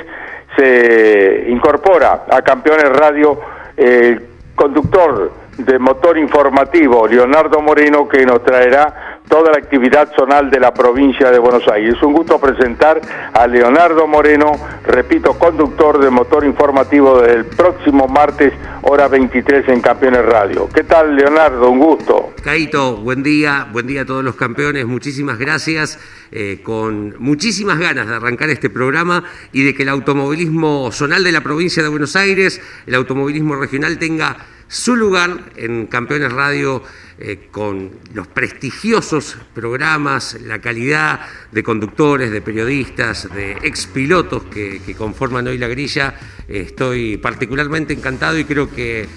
se 0.57 1.45
incorpora 1.49 2.25
a 2.29 2.41
Campeones 2.41 2.89
Radio 2.89 3.39
el 3.75 4.21
conductor 4.55 5.31
de 5.59 5.77
motor 5.77 6.17
informativo, 6.17 7.07
Leonardo 7.07 7.61
Moreno, 7.61 8.07
que 8.07 8.25
nos 8.25 8.43
traerá 8.43 9.19
toda 9.27 9.51
la 9.51 9.57
actividad 9.57 10.11
zonal 10.15 10.49
de 10.49 10.59
la 10.59 10.73
provincia 10.73 11.29
de 11.29 11.37
Buenos 11.37 11.67
Aires. 11.67 11.95
Es 11.95 12.03
un 12.03 12.13
gusto 12.13 12.39
presentar 12.39 12.99
a 13.33 13.45
Leonardo 13.45 14.07
Moreno, 14.07 14.51
repito, 14.85 15.37
conductor 15.37 15.99
de 15.99 16.09
motor 16.09 16.45
informativo 16.45 17.21
del 17.21 17.45
próximo 17.45 18.07
martes, 18.07 18.53
hora 18.83 19.07
23 19.07 19.67
en 19.69 19.81
Campeones 19.81 20.25
Radio. 20.25 20.69
¿Qué 20.73 20.83
tal, 20.83 21.15
Leonardo? 21.15 21.69
Un 21.69 21.79
gusto. 21.79 22.33
Caito, 22.43 22.97
buen 22.97 23.21
día, 23.21 23.67
buen 23.71 23.85
día 23.85 24.01
a 24.01 24.05
todos 24.05 24.23
los 24.23 24.35
campeones, 24.35 24.85
muchísimas 24.85 25.37
gracias. 25.37 25.99
Eh, 26.31 26.59
con 26.63 27.15
muchísimas 27.17 27.79
ganas 27.79 28.07
de 28.07 28.15
arrancar 28.15 28.49
este 28.49 28.69
programa 28.69 29.23
y 29.51 29.63
de 29.63 29.73
que 29.73 29.81
el 29.81 29.89
automovilismo 29.89 30.91
zonal 30.91 31.23
de 31.23 31.31
la 31.31 31.41
provincia 31.41 31.81
de 31.81 31.89
Buenos 31.89 32.15
Aires, 32.15 32.61
el 32.85 32.95
automovilismo 32.95 33.55
regional 33.55 33.97
tenga 33.97 34.37
su 34.69 34.95
lugar 34.95 35.51
en 35.55 35.87
Campeones 35.87 36.31
Radio 36.31 36.83
eh, 37.17 37.49
con 37.51 37.89
los 38.13 38.27
prestigiosos 38.27 39.35
programas, 39.53 40.37
la 40.45 40.59
calidad 40.59 41.21
de 41.51 41.63
conductores, 41.63 42.29
de 42.29 42.39
periodistas, 42.39 43.27
de 43.33 43.53
expilotos 43.63 44.43
que, 44.43 44.81
que 44.85 44.93
conforman 44.95 45.47
hoy 45.47 45.57
la 45.57 45.67
grilla. 45.67 46.13
estoy 46.47 47.17
particularmente 47.17 47.93
encantado 47.93 48.37
y 48.37 48.45
creo 48.45 48.69
que 48.69 49.07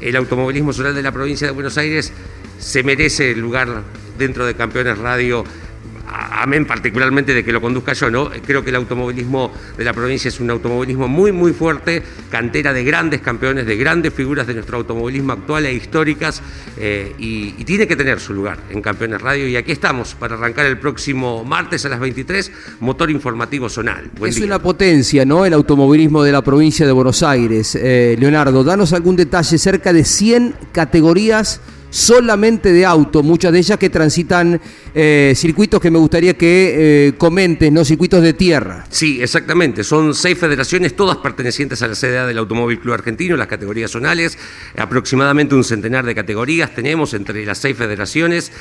el 0.00 0.14
automovilismo 0.14 0.72
zonal 0.72 0.94
de 0.94 1.02
la 1.02 1.12
provincia 1.12 1.48
de 1.48 1.52
Buenos 1.52 1.76
Aires 1.76 2.12
se 2.58 2.82
merece 2.84 3.32
el 3.32 3.40
lugar 3.40 3.82
dentro 4.16 4.46
de 4.46 4.54
Campeones 4.54 4.96
Radio 4.96 5.44
amén 6.10 6.66
particularmente 6.66 7.34
de 7.34 7.44
que 7.44 7.52
lo 7.52 7.60
conduzca 7.60 7.92
yo, 7.92 8.10
¿no? 8.10 8.30
Creo 8.44 8.62
que 8.62 8.70
el 8.70 8.76
automovilismo 8.76 9.52
de 9.76 9.84
la 9.84 9.92
provincia 9.92 10.28
es 10.28 10.40
un 10.40 10.50
automovilismo 10.50 11.08
muy, 11.08 11.32
muy 11.32 11.52
fuerte, 11.52 12.02
cantera 12.30 12.72
de 12.72 12.84
grandes 12.84 13.20
campeones, 13.20 13.66
de 13.66 13.76
grandes 13.76 14.12
figuras 14.12 14.46
de 14.46 14.54
nuestro 14.54 14.78
automovilismo 14.78 15.32
actual 15.32 15.66
e 15.66 15.74
históricas, 15.74 16.42
eh, 16.78 17.14
y, 17.18 17.52
tiene 17.70 17.86
que 17.86 17.94
tener 17.94 18.18
su 18.18 18.34
lugar 18.34 18.58
en 18.70 18.82
Campeones 18.82 19.20
Radio. 19.20 19.46
Y 19.46 19.54
aquí 19.54 19.70
estamos 19.70 20.16
para 20.16 20.34
arrancar 20.34 20.66
el 20.66 20.78
próximo 20.78 21.44
martes 21.44 21.84
a 21.84 21.88
las 21.88 22.00
23, 22.00 22.50
Motor 22.80 23.12
Informativo 23.12 23.68
Zonal. 23.68 24.10
es 24.26 24.40
una 24.40 24.58
potencia, 24.58 25.24
¿no? 25.24 25.44
El 25.44 25.52
automovilismo 25.52 26.24
de 26.24 26.32
la 26.32 26.42
provincia 26.42 26.84
de 26.84 26.90
Buenos 26.90 27.22
Aires. 27.22 27.76
Eh, 27.76 28.16
Leonardo, 28.18 28.64
danos 28.64 28.92
algún 28.92 29.14
detalle, 29.14 29.56
cerca 29.56 29.92
de 29.92 30.04
100 30.04 30.56
categorías 30.72 31.60
solamente 31.90 32.72
de 32.72 32.86
auto, 32.86 33.22
muchas 33.22 33.52
de 33.52 33.58
ellas 33.58 33.78
que 33.78 33.90
transitan 33.90 34.60
eh, 34.94 35.32
circuitos 35.36 35.80
que 35.80 35.90
me 35.90 35.98
gustaría 35.98 36.34
que 36.34 37.08
eh, 37.08 37.12
comentes, 37.18 37.70
¿no? 37.70 37.84
Circuitos 37.84 38.22
de 38.22 38.32
tierra. 38.32 38.86
Sí, 38.88 39.20
exactamente. 39.20 39.84
Son 39.84 40.14
seis 40.14 40.38
federaciones, 40.38 40.96
todas 40.96 41.18
pertenecientes 41.18 41.82
a 41.82 41.88
la 41.88 41.94
CDA 41.94 42.26
del 42.26 42.38
Automóvil 42.38 42.78
Club 42.78 42.94
Argentino, 42.94 43.36
las 43.36 43.48
categorías 43.48 43.90
zonales, 43.90 44.38
aproximadamente 44.76 45.54
un 45.54 45.64
centenar 45.64 46.06
de 46.06 46.14
categorías 46.14 46.74
tenemos 46.74 47.12
entre 47.14 47.44
las 47.44 47.58
seis 47.58 47.76
federaciones, 47.76 48.52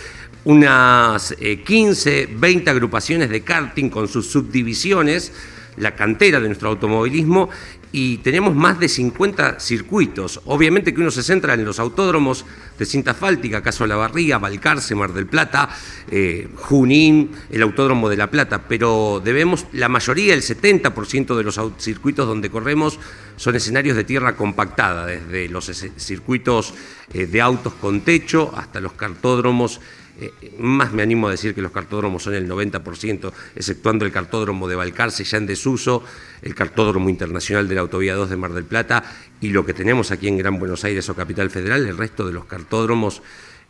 unas 0.43 1.35
15, 1.65 2.21
eh, 2.21 2.29
20 2.31 2.69
agrupaciones 2.69 3.29
de 3.29 3.41
karting 3.41 3.89
con 3.89 4.07
sus 4.07 4.27
subdivisiones 4.27 5.31
la 5.77 5.95
cantera 5.95 6.39
de 6.39 6.47
nuestro 6.47 6.69
automovilismo 6.69 7.49
y 7.91 8.17
tenemos 8.17 8.55
más 8.55 8.79
de 8.79 8.87
50 8.87 9.59
circuitos. 9.59 10.41
Obviamente 10.45 10.93
que 10.93 11.01
uno 11.01 11.11
se 11.11 11.23
centra 11.23 11.55
en 11.55 11.65
los 11.65 11.79
autódromos 11.79 12.45
de 12.77 12.85
cinta 12.85 13.11
asfáltica, 13.11 13.61
caso 13.61 13.87
La 13.87 13.95
Barriga, 13.95 14.37
Balcarce, 14.37 14.95
Mar 14.95 15.13
del 15.13 15.25
Plata, 15.25 15.69
eh, 16.11 16.47
Junín, 16.55 17.31
el 17.49 17.61
Autódromo 17.61 18.09
de 18.09 18.17
La 18.17 18.29
Plata, 18.29 18.67
pero 18.67 19.21
debemos, 19.23 19.65
la 19.73 19.89
mayoría, 19.89 20.33
el 20.33 20.41
70% 20.41 21.35
de 21.35 21.43
los 21.43 21.59
circuitos 21.77 22.27
donde 22.27 22.49
corremos 22.49 22.99
son 23.35 23.55
escenarios 23.55 23.97
de 23.97 24.03
tierra 24.03 24.35
compactada, 24.35 25.05
desde 25.05 25.49
los 25.49 25.65
circuitos 25.97 26.73
eh, 27.13 27.25
de 27.25 27.41
autos 27.41 27.73
con 27.73 28.01
techo 28.01 28.53
hasta 28.55 28.79
los 28.79 28.93
cartódromos 28.93 29.81
eh, 30.21 30.53
más 30.57 30.91
me 30.91 31.01
animo 31.01 31.27
a 31.27 31.31
decir 31.31 31.55
que 31.55 31.61
los 31.61 31.71
cartódromos 31.71 32.23
son 32.23 32.33
el 32.33 32.49
90%, 32.49 33.31
exceptuando 33.55 34.05
el 34.05 34.11
cartódromo 34.11 34.67
de 34.67 34.75
Balcarce 34.75 35.23
ya 35.23 35.37
en 35.37 35.45
desuso, 35.45 36.03
el 36.41 36.55
cartódromo 36.55 37.09
internacional 37.09 37.67
de 37.67 37.75
la 37.75 37.81
Autovía 37.81 38.15
2 38.15 38.29
de 38.29 38.37
Mar 38.37 38.53
del 38.53 38.65
Plata 38.65 39.03
y 39.39 39.49
lo 39.49 39.65
que 39.65 39.73
tenemos 39.73 40.11
aquí 40.11 40.27
en 40.27 40.37
Gran 40.37 40.59
Buenos 40.59 40.83
Aires 40.83 41.07
o 41.09 41.15
Capital 41.15 41.49
Federal, 41.49 41.85
el 41.85 41.97
resto 41.97 42.25
de 42.25 42.33
los 42.33 42.45
cartódromos 42.45 43.21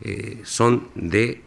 eh, 0.01 0.41
son 0.43 0.89
de 0.95 1.43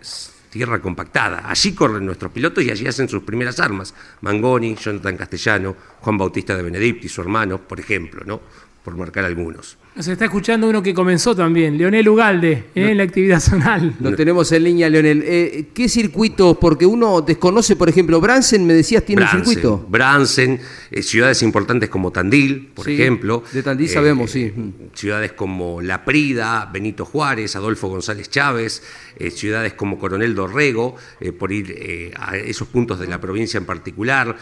tierra 0.51 0.81
compactada. 0.81 1.49
Allí 1.49 1.73
corren 1.73 2.05
nuestros 2.05 2.31
pilotos 2.31 2.63
y 2.63 2.71
allí 2.71 2.87
hacen 2.87 3.09
sus 3.09 3.23
primeras 3.23 3.59
armas. 3.59 3.95
Mangoni, 4.21 4.77
Jonathan 4.77 5.17
Castellano, 5.17 5.75
Juan 6.01 6.19
Bautista 6.19 6.55
de 6.55 6.63
Benedicti, 6.63 7.09
su 7.09 7.23
hermano, 7.23 7.59
por 7.59 7.81
ejemplo, 7.81 8.23
¿no? 8.25 8.41
por 8.85 8.97
marcar 8.97 9.25
algunos. 9.25 9.79
Se 9.99 10.13
está 10.13 10.25
escuchando 10.25 10.71
uno 10.71 10.83
que 10.83 10.95
comenzó 10.95 11.37
también, 11.37 11.77
Leonel 11.77 12.09
Ugalde, 12.09 12.65
¿eh? 12.75 12.93
en 12.93 12.97
la 12.97 13.03
actividad 13.03 13.41
zonal. 13.41 13.95
Lo 14.01 14.17
tenemos 14.17 14.51
en 14.53 14.65
línea, 14.65 14.89
Leonel. 14.89 15.23
Eh, 15.23 15.67
¿Qué 15.75 15.87
circuitos? 15.87 16.57
Porque 16.57 16.87
uno 16.87 17.21
desconoce, 17.21 17.77
por 17.77 17.91
ejemplo, 17.91 18.19
Bransen, 18.19 18.67
me 18.67 18.73
decías, 18.73 19.05
tiene 19.05 19.23
un 19.23 19.29
circuito. 19.29 19.85
Bransen, 19.87 20.59
eh, 20.91 21.03
ciudades 21.03 21.43
importantes 21.43 21.91
como 21.91 22.11
Tandil, 22.11 22.71
por 22.73 22.89
ejemplo. 22.89 23.45
De 23.53 23.63
Tandil 23.63 23.91
sabemos, 23.91 24.31
sí. 24.31 24.51
Ciudades 24.95 25.33
como 25.33 25.83
La 25.83 26.07
Prida, 26.07 26.71
Benito 26.73 27.05
Juárez, 27.05 27.55
Adolfo 27.55 27.89
González 27.89 28.31
Chávez, 28.31 28.83
ciudades 29.31 29.75
como 29.75 29.99
Coronel 29.99 30.35
Dorrego, 30.35 30.97
por 31.39 31.53
ir 31.53 32.15
a 32.19 32.39
esos 32.39 32.67
puntos 32.67 32.99
de 32.99 33.09
la 33.09 33.21
provincia 33.21 33.59
en 33.59 33.67
particular. 33.67 34.39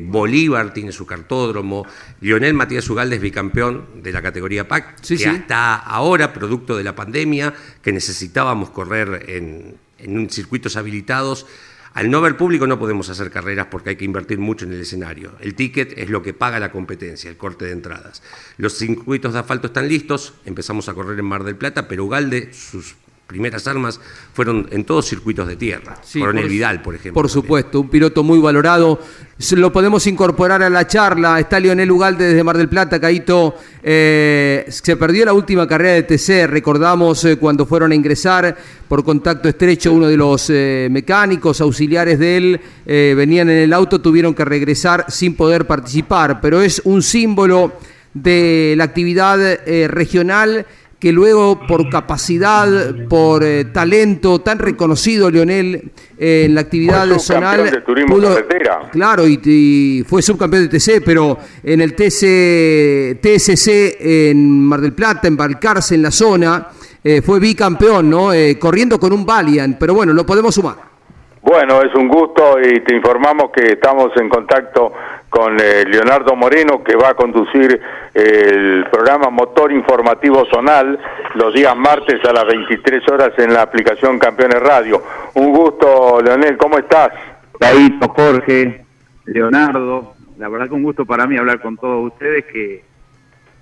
Bolívar 0.00 0.72
tiene 0.72 0.92
su 0.92 1.06
cartódromo. 1.06 1.84
Leonel 2.20 2.54
Matías 2.54 2.88
Ugalde 2.88 3.16
es 3.16 3.22
bicampeón 3.22 3.86
de 4.00 4.12
la 4.12 4.22
categoría 4.22 4.68
PAC 4.68 4.91
que 5.06 5.26
hasta 5.26 5.76
ahora, 5.76 6.32
producto 6.32 6.76
de 6.76 6.84
la 6.84 6.94
pandemia, 6.94 7.54
que 7.82 7.92
necesitábamos 7.92 8.70
correr 8.70 9.24
en, 9.28 9.76
en 9.98 10.30
circuitos 10.30 10.76
habilitados, 10.76 11.46
al 11.94 12.10
no 12.10 12.18
haber 12.18 12.36
público 12.36 12.66
no 12.66 12.78
podemos 12.78 13.10
hacer 13.10 13.30
carreras 13.30 13.66
porque 13.70 13.90
hay 13.90 13.96
que 13.96 14.04
invertir 14.04 14.38
mucho 14.38 14.64
en 14.64 14.72
el 14.72 14.80
escenario. 14.80 15.32
El 15.40 15.54
ticket 15.54 15.98
es 15.98 16.08
lo 16.08 16.22
que 16.22 16.32
paga 16.32 16.58
la 16.58 16.72
competencia, 16.72 17.28
el 17.28 17.36
corte 17.36 17.66
de 17.66 17.72
entradas. 17.72 18.22
Los 18.56 18.78
circuitos 18.78 19.34
de 19.34 19.40
asfalto 19.40 19.66
están 19.66 19.88
listos, 19.88 20.34
empezamos 20.44 20.88
a 20.88 20.94
correr 20.94 21.18
en 21.18 21.26
Mar 21.26 21.44
del 21.44 21.56
Plata, 21.56 21.88
pero 21.88 22.06
Ugalde, 22.06 22.52
sus 22.54 22.94
primeras 23.26 23.66
armas 23.66 23.98
fueron 24.34 24.68
en 24.70 24.84
todos 24.84 25.06
circuitos 25.06 25.48
de 25.48 25.56
tierra. 25.56 25.96
Coronel 26.12 26.48
Vidal, 26.48 26.82
por 26.82 26.94
ejemplo. 26.94 27.14
Por 27.14 27.30
supuesto, 27.30 27.80
un 27.80 27.88
piloto 27.88 28.22
muy 28.22 28.38
valorado. 28.38 29.00
Lo 29.52 29.72
podemos 29.72 30.06
incorporar 30.06 30.62
a 30.62 30.70
la 30.70 30.86
charla. 30.86 31.40
Está 31.40 31.58
Lionel 31.58 31.90
Ugalde 31.90 32.26
desde 32.26 32.44
Mar 32.44 32.56
del 32.56 32.68
Plata. 32.68 33.00
Caito 33.00 33.54
eh, 33.82 34.66
se 34.68 34.96
perdió 34.96 35.24
la 35.24 35.32
última 35.32 35.66
carrera 35.66 35.94
de 35.94 36.02
TC. 36.02 36.46
Recordamos 36.46 37.24
eh, 37.24 37.36
cuando 37.36 37.66
fueron 37.66 37.92
a 37.92 37.94
ingresar 37.94 38.56
por 38.86 39.02
contacto 39.02 39.48
estrecho 39.48 39.92
uno 39.92 40.06
de 40.06 40.16
los 40.16 40.50
eh, 40.50 40.88
mecánicos 40.90 41.60
auxiliares 41.60 42.18
de 42.18 42.36
él. 42.36 42.60
venían 42.84 43.48
en 43.48 43.58
el 43.58 43.72
auto, 43.72 44.00
tuvieron 44.00 44.34
que 44.34 44.44
regresar 44.44 45.06
sin 45.08 45.34
poder 45.34 45.66
participar. 45.66 46.40
Pero 46.40 46.60
es 46.60 46.82
un 46.84 47.02
símbolo 47.02 47.72
de 48.14 48.74
la 48.76 48.84
actividad 48.84 49.38
regional 49.88 50.66
que 51.02 51.10
luego 51.10 51.58
por 51.66 51.90
capacidad, 51.90 52.68
por 53.08 53.42
eh, 53.42 53.64
talento 53.64 54.40
tan 54.40 54.60
reconocido, 54.60 55.32
Leonel, 55.32 55.90
eh, 56.16 56.44
en 56.44 56.54
la 56.54 56.60
actividad 56.60 57.08
fue 57.08 57.18
zonal, 57.18 57.68
de 57.68 57.80
turismo 57.80 58.14
pudo, 58.14 58.36
claro, 58.92 59.26
y, 59.26 60.04
fue 60.06 60.22
subcampeón 60.22 60.68
de 60.68 60.78
TC, 60.78 61.02
pero 61.04 61.36
en 61.64 61.80
el 61.80 61.96
TC, 61.96 63.18
TSC 63.20 63.96
en 63.98 64.60
Mar 64.60 64.80
del 64.80 64.92
Plata, 64.92 65.26
en 65.26 65.36
Balcarce, 65.36 65.96
en 65.96 66.02
la 66.02 66.12
zona, 66.12 66.68
eh, 67.02 67.20
fue 67.20 67.40
bicampeón, 67.40 68.08
¿no? 68.08 68.28
corriendo 68.60 69.00
con 69.00 69.12
un 69.12 69.26
Valiant, 69.26 69.76
pero 69.80 69.94
bueno, 69.94 70.12
lo 70.12 70.24
podemos 70.24 70.54
sumar. 70.54 70.91
Bueno, 71.42 71.82
es 71.82 71.92
un 71.96 72.06
gusto 72.06 72.60
y 72.60 72.80
te 72.80 72.94
informamos 72.94 73.50
que 73.50 73.72
estamos 73.72 74.16
en 74.16 74.28
contacto 74.28 74.92
con 75.28 75.58
eh, 75.58 75.84
Leonardo 75.84 76.36
Moreno, 76.36 76.84
que 76.84 76.94
va 76.94 77.10
a 77.10 77.14
conducir 77.14 77.80
el 78.14 78.86
programa 78.88 79.28
Motor 79.28 79.72
Informativo 79.72 80.44
Zonal 80.46 81.00
los 81.34 81.52
días 81.52 81.76
martes 81.76 82.24
a 82.24 82.32
las 82.32 82.46
23 82.46 83.08
horas 83.08 83.32
en 83.38 83.52
la 83.52 83.62
aplicación 83.62 84.20
Campeones 84.20 84.60
Radio. 84.60 85.02
Un 85.34 85.52
gusto, 85.52 86.20
Leonel, 86.22 86.56
¿cómo 86.56 86.78
estás? 86.78 87.10
Taito, 87.58 88.08
Jorge, 88.10 88.84
Leonardo, 89.24 90.14
la 90.38 90.48
verdad 90.48 90.68
que 90.68 90.74
un 90.74 90.84
gusto 90.84 91.04
para 91.04 91.26
mí 91.26 91.36
hablar 91.36 91.60
con 91.60 91.76
todos 91.76 92.12
ustedes 92.12 92.44
que, 92.44 92.84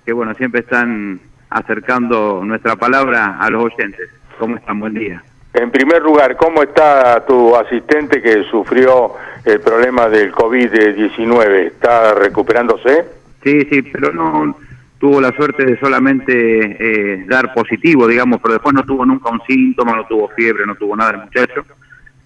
que 0.05 0.13
bueno, 0.13 0.35
siempre 0.35 0.61
están 0.61 1.19
acercando 1.49 2.43
nuestra 2.43 2.75
palabra 2.75 3.37
a 3.39 3.49
los 3.49 3.65
oyentes. 3.65 4.07
¿Cómo 4.37 4.55
están? 4.57 4.79
Buen 4.79 4.93
día. 4.93 5.23
En 5.53 5.69
primer 5.69 6.01
lugar, 6.01 6.37
¿cómo 6.37 6.63
está 6.63 7.25
tu 7.25 7.55
asistente 7.55 8.21
que 8.21 8.43
sufrió 8.45 9.13
el 9.43 9.59
problema 9.59 10.07
del 10.07 10.31
COVID-19? 10.31 11.67
¿Está 11.67 12.13
recuperándose? 12.13 13.05
Sí, 13.43 13.67
sí, 13.69 13.81
pero 13.81 14.13
no 14.13 14.55
tuvo 14.97 15.19
la 15.19 15.31
suerte 15.35 15.65
de 15.65 15.79
solamente 15.79 16.33
eh, 16.33 17.25
dar 17.27 17.53
positivo, 17.53 18.07
digamos, 18.07 18.39
pero 18.39 18.53
después 18.53 18.73
no 18.73 18.83
tuvo 18.83 19.05
nunca 19.05 19.29
un 19.29 19.41
síntoma, 19.47 19.95
no 19.95 20.05
tuvo 20.05 20.29
fiebre, 20.29 20.65
no 20.65 20.75
tuvo 20.75 20.95
nada 20.95 21.11
el 21.11 21.17
muchacho. 21.17 21.65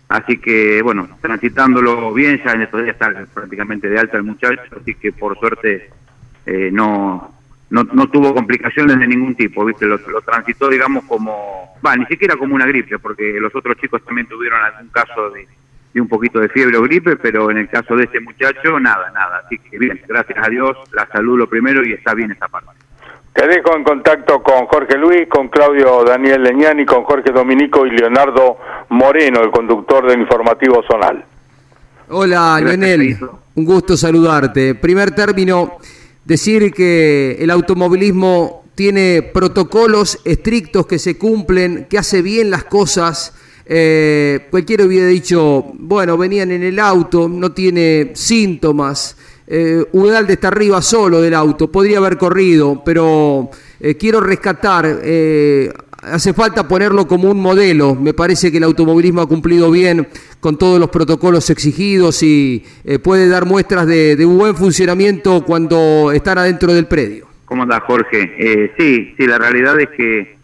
Así 0.09 0.37
que, 0.37 0.81
bueno, 0.83 1.07
transitándolo 1.19 2.13
bien, 2.13 2.39
ya 2.45 2.51
en 2.51 2.61
estos 2.61 2.83
días 2.83 2.95
está 2.95 3.11
prácticamente 3.33 3.89
de 3.89 3.97
alta 3.97 4.17
el 4.17 4.23
muchacho, 4.23 4.61
así 4.79 4.93
que 4.93 5.11
por 5.13 5.39
suerte 5.39 5.89
eh, 6.45 6.69
no, 6.71 7.34
no, 7.69 7.83
no 7.83 8.09
tuvo 8.09 8.33
complicaciones 8.33 8.99
de 8.99 9.07
ningún 9.07 9.35
tipo, 9.35 9.65
¿viste? 9.65 9.85
Lo, 9.85 9.99
transitó, 10.21 10.69
digamos, 10.69 11.03
como, 11.05 11.75
va, 11.85 11.95
ni 11.95 12.05
siquiera 12.05 12.35
como 12.35 12.55
una 12.55 12.65
gripe, 12.65 12.99
porque 12.99 13.39
los 13.39 13.53
otros 13.55 13.77
chicos 13.77 14.03
también 14.03 14.27
tuvieron 14.27 14.61
algún 14.61 14.89
caso 14.89 15.29
de, 15.31 15.47
de 15.93 16.01
un 16.01 16.07
poquito 16.07 16.39
de 16.39 16.49
fiebre 16.49 16.77
o 16.77 16.81
gripe, 16.83 17.15
pero 17.17 17.49
en 17.49 17.57
el 17.57 17.69
caso 17.69 17.95
de 17.95 18.03
este 18.03 18.19
muchacho, 18.19 18.79
nada, 18.79 19.11
nada. 19.11 19.41
Así 19.45 19.57
que 19.57 19.79
bien, 19.79 19.99
gracias 20.07 20.37
a 20.45 20.49
Dios, 20.49 20.77
la 20.93 21.07
salud 21.07 21.39
lo 21.39 21.49
primero 21.49 21.85
y 21.85 21.93
está 21.93 22.13
bien 22.13 22.31
esa 22.31 22.47
parte. 22.47 22.71
Te 23.33 23.47
dejo 23.47 23.75
en 23.75 23.83
contacto 23.83 24.41
con 24.41 24.65
Jorge 24.67 24.97
Luis, 24.97 25.27
con 25.27 25.49
Claudio 25.49 26.05
Daniel 26.05 26.41
Leñani, 26.41 26.85
con 26.85 27.03
Jorge 27.03 27.33
Dominico 27.33 27.85
y 27.85 27.89
Leonardo 27.89 28.57
Moreno, 28.89 29.41
el 29.41 29.51
conductor 29.51 30.07
del 30.07 30.21
informativo 30.21 30.81
zonal. 30.89 31.25
Hola, 32.07 32.61
Leonel. 32.63 33.17
Un 33.55 33.65
gusto 33.65 33.97
saludarte. 33.97 34.75
Primer 34.75 35.11
término, 35.11 35.79
decir 36.25 36.73
que 36.73 37.37
el 37.39 37.49
automovilismo 37.49 38.65
tiene 38.75 39.21
protocolos 39.21 40.19
estrictos 40.25 40.85
que 40.85 40.99
se 40.99 41.17
cumplen, 41.17 41.87
que 41.89 41.97
hace 41.97 42.21
bien 42.21 42.49
las 42.49 42.65
cosas. 42.65 43.33
Eh, 43.65 44.47
cualquiera 44.51 44.85
hubiera 44.85 45.07
dicho, 45.07 45.65
bueno, 45.73 46.17
venían 46.17 46.51
en 46.51 46.63
el 46.63 46.77
auto, 46.79 47.29
no 47.29 47.51
tiene 47.53 48.11
síntomas. 48.13 49.15
Eh, 49.47 49.85
Udalde 49.93 50.33
está 50.33 50.47
arriba 50.47 50.81
solo 50.81 51.21
del 51.21 51.35
auto, 51.35 51.71
podría 51.71 51.99
haber 51.99 52.17
corrido, 52.17 52.81
pero 52.83 53.49
eh, 53.79 53.95
quiero 53.95 54.19
rescatar 54.19 55.01
eh, 55.03 55.71
hace 56.11 56.33
falta 56.33 56.67
ponerlo 56.67 57.07
como 57.07 57.29
un 57.29 57.41
modelo. 57.41 57.95
Me 57.95 58.13
parece 58.13 58.51
que 58.51 58.57
el 58.57 58.63
automovilismo 58.63 59.21
ha 59.21 59.27
cumplido 59.27 59.71
bien 59.71 60.07
con 60.39 60.57
todos 60.57 60.79
los 60.79 60.89
protocolos 60.89 61.49
exigidos 61.49 62.21
y 62.23 62.63
eh, 62.83 62.99
puede 62.99 63.27
dar 63.27 63.45
muestras 63.45 63.87
de, 63.87 64.23
un 64.25 64.37
buen 64.37 64.55
funcionamiento 64.55 65.43
cuando 65.43 66.11
están 66.11 66.37
adentro 66.37 66.73
del 66.73 66.87
predio. 66.87 67.27
¿Cómo 67.45 67.63
anda 67.63 67.79
Jorge? 67.81 68.33
Eh, 68.37 68.71
sí, 68.77 69.13
sí, 69.17 69.27
la 69.27 69.37
realidad 69.37 69.79
es 69.79 69.89
que 69.89 70.35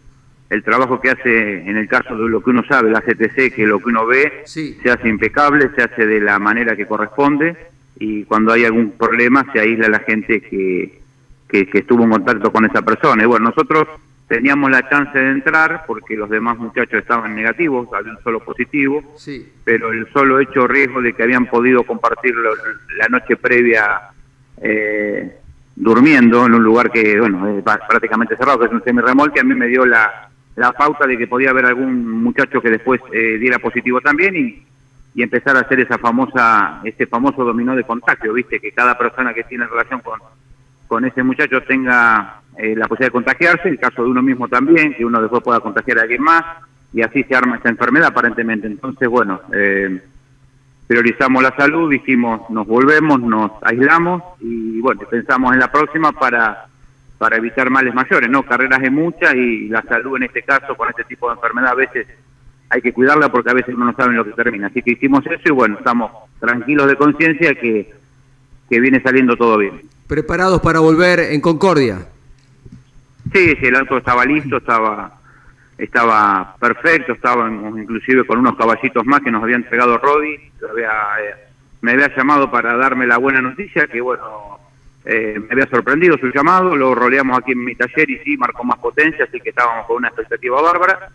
el 0.50 0.62
trabajo 0.62 1.00
que 1.00 1.10
hace 1.10 1.62
en 1.68 1.76
el 1.76 1.88
caso 1.88 2.16
de 2.16 2.28
lo 2.28 2.42
que 2.42 2.50
uno 2.50 2.62
sabe, 2.68 2.90
la 2.90 3.00
CTC, 3.00 3.54
que 3.54 3.66
lo 3.66 3.78
que 3.78 3.88
uno 3.88 4.06
ve 4.06 4.42
se 4.44 4.90
hace 4.90 5.08
impecable, 5.08 5.70
se 5.74 5.82
hace 5.82 6.06
de 6.06 6.20
la 6.20 6.38
manera 6.38 6.76
que 6.76 6.86
corresponde 6.86 7.56
y 7.98 8.24
cuando 8.24 8.52
hay 8.52 8.64
algún 8.64 8.92
problema 8.92 9.46
se 9.52 9.60
aísla 9.60 9.88
la 9.88 10.00
gente 10.00 10.40
que, 10.42 11.00
que, 11.48 11.66
que 11.68 11.78
estuvo 11.78 12.04
en 12.04 12.10
contacto 12.10 12.52
con 12.52 12.64
esa 12.64 12.82
persona. 12.82 13.22
Y 13.22 13.26
bueno, 13.26 13.46
nosotros 13.46 13.88
teníamos 14.32 14.70
la 14.70 14.88
chance 14.88 15.18
de 15.18 15.30
entrar 15.30 15.84
porque 15.86 16.16
los 16.16 16.30
demás 16.30 16.56
muchachos 16.56 17.02
estaban 17.02 17.34
negativos, 17.34 17.86
había 17.92 18.12
un 18.12 18.22
solo 18.22 18.40
positivo, 18.40 19.02
sí. 19.14 19.46
pero 19.62 19.92
el 19.92 20.10
solo 20.10 20.40
hecho 20.40 20.66
riesgo 20.66 21.02
de 21.02 21.12
que 21.12 21.22
habían 21.22 21.44
podido 21.44 21.82
compartir 21.82 22.34
la 22.96 23.08
noche 23.08 23.36
previa 23.36 24.08
eh, 24.56 25.36
durmiendo 25.76 26.46
en 26.46 26.54
un 26.54 26.62
lugar 26.62 26.90
que, 26.90 27.20
bueno, 27.20 27.58
es 27.58 27.62
prácticamente 27.62 28.34
cerrado, 28.38 28.60
que 28.60 28.66
es 28.68 28.72
un 28.72 28.82
semirremolque, 28.82 29.40
a 29.40 29.44
mí 29.44 29.54
me 29.54 29.66
dio 29.66 29.84
la, 29.84 30.30
la 30.56 30.72
pauta 30.72 31.06
de 31.06 31.18
que 31.18 31.26
podía 31.26 31.50
haber 31.50 31.66
algún 31.66 32.22
muchacho 32.22 32.62
que 32.62 32.70
después 32.70 33.02
eh, 33.12 33.36
diera 33.38 33.58
positivo 33.58 34.00
también 34.00 34.34
y, 34.34 34.62
y 35.14 35.22
empezar 35.22 35.58
a 35.58 35.60
hacer 35.60 35.80
esa 35.80 35.98
famosa, 35.98 36.80
ese 36.84 37.06
famoso 37.06 37.44
dominó 37.44 37.76
de 37.76 37.84
contagio, 37.84 38.32
viste, 38.32 38.60
que 38.60 38.72
cada 38.72 38.96
persona 38.96 39.34
que 39.34 39.44
tiene 39.44 39.66
relación 39.66 40.00
con, 40.00 40.20
con 40.88 41.04
ese 41.04 41.22
muchacho 41.22 41.62
tenga 41.64 42.41
eh, 42.56 42.74
la 42.76 42.86
posibilidad 42.86 43.08
de 43.08 43.12
contagiarse, 43.12 43.68
el 43.68 43.78
caso 43.78 44.02
de 44.04 44.10
uno 44.10 44.22
mismo 44.22 44.48
también, 44.48 44.94
que 44.94 45.04
uno 45.04 45.20
después 45.20 45.42
pueda 45.42 45.60
contagiar 45.60 45.98
a 45.98 46.02
alguien 46.02 46.22
más, 46.22 46.44
y 46.92 47.02
así 47.02 47.24
se 47.24 47.34
arma 47.34 47.56
esta 47.56 47.70
enfermedad 47.70 48.08
aparentemente. 48.08 48.66
Entonces, 48.66 49.08
bueno, 49.08 49.40
eh, 49.52 50.00
priorizamos 50.86 51.42
la 51.42 51.54
salud, 51.56 51.90
dijimos, 51.90 52.48
nos 52.50 52.66
volvemos, 52.66 53.20
nos 53.20 53.52
aislamos 53.62 54.22
y 54.40 54.80
bueno, 54.80 55.00
pensamos 55.10 55.52
en 55.52 55.60
la 55.60 55.72
próxima 55.72 56.12
para 56.12 56.66
para 57.22 57.36
evitar 57.36 57.70
males 57.70 57.94
mayores, 57.94 58.28
¿no? 58.28 58.42
Carreras 58.42 58.82
de 58.82 58.90
muchas 58.90 59.32
y 59.36 59.68
la 59.68 59.80
salud 59.82 60.16
en 60.16 60.24
este 60.24 60.42
caso 60.42 60.74
con 60.74 60.88
este 60.88 61.04
tipo 61.04 61.28
de 61.28 61.36
enfermedad 61.36 61.70
a 61.70 61.74
veces 61.76 62.08
hay 62.68 62.82
que 62.82 62.92
cuidarla 62.92 63.30
porque 63.30 63.48
a 63.48 63.54
veces 63.54 63.76
uno 63.76 63.84
no 63.84 63.94
sabe 63.94 64.14
lo 64.14 64.24
que 64.24 64.32
termina. 64.32 64.66
Así 64.66 64.82
que 64.82 64.90
hicimos 64.90 65.24
eso 65.26 65.42
y 65.44 65.52
bueno, 65.52 65.76
estamos 65.78 66.10
tranquilos 66.40 66.88
de 66.88 66.96
conciencia 66.96 67.54
que, 67.54 67.94
que 68.68 68.80
viene 68.80 69.00
saliendo 69.00 69.36
todo 69.36 69.56
bien. 69.56 69.82
¿Preparados 70.08 70.60
para 70.62 70.80
volver 70.80 71.20
en 71.20 71.40
Concordia? 71.40 72.08
Sí, 73.32 73.54
sí, 73.60 73.66
el 73.66 73.76
auto 73.76 73.98
estaba 73.98 74.24
listo, 74.24 74.56
estaba 74.56 75.18
estaba 75.78 76.54
perfecto, 76.60 77.12
estábamos 77.12 77.78
inclusive 77.78 78.24
con 78.24 78.38
unos 78.38 78.56
caballitos 78.56 79.04
más 79.04 79.20
que 79.20 79.32
nos 79.32 79.42
había 79.42 79.56
entregado 79.56 79.98
Rodi, 79.98 80.34
eh, 80.34 81.34
me 81.80 81.92
había 81.92 82.14
llamado 82.14 82.50
para 82.50 82.76
darme 82.76 83.06
la 83.06 83.18
buena 83.18 83.40
noticia, 83.40 83.88
que 83.88 84.00
bueno, 84.00 84.60
eh, 85.04 85.40
me 85.40 85.48
había 85.50 85.66
sorprendido 85.66 86.16
su 86.18 86.28
llamado, 86.28 86.76
lo 86.76 86.94
roleamos 86.94 87.38
aquí 87.38 87.52
en 87.52 87.64
mi 87.64 87.74
taller 87.74 88.08
y 88.10 88.18
sí, 88.18 88.36
marcó 88.36 88.62
más 88.62 88.78
potencia, 88.78 89.24
así 89.24 89.40
que 89.40 89.50
estábamos 89.50 89.86
con 89.86 89.96
una 89.96 90.08
expectativa 90.08 90.62
bárbara. 90.62 91.08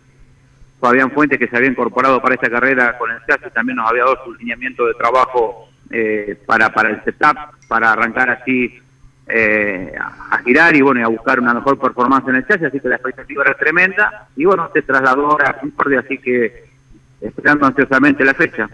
Fabián 0.78 1.10
Fuentes, 1.10 1.38
que 1.38 1.48
se 1.48 1.56
había 1.56 1.70
incorporado 1.70 2.20
para 2.20 2.34
esta 2.34 2.50
carrera 2.50 2.96
con 2.98 3.10
el 3.10 3.18
chasis, 3.26 3.52
también 3.52 3.76
nos 3.76 3.88
había 3.88 4.04
dado 4.04 4.22
su 4.24 4.34
lineamiento 4.34 4.86
de 4.86 4.94
trabajo 4.94 5.70
eh, 5.90 6.38
para, 6.46 6.72
para 6.72 6.90
el 6.90 7.02
setup, 7.02 7.36
para 7.66 7.92
arrancar 7.92 8.30
así 8.30 8.80
eh, 9.28 9.92
a 9.98 10.38
girar 10.38 10.74
y 10.74 10.80
bueno, 10.80 11.00
y 11.00 11.02
a 11.02 11.08
buscar 11.08 11.38
una 11.38 11.54
mejor 11.54 11.78
performance 11.78 12.28
en 12.28 12.36
el 12.36 12.46
chasis, 12.46 12.66
así 12.66 12.80
que 12.80 12.88
la 12.88 12.96
expectativa 12.96 13.42
era 13.44 13.54
tremenda 13.54 14.28
y 14.36 14.44
bueno, 14.44 14.70
se 14.72 14.82
trasladó 14.82 15.38
a 15.40 15.52
Concordia, 15.54 16.00
así 16.00 16.18
que 16.18 16.64
esperando 17.20 17.66
ansiosamente 17.66 18.24
la 18.24 18.34
fecha. 18.34 18.68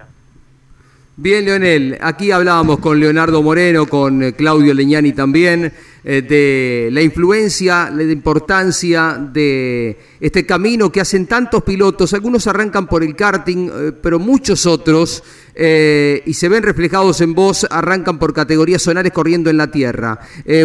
Bien, 1.17 1.45
Leonel, 1.45 1.97
aquí 2.01 2.33
hablábamos 2.33 2.81
con 2.81 2.99
Leonardo 2.99 3.41
Moreno, 3.41 3.87
con 3.87 4.21
eh, 4.21 4.33
Claudio 4.33 4.75
Leñani 4.75 5.13
también, 5.13 5.73
eh, 6.03 6.23
de 6.23 6.89
la 6.91 7.03
influencia, 7.03 7.89
la 7.89 8.03
importancia 8.03 9.17
de 9.33 9.97
este 10.19 10.45
camino 10.45 10.91
que 10.91 11.01
hacen 11.01 11.27
tantos 11.27 11.63
pilotos. 11.63 12.15
Algunos 12.15 12.49
arrancan 12.49 12.89
por 12.89 13.05
el 13.05 13.15
karting, 13.15 13.71
eh, 13.73 13.93
pero 13.93 14.19
muchos 14.19 14.67
otros, 14.67 15.23
y 15.55 16.35
se 16.35 16.49
ven 16.49 16.65
reflejados 16.65 17.21
en 17.21 17.33
vos, 17.33 17.65
arrancan 17.71 18.19
por 18.19 18.35
categorías 18.35 18.83
zonales 18.83 19.13
corriendo 19.13 19.51
en 19.51 19.57
la 19.57 19.71
tierra. 19.71 20.19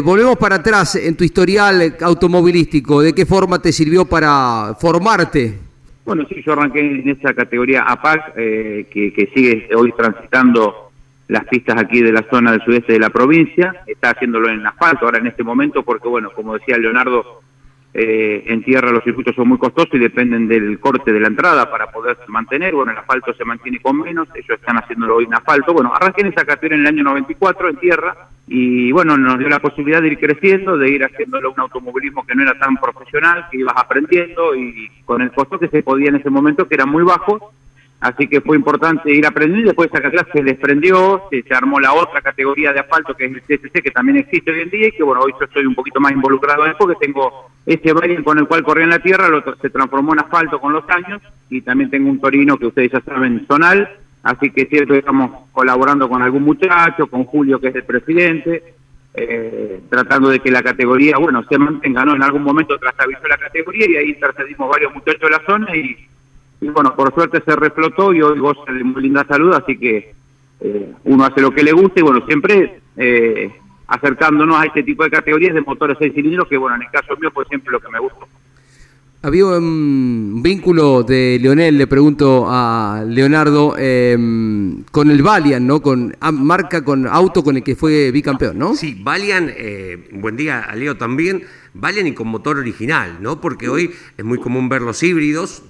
volvemos 0.04 0.36
para 0.40 0.56
atrás 0.56 0.96
en 0.96 1.16
tu 1.16 1.24
historial 1.24 1.96
automovilístico. 2.02 3.04
¿De 3.04 3.14
qué 3.14 3.28
forma 3.28 3.62
te 3.62 3.72
sirvió 3.72 4.06
para 4.06 4.76
formarte? 4.82 5.69
Bueno, 6.10 6.26
sí, 6.28 6.42
yo 6.44 6.54
arranqué 6.54 6.80
en 6.80 7.08
esa 7.08 7.36
categoría 7.36 7.84
APAC, 7.84 8.34
eh, 8.36 8.88
que, 8.90 9.30
sigue 9.32 9.70
hoy 9.76 9.94
transitando 9.96 10.90
las 11.28 11.46
pistas 11.46 11.80
aquí 11.80 12.02
de 12.02 12.12
la 12.12 12.26
zona 12.32 12.52
del 12.52 12.66
sudeste 12.66 12.94
de 12.94 13.00
la 13.00 13.12
provincia, 13.12 13.84
está 13.86 14.10
haciéndolo 14.10 14.50
en 14.50 14.66
asfalto 14.66 15.06
ahora 15.06 15.20
en 15.20 15.28
este 15.28 15.44
momento, 15.44 15.84
porque 15.84 16.08
bueno, 16.08 16.32
como 16.32 16.56
decía 16.56 16.80
Leonardo, 16.80 17.42
eh, 17.94 18.44
en 18.46 18.64
tierra 18.64 18.92
los 18.92 19.04
circuitos 19.04 19.36
son 19.36 19.48
muy 19.48 19.58
costosos 19.58 19.94
y 19.94 20.00
dependen 20.00 20.48
del 20.48 20.80
corte 20.80 21.12
de 21.12 21.20
la 21.20 21.28
entrada 21.28 21.72
para 21.72 21.92
poderse 21.92 22.24
mantener, 22.28 22.76
bueno, 22.76 22.92
el 22.92 22.98
asfalto 23.00 23.34
se 23.34 23.46
mantiene 23.46 23.80
con 23.80 23.98
menos, 23.98 24.28
ellos 24.36 24.60
están 24.60 24.78
haciéndolo 24.78 25.16
hoy 25.16 25.26
en 25.26 25.34
asfalto, 25.34 25.74
bueno, 25.74 25.94
arranqué 25.94 26.22
en 26.22 26.28
esa 26.28 26.46
categoría 26.46 26.76
en 26.76 26.82
el 26.82 26.88
año 26.88 27.04
94 27.04 27.70
en 27.70 27.78
tierra, 27.78 28.16
y 28.48 28.92
bueno, 28.92 29.18
nos 29.18 29.40
dio 29.40 29.50
la 29.50 29.60
posibilidad 29.60 30.02
de 30.02 30.10
ir 30.10 30.20
creciendo, 30.20 30.78
de 30.78 30.90
ir 30.90 31.04
haciéndolo 31.04 31.52
un 31.52 31.60
automovilismo 31.60 32.26
que 32.26 32.36
no 32.36 32.44
era 32.44 32.58
tan 32.58 32.78
profesional, 32.78 33.48
que 33.52 33.58
ibas 33.58 33.76
aprendiendo 33.78 34.56
y 34.56 34.90
con 35.06 35.22
el 35.22 35.32
costo 35.32 35.60
que 35.60 35.68
se 35.68 35.84
podía 35.84 36.10
en 36.10 36.16
ese 36.16 36.30
momento, 36.30 36.68
que 36.68 36.76
era 36.76 36.86
muy 36.86 37.04
bajo, 37.04 37.52
así 38.00 38.28
que 38.28 38.42
fue 38.42 38.58
importante 38.58 39.14
ir 39.14 39.26
aprendiendo 39.26 39.70
después 39.70 39.90
esa 39.92 40.10
clase 40.10 40.32
se 40.32 40.44
desprendió, 40.44 41.24
se, 41.30 41.54
armó 41.54 41.80
la 41.80 41.94
otra 41.94 42.22
categoría 42.22 42.72
de 42.72 42.80
asfalto 42.80 43.14
que 43.16 43.26
es 43.26 43.32
el 43.32 43.42
CSC, 43.42 43.82
que 43.82 43.92
también 43.92 44.18
existe 44.18 44.52
hoy 44.52 44.62
en 44.62 44.70
día 44.70 44.88
y 44.88 44.92
que 44.92 45.04
bueno, 45.04 45.22
hoy 45.22 45.34
yo 45.40 45.46
estoy 45.46 45.66
un 45.66 45.76
poquito 45.76 46.00
más 46.00 46.12
involucrado 46.12 46.66
en 46.66 46.72
eso, 46.72 46.80
porque 46.80 47.06
tengo 47.06 47.50
ese 47.66 47.94
baile 47.94 48.24
con 48.24 48.38
el 48.38 48.48
cual 48.48 48.64
corría 48.64 48.86
en 48.86 48.92
la 48.92 49.00
tierra, 49.00 49.28
lo, 49.28 49.44
se 49.56 49.70
transformó 49.70 50.14
en 50.14 50.20
asfalto 50.20 50.60
con 50.60 50.74
los 50.74 50.84
años 50.90 51.22
y 51.50 51.62
también 51.62 51.90
tengo 51.90 52.10
un 52.10 52.20
Torino 52.20 52.58
que 52.58 52.68
ustedes 52.68 52.92
ya 52.92 53.02
saben, 53.02 53.46
zonal, 53.48 53.90
Así 54.24 54.52
que 54.52 54.66
siempre 54.66 55.00
estamos 55.00 55.32
colaborando 55.52 56.10
con 56.10 56.22
algún 56.22 56.44
muchacho, 56.44 57.08
con 57.08 57.24
Julio, 57.24 57.60
que 57.60 57.70
es 57.70 57.76
el 57.76 57.84
presidente, 57.84 58.76
eh, 59.14 59.82
tratando 59.90 60.30
de 60.30 60.40
que 60.40 60.52
la 60.52 60.62
categoría, 60.62 61.18
bueno, 61.18 61.44
se 61.48 61.58
mantenga, 61.58 62.04
¿no? 62.04 62.16
En 62.16 62.24
algún 62.24 62.44
momento 62.44 62.78
trastabilló 62.78 63.28
la 63.30 63.38
categoría 63.38 63.90
y 63.90 63.96
ahí 63.96 64.10
intercedimos 64.10 64.70
varios 64.70 64.94
muchachos 64.94 65.22
de 65.22 65.30
la 65.30 65.42
zona 65.46 65.76
y, 65.76 65.98
bueno, 66.68 66.96
por 66.96 67.14
suerte 67.14 67.42
se 67.46 67.56
reflotó 67.56 68.14
y 68.14 68.22
hoy 68.22 68.40
goza 68.40 68.72
de 68.72 68.84
muy 68.84 69.02
linda 69.02 69.26
salud, 69.26 69.54
así 69.54 69.78
que 69.78 70.14
eh, 70.60 70.94
uno 71.06 71.24
hace 71.24 71.42
lo 71.42 71.52
que 71.52 71.64
le 71.64 71.72
gusta 71.72 72.00
y, 72.00 72.04
bueno, 72.04 72.26
siempre 72.26 72.82
eh, 72.98 73.52
acercándonos 73.88 74.56
a 74.58 74.66
este 74.66 74.84
tipo 74.84 75.04
de 75.04 75.10
categorías 75.10 75.54
de 75.54 75.62
motores 75.62 75.98
seis 76.00 76.14
cilindros, 76.14 76.48
que, 76.48 76.58
bueno, 76.58 76.76
en 76.76 76.84
el 76.84 76.92
caso 76.92 77.16
mío 77.18 77.32
fue 77.34 77.46
siempre 77.46 77.72
lo 77.72 77.80
que 77.80 77.90
me 77.90 78.00
gustó. 78.00 78.28
Había 79.22 79.48
un 79.48 80.42
vínculo 80.42 81.04
de 81.04 81.38
Leonel, 81.42 81.78
le 81.78 81.88
pregunto 81.88 82.46
a 82.48 83.04
Leonardo, 83.06 83.76
em, 83.78 84.84
con 84.92 85.12
el 85.12 85.22
Valiant, 85.22 85.66
¿no? 85.66 85.82
Con 85.82 86.16
ah, 86.22 86.32
marca, 86.32 86.86
con 86.86 87.06
auto 87.06 87.44
con 87.44 87.58
el 87.58 87.64
que 87.64 87.76
fue 87.76 88.12
bicampeón, 88.12 88.58
¿no? 88.58 88.76
Sí, 88.76 88.98
Valiant, 89.04 89.50
eh, 89.58 90.08
buen 90.14 90.38
día 90.38 90.62
a 90.62 90.74
Leo 90.74 90.96
también, 90.96 91.44
Valiant 91.74 92.08
y 92.08 92.14
con 92.14 92.30
motor 92.30 92.60
original, 92.60 93.18
¿no? 93.20 93.42
Porque 93.42 93.68
hoy 93.68 93.92
es 94.18 94.24
muy 94.24 94.38
común 94.38 94.70
ver 94.70 94.84
los 94.84 95.04
híbridos, 95.04 95.64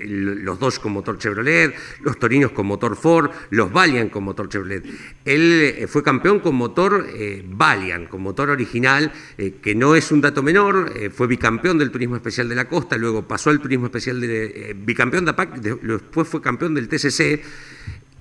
los 0.00 0.58
dos 0.58 0.78
con 0.78 0.92
motor 0.92 1.18
Chevrolet, 1.18 1.74
los 2.02 2.18
Torinos 2.18 2.52
con 2.52 2.66
motor 2.66 2.96
Ford, 2.96 3.30
los 3.50 3.72
Valiant 3.72 4.10
con 4.10 4.24
motor 4.24 4.48
Chevrolet. 4.48 4.84
Él 5.24 5.62
eh, 5.62 5.86
fue 5.86 6.02
campeón 6.02 6.40
con 6.40 6.54
motor 6.54 7.06
eh, 7.14 7.44
Valiant, 7.46 8.08
con 8.08 8.22
motor 8.22 8.50
original, 8.50 9.12
eh, 9.38 9.54
que 9.62 9.74
no 9.74 9.94
es 9.94 10.10
un 10.12 10.20
dato 10.20 10.42
menor, 10.42 10.92
fue 11.12 11.26
bicampeón 11.26 11.78
del 11.78 11.90
Turismo 11.90 12.16
Especial 12.16 12.48
de 12.48 12.54
la 12.54 12.66
Costa, 12.66 12.96
luego 12.96 13.26
pasó 13.26 13.50
al 13.50 13.60
Turismo 13.60 13.86
Especial 13.86 14.20
de 14.20 14.76
bicampeón 14.76 15.24
de 15.24 15.30
APAC, 15.32 15.54
después 15.56 16.28
fue 16.28 16.40
campeón 16.40 16.74
del 16.74 16.88
TCC. 16.88 17.42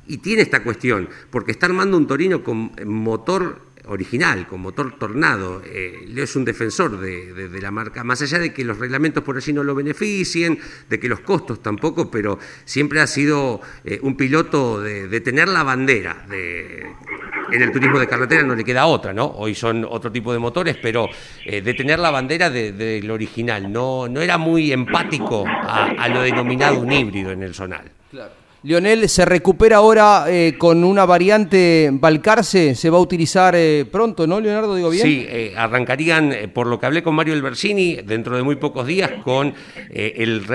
Y 0.08 0.18
tiene 0.18 0.42
esta 0.42 0.64
cuestión, 0.64 1.08
porque 1.30 1.52
está 1.52 1.68
armando 1.68 1.96
un 1.96 2.08
Torino 2.08 2.44
con 2.44 2.72
motor 2.84 3.69
original, 3.90 4.48
con 4.48 4.62
motor 4.62 4.98
Tornado. 4.98 5.62
Eh, 5.66 6.08
es 6.16 6.36
un 6.36 6.46
defensor 6.46 7.00
de, 7.00 7.50
la 7.62 7.72
marca, 7.72 8.04
más 8.04 8.22
allá 8.22 8.40
de 8.40 8.54
que 8.54 8.64
los 8.64 8.78
reglamentos 8.78 9.24
por 9.24 9.38
allí 9.38 9.52
no 9.54 9.64
lo 9.64 9.76
beneficien, 9.76 10.60
de 10.90 11.00
que 11.00 11.10
los 11.10 11.20
costos 11.22 11.62
tampoco, 11.62 12.10
pero 12.10 12.40
siempre 12.66 13.02
ha 13.02 13.08
sido 13.08 13.62
eh, 13.84 14.00
un 14.02 14.16
piloto 14.16 14.82
de, 14.82 15.20
tener 15.22 15.48
la 15.50 15.64
bandera. 15.64 16.26
en 16.30 17.62
el 17.62 17.72
turismo 17.72 18.00
de 18.00 18.08
carretera 18.08 18.44
no 18.44 18.56
le 18.56 18.64
queda 18.64 18.86
otra, 18.86 19.12
¿no? 19.12 19.26
Hoy 19.26 19.56
son 19.56 19.86
otro 19.90 20.12
tipo 20.12 20.32
de 20.32 20.40
motores, 20.40 20.78
pero 20.82 21.10
eh, 21.46 21.62
de 21.62 21.74
tener 21.74 22.00
la 22.00 22.12
bandera 22.12 22.50
del 22.50 23.10
original. 23.12 23.72
No, 23.72 24.08
no 24.08 24.22
era 24.22 24.38
muy 24.38 24.72
empático 24.72 25.46
a, 25.48 25.88
a 25.98 26.10
lo 26.10 26.22
denominado 26.22 26.80
un 26.80 26.92
híbrido 26.92 27.32
en 27.32 27.44
el 27.44 27.54
zonal. 27.54 27.92
Claro. 28.12 28.39
Lionel 28.62 29.08
se 29.08 29.24
recupera 29.24 29.78
ahora 29.78 30.26
eh, 30.28 30.56
con 30.58 30.84
una 30.84 31.06
variante 31.06 31.90
Balcarce, 31.94 32.76
se 32.76 32.90
va 32.90 32.98
a 32.98 33.02
utilizar 33.02 33.56
eh, 33.56 33.86
pronto, 33.90 34.28
¿no, 34.28 34.42
Leonardo? 34.42 34.76
Digo 34.76 34.90
bien. 34.90 35.06
Sí, 35.06 35.26
eh, 35.30 35.54
arrancarían, 35.56 36.34
por 36.54 36.68
lo 36.68 36.78
que 36.78 36.86
hablé 36.86 37.02
con 37.02 37.16
Mario 37.16 37.34
Elversini, 37.36 37.96
dentro 38.04 38.36
de 38.36 38.44
muy 38.44 38.58
pocos 38.58 38.86
días 38.86 39.12
con 39.24 39.54
el, 39.90 40.46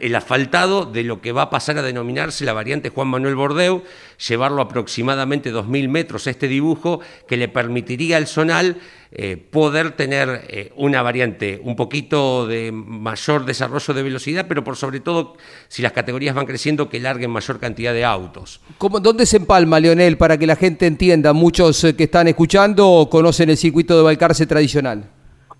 el 0.00 0.14
asfaltado 0.14 0.84
de 0.84 1.02
lo 1.02 1.22
que 1.22 1.32
va 1.32 1.42
a 1.42 1.50
pasar 1.50 1.78
a 1.78 1.82
denominarse 1.82 2.44
la 2.44 2.52
variante 2.52 2.90
Juan 2.90 3.08
Manuel 3.08 3.36
Bordeu, 3.36 3.82
llevarlo 4.18 4.62
aproximadamente 4.62 5.52
2.000 5.52 5.88
metros 5.88 6.26
este 6.26 6.48
dibujo 6.48 7.00
que 7.26 7.36
le 7.36 7.48
permitiría 7.48 8.16
al 8.16 8.26
zonal 8.26 8.78
eh, 9.12 9.36
poder 9.36 9.92
tener 9.92 10.44
eh, 10.48 10.72
una 10.76 11.00
variante 11.00 11.60
un 11.62 11.76
poquito 11.76 12.46
de 12.46 12.72
mayor 12.72 13.44
desarrollo 13.44 13.94
de 13.94 14.02
velocidad, 14.02 14.46
pero 14.48 14.64
por 14.64 14.76
sobre 14.76 15.00
todo, 15.00 15.36
si 15.68 15.80
las 15.80 15.92
categorías 15.92 16.34
van 16.34 16.46
creciendo, 16.46 16.88
que 16.88 17.00
larguen 17.00 17.30
mayor 17.30 17.58
cantidad 17.58 17.94
de 17.94 18.04
autos. 18.04 18.60
¿Cómo, 18.78 19.00
¿Dónde 19.00 19.24
se 19.24 19.38
empalma, 19.38 19.80
Leonel, 19.80 20.18
para 20.18 20.36
que 20.36 20.46
la 20.46 20.56
gente 20.56 20.86
entienda? 20.86 21.32
Muchos 21.32 21.82
eh, 21.84 21.94
que 21.94 22.04
están 22.04 22.28
escuchando 22.28 23.08
conocen 23.10 23.50
el 23.50 23.56
circuito 23.56 23.96
de 23.96 24.02
Balcarce 24.02 24.46
tradicional 24.46 25.15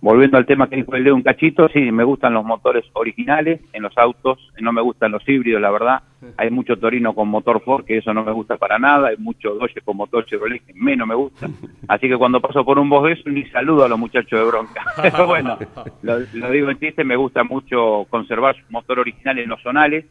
volviendo 0.07 0.39
al 0.39 0.47
tema 0.47 0.69
que 0.69 0.77
dijo 0.77 0.95
el 0.95 1.03
de 1.03 1.11
un 1.11 1.23
cachito, 1.23 1.69
sí, 1.69 1.91
me 1.91 2.05
gustan 2.05 2.33
los 2.33 2.45
motores 2.45 2.85
originales 2.93 3.61
en 3.73 3.83
los 3.83 3.99
autos, 3.99 4.39
no 4.61 4.73
me 4.73 4.81
gustan 4.81 5.11
los 5.11 5.29
híbridos, 5.29 5.61
la 5.61 5.73
verdad. 5.73 6.03
Hay 6.37 6.49
mucho 6.49 6.77
Torino 6.77 7.13
con 7.13 7.27
motor 7.27 7.61
Ford, 7.65 7.85
que 7.85 7.99
eso 7.99 8.15
no 8.15 8.23
me 8.23 8.31
gusta 8.31 8.57
para 8.57 8.79
nada, 8.79 9.09
hay 9.09 9.17
mucho 9.17 9.55
Dodge 9.55 9.81
con 9.85 9.97
motor 9.97 10.25
Chevrolet, 10.25 10.65
que 10.65 10.75
menos 10.75 11.09
me 11.09 11.17
gusta. 11.17 11.49
Así 11.89 12.09
que 12.09 12.17
cuando 12.17 12.41
paso 12.41 12.65
por 12.65 12.79
un 12.79 12.89
eso, 13.11 13.29
ni 13.29 13.47
saludo 13.47 13.85
a 13.85 13.89
los 13.89 13.99
muchachos 13.99 14.39
de 14.39 14.47
bronca. 14.47 14.85
Pero 15.03 15.27
bueno, 15.27 15.59
lo, 16.03 16.19
lo 16.35 16.51
digo 16.53 16.71
en 16.71 16.79
chiste, 16.79 17.03
me 17.03 17.17
gusta 17.17 17.43
mucho 17.43 18.07
conservar 18.09 18.55
su 18.55 18.63
motor 18.71 19.01
original 19.01 19.41
en 19.41 19.49
los 19.49 19.61
zonales, 19.61 20.05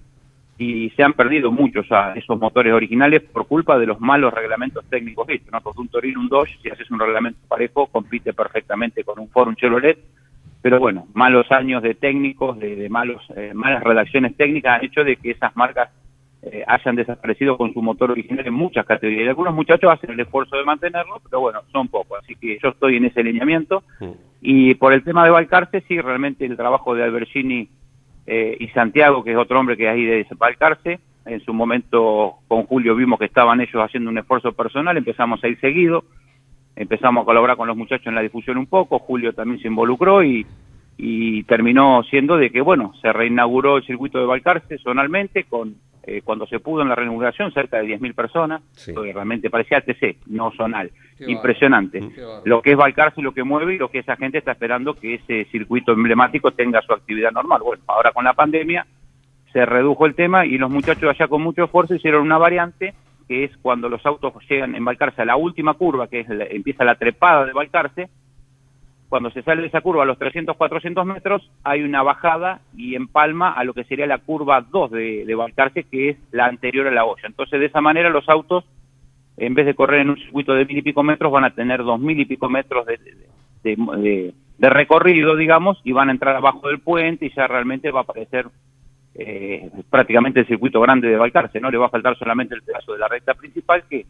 y 0.57 0.89
se 0.91 1.03
han 1.03 1.13
perdido 1.13 1.51
muchos 1.51 1.85
esos 2.15 2.39
motores 2.39 2.73
originales 2.73 3.21
por 3.21 3.45
culpa 3.47 3.77
de 3.77 3.85
los 3.85 3.99
malos 3.99 4.33
reglamentos 4.33 4.85
técnicos 4.89 5.27
hechos, 5.29 5.51
¿no? 5.51 5.61
Porque 5.61 5.81
un 5.81 5.89
Torino, 5.89 6.19
un 6.19 6.29
Dodge, 6.29 6.57
si 6.61 6.69
haces 6.69 6.89
un 6.91 6.99
reglamento 6.99 7.39
parejo, 7.47 7.87
compite 7.87 8.33
perfectamente 8.33 9.03
con 9.03 9.19
un 9.19 9.29
Ford, 9.29 9.49
un 9.49 9.55
Chevrolet, 9.55 9.97
pero 10.61 10.79
bueno, 10.79 11.07
malos 11.13 11.51
años 11.51 11.83
de 11.83 11.93
técnicos, 11.93 12.57
de, 12.57 12.89
malos, 12.89 13.21
eh, 13.35 13.51
malas 13.53 13.83
redacciones 13.83 14.35
técnicas 14.35 14.79
han 14.79 14.85
hecho 14.85 15.03
de 15.03 15.17
que 15.17 15.31
esas 15.31 15.55
marcas 15.55 15.89
eh, 16.41 16.63
hayan 16.65 16.95
desaparecido 16.95 17.57
con 17.57 17.73
su 17.73 17.81
motor 17.81 18.11
original 18.11 18.47
en 18.47 18.53
muchas 18.53 18.85
categorías. 18.85 19.25
Y 19.25 19.29
algunos 19.29 19.53
muchachos 19.53 19.91
hacen 19.91 20.11
el 20.11 20.19
esfuerzo 20.19 20.55
de 20.55 20.63
mantenerlo, 20.63 21.21
pero 21.23 21.41
bueno, 21.41 21.61
son 21.71 21.87
pocos. 21.87 22.19
Así 22.23 22.35
que 22.35 22.57
yo 22.63 22.69
estoy 22.69 22.97
en 22.97 23.05
ese 23.05 23.19
alineamiento. 23.19 23.83
Y 24.41 24.75
por 24.75 24.93
el 24.93 25.03
tema 25.03 25.23
de 25.23 25.31
Valcarce, 25.31 25.81
sí, 25.87 25.99
realmente 25.99 26.45
el 26.45 26.55
trabajo 26.57 26.95
de 26.95 27.03
Albergini 27.03 27.69
eh, 28.27 28.57
y 28.59 28.67
Santiago, 28.69 29.23
que 29.23 29.31
es 29.31 29.37
otro 29.37 29.59
hombre 29.59 29.77
que 29.77 29.85
es 29.85 29.89
ahí 29.89 30.05
de 30.05 30.27
Balcarce. 30.37 30.99
En 31.25 31.39
su 31.41 31.53
momento 31.53 32.35
con 32.47 32.63
Julio 32.63 32.95
vimos 32.95 33.17
que 33.17 33.25
estaban 33.25 33.59
ellos 33.59 33.83
haciendo 33.83 34.11
un 34.11 34.17
esfuerzo 34.17 34.53
personal, 34.53 34.95
empezamos 34.95 35.43
a 35.43 35.47
ir 35.47 35.59
seguido, 35.59 36.03
empezamos 36.75 37.23
a 37.23 37.25
colaborar 37.25 37.57
con 37.57 37.67
los 37.67 37.75
muchachos 37.75 38.07
en 38.07 38.15
la 38.15 38.21
difusión 38.21 38.57
un 38.57 38.67
poco, 38.67 38.99
Julio 38.99 39.33
también 39.33 39.59
se 39.59 39.67
involucró 39.67 40.23
y, 40.23 40.45
y 40.97 41.43
terminó 41.43 42.03
siendo 42.03 42.37
de 42.37 42.51
que, 42.51 42.61
bueno, 42.61 42.93
se 43.01 43.11
reinauguró 43.11 43.77
el 43.77 43.85
circuito 43.85 44.19
de 44.19 44.25
Balcarce 44.25 44.77
zonalmente 44.77 45.45
con 45.45 45.75
eh, 46.07 46.21
cuando 46.23 46.45
se 46.45 46.59
pudo 46.59 46.83
en 46.83 46.89
la 46.89 46.95
reinauguración 46.95 47.51
cerca 47.51 47.77
de 47.77 47.97
10.000 47.97 48.13
personas, 48.13 48.61
realmente 48.95 49.49
parecía 49.49 49.81
TC, 49.81 50.17
no 50.27 50.51
zonal. 50.51 50.91
Impresionante. 51.19 52.01
Lo 52.43 52.61
que 52.61 52.71
es 52.71 52.77
Balcarce, 52.77 53.21
lo 53.21 53.33
que 53.33 53.43
mueve 53.43 53.75
y 53.75 53.77
lo 53.77 53.89
que 53.89 53.99
esa 53.99 54.15
gente 54.15 54.37
está 54.37 54.51
esperando 54.51 54.93
que 54.93 55.15
ese 55.15 55.45
circuito 55.45 55.93
emblemático 55.93 56.51
tenga 56.51 56.81
su 56.81 56.93
actividad 56.93 57.31
normal. 57.31 57.61
Bueno, 57.63 57.83
ahora 57.87 58.11
con 58.11 58.25
la 58.25 58.33
pandemia 58.33 58.85
se 59.51 59.65
redujo 59.65 60.05
el 60.05 60.15
tema 60.15 60.45
y 60.45 60.57
los 60.57 60.69
muchachos 60.69 61.09
allá 61.09 61.27
con 61.27 61.41
mucho 61.41 61.63
esfuerzo 61.63 61.95
hicieron 61.95 62.21
una 62.21 62.37
variante 62.37 62.93
que 63.27 63.45
es 63.45 63.57
cuando 63.57 63.89
los 63.89 64.05
autos 64.05 64.33
llegan 64.47 64.75
en 64.75 64.85
Balcarce 64.85 65.21
a 65.21 65.25
la 65.25 65.35
última 65.35 65.73
curva, 65.73 66.07
que 66.07 66.19
es 66.19 66.27
empieza 66.29 66.83
la 66.83 66.95
trepada 66.95 67.45
de 67.45 67.53
Balcarce, 67.53 68.09
cuando 69.09 69.29
se 69.31 69.43
sale 69.43 69.61
de 69.61 69.67
esa 69.67 69.81
curva 69.81 70.03
a 70.03 70.05
los 70.05 70.17
300, 70.17 70.57
400 70.57 71.05
metros, 71.05 71.49
hay 71.63 71.83
una 71.83 72.01
bajada 72.01 72.61
y 72.75 72.95
empalma 72.95 73.51
a 73.51 73.63
lo 73.63 73.73
que 73.73 73.83
sería 73.83 74.07
la 74.07 74.17
curva 74.17 74.61
2 74.61 74.91
de, 74.91 75.25
de 75.25 75.35
Balcarce, 75.35 75.83
que 75.83 76.09
es 76.09 76.17
la 76.31 76.45
anterior 76.45 76.87
a 76.87 76.91
la 76.91 77.05
olla. 77.05 77.23
Entonces, 77.25 77.59
de 77.59 77.67
esa 77.67 77.81
manera, 77.81 78.09
los 78.09 78.27
autos, 78.27 78.65
en 79.37 79.53
vez 79.53 79.65
de 79.65 79.75
correr 79.75 80.01
en 80.01 80.09
un 80.09 80.17
circuito 80.17 80.53
de 80.53 80.65
mil 80.65 80.77
y 80.77 80.81
pico 80.81 81.03
metros, 81.03 81.31
van 81.31 81.45
a 81.45 81.53
tener 81.53 81.83
dos 81.83 81.99
mil 81.99 82.19
y 82.19 82.25
pico 82.25 82.49
metros 82.49 82.85
de, 82.85 82.99
de, 83.63 84.33
de, 84.57 84.69
recorrido, 84.69 85.35
digamos, 85.35 85.79
y 85.83 85.91
van 85.91 86.09
a 86.09 86.11
entrar 86.11 86.35
abajo 86.35 86.67
del 86.67 86.79
puente 86.79 87.27
y 87.27 87.33
ya 87.35 87.47
realmente 87.47 87.91
va 87.91 87.99
a 87.99 88.03
aparecer 88.03 88.47
eh, 89.13 89.69
prácticamente 89.89 90.41
el 90.41 90.47
circuito 90.47 90.81
grande 90.81 91.09
de 91.09 91.17
Balcarce, 91.17 91.59
¿no? 91.59 91.69
Le 91.69 91.77
va 91.77 91.87
a 91.87 91.89
faltar 91.89 92.17
solamente 92.17 92.55
el 92.55 92.63
pedazo 92.63 92.93
de 92.93 92.99
la 92.99 93.07
recta 93.07 93.33
principal 93.33 93.83
que 93.89 94.05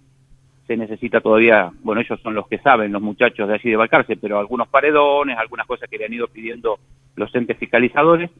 se 0.67 0.77
necesita 0.77 1.21
todavía, 1.21 1.71
bueno, 1.83 2.01
ellos 2.01 2.19
son 2.21 2.33
los 2.33 2.47
que 2.47 2.57
saben, 2.57 2.91
los 2.91 3.01
muchachos 3.01 3.47
de 3.47 3.53
allí 3.53 3.69
de 3.69 3.75
Balcarce, 3.75 4.17
pero 4.17 4.39
algunos 4.39 4.67
paredones, 4.67 5.37
algunas 5.37 5.67
cosas 5.67 5.89
que 5.89 5.97
le 5.97 6.05
han 6.05 6.13
ido 6.13 6.27
pidiendo 6.27 6.79
los 7.15 7.33
entes 7.35 7.57
fiscalizadores, 7.57 8.31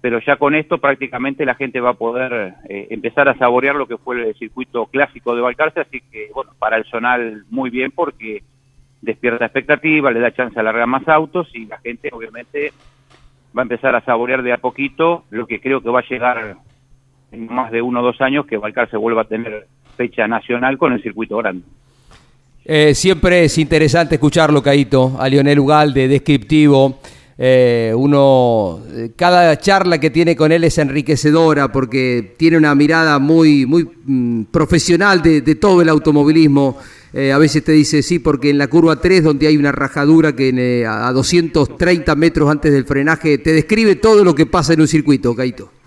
pero 0.00 0.18
ya 0.20 0.36
con 0.36 0.54
esto 0.54 0.78
prácticamente 0.78 1.46
la 1.46 1.54
gente 1.54 1.80
va 1.80 1.90
a 1.90 1.94
poder 1.94 2.54
eh, 2.68 2.88
empezar 2.90 3.28
a 3.28 3.38
saborear 3.38 3.76
lo 3.76 3.86
que 3.86 3.96
fue 3.96 4.28
el 4.28 4.34
circuito 4.34 4.86
clásico 4.86 5.34
de 5.34 5.42
Balcarce, 5.42 5.80
así 5.80 6.02
que, 6.10 6.30
bueno, 6.34 6.52
para 6.58 6.76
el 6.76 6.84
zonal 6.84 7.44
muy 7.50 7.70
bien 7.70 7.90
porque 7.90 8.42
despierta 9.00 9.46
expectativa, 9.46 10.10
le 10.10 10.20
da 10.20 10.32
chance 10.32 10.58
a 10.58 10.62
largar 10.62 10.86
más 10.86 11.08
autos 11.08 11.48
y 11.54 11.66
la 11.66 11.78
gente 11.78 12.10
obviamente 12.12 12.72
va 13.56 13.62
a 13.62 13.64
empezar 13.64 13.94
a 13.94 14.04
saborear 14.04 14.42
de 14.42 14.52
a 14.52 14.58
poquito 14.58 15.24
lo 15.30 15.46
que 15.46 15.60
creo 15.60 15.80
que 15.80 15.90
va 15.90 16.00
a 16.00 16.08
llegar 16.08 16.56
en 17.32 17.46
más 17.46 17.70
de 17.70 17.82
uno 17.82 18.00
o 18.00 18.02
dos 18.02 18.20
años 18.20 18.46
que 18.46 18.56
Balcarce 18.58 18.96
vuelva 18.96 19.22
a 19.22 19.26
tener 19.26 19.66
fecha 19.96 20.26
nacional 20.26 20.78
con 20.78 20.92
el 20.92 21.02
circuito 21.02 21.36
grande. 21.38 21.62
Eh, 22.64 22.94
siempre 22.94 23.44
es 23.44 23.58
interesante 23.58 24.14
escucharlo, 24.14 24.62
Caito, 24.62 25.16
a 25.18 25.28
Lionel 25.28 25.58
Ugalde, 25.58 26.06
descriptivo. 26.06 27.00
Eh, 27.36 27.92
uno, 27.96 28.80
eh, 28.92 29.10
cada 29.16 29.58
charla 29.58 29.98
que 29.98 30.10
tiene 30.10 30.36
con 30.36 30.52
él 30.52 30.62
es 30.62 30.78
enriquecedora 30.78 31.72
porque 31.72 32.34
tiene 32.36 32.56
una 32.56 32.74
mirada 32.74 33.18
muy, 33.18 33.66
muy 33.66 33.88
mm, 34.04 34.44
profesional 34.44 35.22
de, 35.22 35.40
todo 35.56 35.82
el 35.82 35.88
automovilismo. 35.88 36.78
a 37.14 37.38
veces 37.38 37.64
te 37.64 37.72
dice 37.72 38.02
sí, 38.02 38.20
porque 38.20 38.50
en 38.50 38.58
la 38.58 38.68
curva 38.68 38.96
3, 38.96 39.24
donde 39.24 39.46
hay 39.46 39.56
una 39.56 39.72
rajadura 39.72 40.34
que 40.34 40.86
a 40.88 41.12
230 41.12 42.14
metros 42.14 42.48
antes 42.48 42.72
del 42.72 42.84
frenaje, 42.84 43.38
te 43.38 43.52
describe 43.52 43.96
todo 43.96 44.24
lo 44.24 44.34
que 44.34 44.46
pasa 44.46 44.72
en 44.72 44.80
un 44.80 44.88
circuito, 44.88 45.34
Caito. 45.34 45.81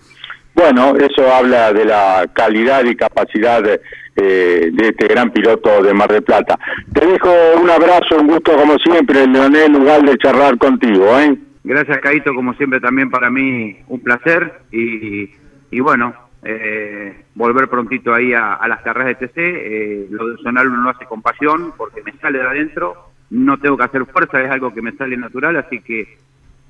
Bueno, 0.56 0.94
eso 0.96 1.30
habla 1.30 1.70
de 1.74 1.84
la 1.84 2.26
calidad 2.32 2.82
y 2.86 2.96
capacidad 2.96 3.62
de, 3.62 3.78
eh, 4.16 4.70
de 4.72 4.88
este 4.88 5.06
gran 5.06 5.30
piloto 5.30 5.82
de 5.82 5.92
Mar 5.92 6.10
del 6.10 6.22
Plata. 6.22 6.58
Te 6.94 7.06
dejo 7.06 7.30
un 7.60 7.68
abrazo, 7.68 8.16
un 8.18 8.28
gusto 8.28 8.56
como 8.56 8.78
siempre, 8.78 9.26
Leonel 9.26 9.72
Lugar 9.72 10.00
de 10.00 10.16
charlar 10.16 10.56
contigo. 10.56 11.06
¿eh? 11.18 11.36
Gracias, 11.62 11.98
Caito, 11.98 12.34
como 12.34 12.54
siempre 12.54 12.80
también 12.80 13.10
para 13.10 13.28
mí 13.28 13.76
un 13.88 14.00
placer 14.00 14.62
y, 14.72 15.30
y 15.70 15.80
bueno, 15.80 16.14
eh, 16.42 17.24
volver 17.34 17.68
prontito 17.68 18.14
ahí 18.14 18.32
a, 18.32 18.58
las 18.66 18.80
carreras 18.80 19.18
de 19.18 19.26
TC. 19.26 19.36
Eh, 19.36 20.06
lo 20.08 20.28
de 20.28 20.36
sonar 20.38 20.66
uno 20.68 20.80
lo 20.80 20.88
hace 20.88 21.04
con 21.04 21.20
pasión 21.20 21.74
porque 21.76 22.02
me 22.02 22.12
sale 22.12 22.38
de 22.38 22.46
adentro, 22.46 23.10
no 23.28 23.58
tengo 23.58 23.76
que 23.76 23.84
hacer 23.84 24.06
fuerza, 24.06 24.40
es 24.40 24.50
algo 24.50 24.72
que 24.72 24.80
me 24.80 24.92
sale 24.92 25.18
natural, 25.18 25.56
así 25.56 25.80
que 25.80 26.16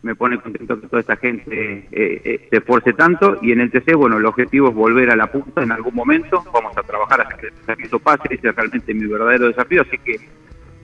me 0.07 0.15
pone 0.15 0.41
contento 0.41 0.81
que 0.81 0.87
toda 0.87 1.01
esta 1.01 1.17
gente 1.17 1.45
eh, 1.51 1.89
eh, 1.91 2.47
se 2.49 2.59
esfuerce 2.59 2.93
tanto 2.93 3.39
y 3.43 3.51
en 3.51 3.61
el 3.61 3.73
TC, 3.73 3.95
bueno, 3.97 4.19
el 4.19 4.25
objetivo 4.25 4.69
es 4.69 4.75
volver 4.75 5.11
a 5.11 5.17
la 5.17 5.27
punta 5.27 5.65
en 5.65 5.73
algún 5.73 5.95
momento, 5.95 6.45
vamos 6.53 6.79
a 6.79 6.83
trabajar 6.85 7.23
hasta 7.23 7.37
que, 7.75 7.83
eso 7.83 7.99
pase, 7.99 8.23
ese 8.31 8.49
es 8.49 8.55
realmente 8.55 8.95
mi 8.95 9.05
verdadero 9.07 9.49
desafío, 9.49 9.83
así 9.83 9.99
que 9.99 10.17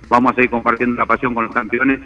vamos 0.09 0.33
a 0.33 0.35
seguir 0.35 0.51
compartiendo 0.51 0.97
la 0.97 1.07
pasión 1.07 1.35
con 1.35 1.45
los 1.45 1.55
campeones 1.55 2.01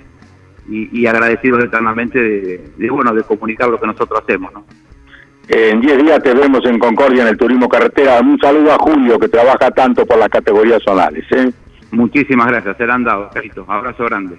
y, 0.68 1.06
agradecidos 1.06 1.64
eternamente 1.64 2.20
de, 2.20 2.90
bueno, 2.90 3.14
de 3.14 3.22
comunicar 3.22 3.70
lo 3.70 3.80
que 3.80 3.86
nosotros 3.86 4.20
hacemos, 4.20 4.52
¿no? 4.52 4.66
En 5.48 5.80
10 5.80 6.02
días 6.02 6.22
te 6.24 6.34
vemos 6.34 6.66
en 6.66 6.78
Concordia 6.78 7.22
en 7.22 7.28
el 7.28 7.36
Turismo 7.36 7.68
Carretera. 7.68 8.18
Un 8.18 8.36
saludo 8.36 8.72
a 8.72 8.78
Julio 8.78 9.16
que 9.16 9.28
trabaja 9.28 9.70
tanto 9.70 10.04
por 10.04 10.18
las 10.18 10.28
categorías 10.28 10.82
zonales. 10.82 11.24
¿eh? 11.30 11.52
Muchísimas 11.92 12.48
gracias, 12.48 12.76
serán 12.76 13.04
dados, 13.04 13.32
Carito. 13.32 13.64
Abrazo 13.68 14.06
grande. 14.06 14.36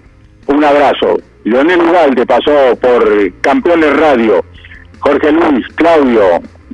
Un 0.47 0.63
abrazo. 0.63 1.17
Leonel 1.43 1.81
Ugalde 1.81 2.25
pasó 2.25 2.75
por 2.81 3.33
Campeones 3.41 3.97
Radio. 3.97 4.43
Jorge 4.99 5.31
Luis, 5.31 5.65
Claudio, 5.75 6.21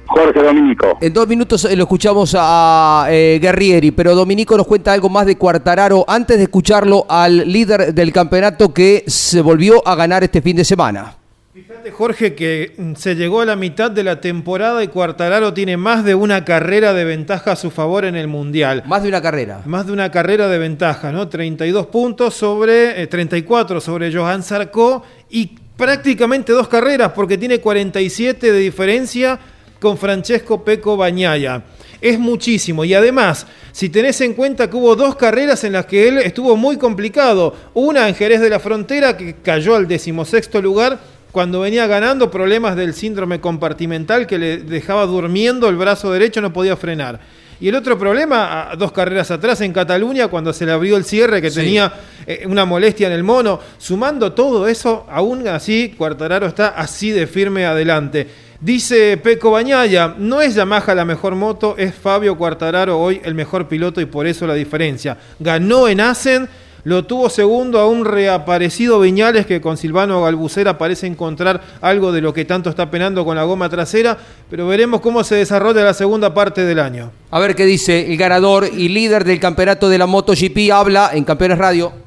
Jorge 0.06 0.42
Dominico. 0.42 0.98
En 1.02 1.14
dos 1.14 1.28
minutos 1.28 1.66
eh, 1.66 1.76
lo 1.76 1.84
escuchamos 1.84 2.36
a 2.38 3.08
eh, 3.10 3.40
Guerrieri, 3.42 3.92
pero 3.92 4.16
Dominico 4.16 4.58
nos 4.58 4.68
cuenta 4.68 4.94
algo 4.94 5.10
más 5.10 5.26
de 5.26 5.38
Cuartararo 5.38 6.06
antes 6.08 6.38
de 6.38 6.44
escucharlo 6.44 7.06
al 7.10 7.52
líder 7.52 7.94
del 7.94 8.12
campeonato 8.14 8.74
que 8.74 9.04
se 9.08 9.42
volvió 9.42 9.86
a 9.88 9.96
ganar 9.96 10.24
este 10.24 10.42
fin 10.42 10.56
de 10.56 10.66
semana. 10.66 11.18
Fíjate, 11.54 11.92
Jorge, 11.92 12.34
que 12.34 12.74
mm, 12.76 12.96
se 12.96 13.16
llegó 13.16 13.42
a 13.42 13.46
la 13.46 13.56
mitad 13.56 13.92
de 13.92 14.04
la 14.04 14.20
temporada 14.20 14.84
y 14.84 14.88
Cuartararo 14.88 15.54
tiene 15.54 15.78
más 15.78 16.04
de 16.04 16.16
una 16.16 16.44
carrera 16.44 16.94
de 16.94 17.06
ventaja 17.06 17.52
a 17.52 17.56
su 17.56 17.70
favor 17.70 18.06
en 18.06 18.16
el 18.16 18.28
Mundial. 18.28 18.82
Más 18.88 19.04
de 19.04 19.10
una 19.10 19.22
carrera. 19.22 19.62
Más 19.68 19.86
de 19.86 19.92
una 19.92 20.10
carrera 20.10 20.48
de 20.48 20.58
ventaja, 20.58 21.12
¿no? 21.12 21.28
32 21.28 21.86
puntos 21.86 22.34
sobre, 22.34 23.06
34 23.06 23.78
eh, 23.78 23.82
sobre 23.82 24.12
Johan 24.12 24.42
Sarko 24.42 25.04
y 25.30 25.52
prácticamente 25.78 26.54
dos 26.54 26.68
carreras 26.68 27.12
porque 27.12 27.38
tiene 27.38 27.60
47 27.60 28.52
de 28.52 28.60
diferencia 28.60 29.40
con 29.80 30.00
Francesco 30.00 30.64
Peco 30.64 30.98
Bañaya. 30.98 31.66
Es 32.02 32.18
muchísimo 32.18 32.84
y 32.84 32.96
además, 32.96 33.46
si 33.72 33.90
tenés 33.90 34.20
en 34.22 34.34
cuenta 34.34 34.72
que 34.72 34.76
hubo 34.76 34.96
dos 34.96 35.16
carreras 35.16 35.64
en 35.66 35.74
las 35.74 35.86
que 35.86 36.08
él 36.08 36.18
estuvo 36.18 36.58
muy 36.58 36.78
complicado, 36.78 37.56
una 37.76 38.10
en 38.10 38.16
Jerez 38.16 38.42
de 38.42 38.50
la 38.50 38.60
Frontera 38.60 39.16
que 39.16 39.36
cayó 39.36 39.76
al 39.76 39.88
decimosexto 39.88 40.60
lugar 40.60 41.13
cuando 41.34 41.62
venía 41.62 41.88
ganando 41.88 42.30
problemas 42.30 42.76
del 42.76 42.94
síndrome 42.94 43.42
compartimental 43.42 44.28
que 44.28 44.38
le 44.38 44.58
dejaba 44.60 45.08
durmiendo 45.08 45.68
el 45.68 45.76
brazo 45.76 46.12
derecho, 46.12 46.42
no 46.42 46.54
podía 46.54 46.78
frenar. 46.78 47.20
Y 47.60 47.70
el 47.70 47.76
otro 47.76 47.98
problema, 47.98 48.70
dos 48.78 48.92
carreras 48.92 49.32
atrás 49.32 49.60
en 49.62 49.74
Cataluña, 49.74 50.28
cuando 50.28 50.54
se 50.54 50.64
le 50.64 50.72
abrió 50.72 50.96
el 50.96 51.06
cierre, 51.06 51.42
que 51.42 51.50
tenía 51.50 51.92
eh, 52.28 52.44
una 52.46 52.66
molestia 52.66 53.08
en 53.08 53.14
el 53.14 53.24
mono, 53.24 53.60
sumando 53.80 54.34
todo 54.34 54.68
eso, 54.68 55.08
aún 55.10 55.48
así, 55.48 55.96
Cuartararo 55.98 56.46
está 56.46 56.68
así 56.68 57.10
de 57.10 57.26
firme 57.26 57.66
adelante. 57.66 58.28
Dice 58.62 59.18
Peco 59.18 59.50
Bañaya, 59.50 60.14
no 60.16 60.40
es 60.40 60.54
Yamaha 60.54 60.94
la 60.94 61.04
mejor 61.04 61.34
moto, 61.34 61.74
es 61.80 61.96
Fabio 61.96 62.38
Cuartararo 62.38 63.00
hoy 63.00 63.20
el 63.24 63.34
mejor 63.34 63.68
piloto 63.68 64.00
y 64.02 64.06
por 64.06 64.28
eso 64.28 64.46
la 64.46 64.54
diferencia. 64.54 65.18
Ganó 65.40 65.88
en 65.88 66.00
Asen 66.00 66.48
lo 66.84 67.06
tuvo 67.06 67.30
segundo 67.30 67.80
a 67.80 67.88
un 67.88 68.06
reaparecido 68.06 69.00
Viñales 69.00 69.46
que 69.46 69.62
con 69.62 69.78
Silvano 69.78 70.22
Galbucera 70.24 70.78
parece 70.78 71.08
encontrar 71.08 71.62
algo 71.82 72.12
de 72.12 72.22
lo 72.22 72.34
que 72.34 72.46
tanto 72.46 72.70
está 72.70 72.92
penando 72.92 73.24
con 73.24 73.36
la 73.36 73.44
goma 73.44 73.70
trasera, 73.70 74.18
pero 74.50 74.68
veremos 74.68 75.02
cómo 75.02 75.24
se 75.24 75.36
desarrolla 75.36 75.84
la 75.84 75.94
segunda 75.94 76.34
parte 76.34 76.66
del 76.66 76.80
año. 76.80 77.12
A 77.32 77.40
ver 77.40 77.56
qué 77.56 77.66
dice 77.66 78.12
el 78.12 78.18
ganador 78.18 78.66
y 78.66 78.90
líder 78.90 79.24
del 79.24 79.40
campeonato 79.40 79.90
de 79.90 79.98
la 79.98 80.08
MotoGP, 80.08 80.72
habla 80.74 81.12
en 81.14 81.24
Campeones 81.24 81.58
Radio. 81.58 82.04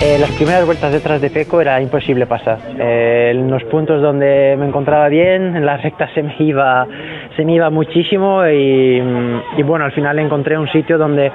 Eh, 0.00 0.16
las 0.16 0.30
primeras 0.30 0.64
vueltas 0.64 0.92
detrás 0.92 1.20
de 1.20 1.28
Peco 1.28 1.60
era 1.60 1.82
imposible 1.82 2.24
pasar. 2.24 2.60
Eh, 2.78 3.32
en 3.32 3.50
los 3.50 3.64
puntos 3.64 4.00
donde 4.00 4.54
me 4.56 4.66
encontraba 4.66 5.08
bien, 5.08 5.56
en 5.56 5.66
la 5.66 5.76
recta 5.76 6.08
se 6.14 6.22
me 6.22 6.36
iba, 6.38 6.86
se 7.38 7.70
muchísimo 7.70 8.44
y, 8.48 9.00
bueno, 9.62 9.84
al 9.84 9.92
final 9.92 10.18
encontré 10.18 10.58
un 10.58 10.68
sitio 10.68 10.98
donde 10.98 11.30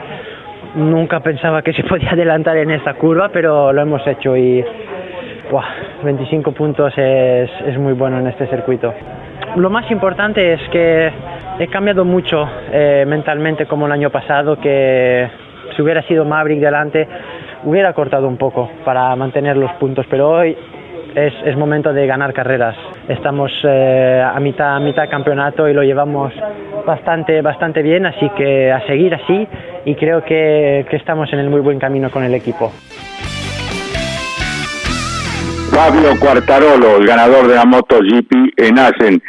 nunca 0.75 1.21
pensaba 1.21 1.61
que 1.61 1.71
se 1.77 1.83
podía 1.83 2.11
adelantar 2.11 2.57
en 2.57 2.71
esta 2.71 2.95
curva, 2.95 3.29
pero 3.29 3.71
lo 3.71 3.81
hemos 3.81 4.05
hecho 4.05 4.35
y 4.35 4.63
25 6.03 6.51
puntos 6.51 6.93
es, 6.97 7.49
es, 7.67 7.77
muy 7.77 7.93
bueno 7.93 8.19
en 8.19 8.27
este 8.27 8.47
circuito. 8.47 8.93
Lo 9.55 9.69
más 9.69 9.89
importante 9.91 10.53
es 10.53 10.61
que 10.71 11.09
he 11.59 11.67
cambiado 11.67 12.03
mucho 12.03 12.49
eh, 12.71 13.05
mentalmente 13.07 13.65
como 13.65 13.85
el 13.85 13.91
año 13.93 14.09
pasado, 14.09 14.59
que 14.59 15.29
si 15.75 15.81
hubiera 15.81 16.01
sido 16.03 16.25
Maverick 16.25 16.59
delante 16.59 17.07
hubiera 17.63 17.93
cortado 17.93 18.27
un 18.27 18.37
poco 18.37 18.69
para 18.83 19.15
mantener 19.15 19.55
los 19.55 19.71
puntos, 19.73 20.05
pero 20.09 20.29
hoy 20.29 20.57
es, 21.15 21.57
momento 21.57 21.93
de 21.93 22.07
ganar 22.07 22.33
carreras. 22.33 22.75
Estamos 23.07 23.51
eh, 23.63 24.23
a 24.23 24.39
mitad, 24.39 24.75
a 24.75 24.79
mitad 24.79 25.09
campeonato 25.09 25.67
y 25.67 25.73
lo 25.73 25.83
llevamos 25.83 26.33
bastante, 26.85 27.41
bastante 27.41 27.81
bien, 27.81 28.05
así 28.05 28.29
que 28.37 28.71
a 28.71 28.85
seguir 28.87 29.13
así 29.15 29.47
y 29.85 29.95
creo 29.95 30.23
que, 30.23 30.85
que 30.89 30.95
estamos 30.95 31.31
en 31.33 31.39
el 31.39 31.49
muy 31.49 31.61
buen 31.61 31.79
camino 31.79 32.09
con 32.09 32.23
el 32.23 32.33
equipo. 32.33 32.71
Fabio 35.71 36.19
Cuartarolo, 36.19 36.97
el 36.97 37.07
ganador 37.07 37.47
de 37.47 37.55
la 37.55 37.65
MotoGP 37.65 38.31
en 38.57 38.79
Asen. 38.79 39.21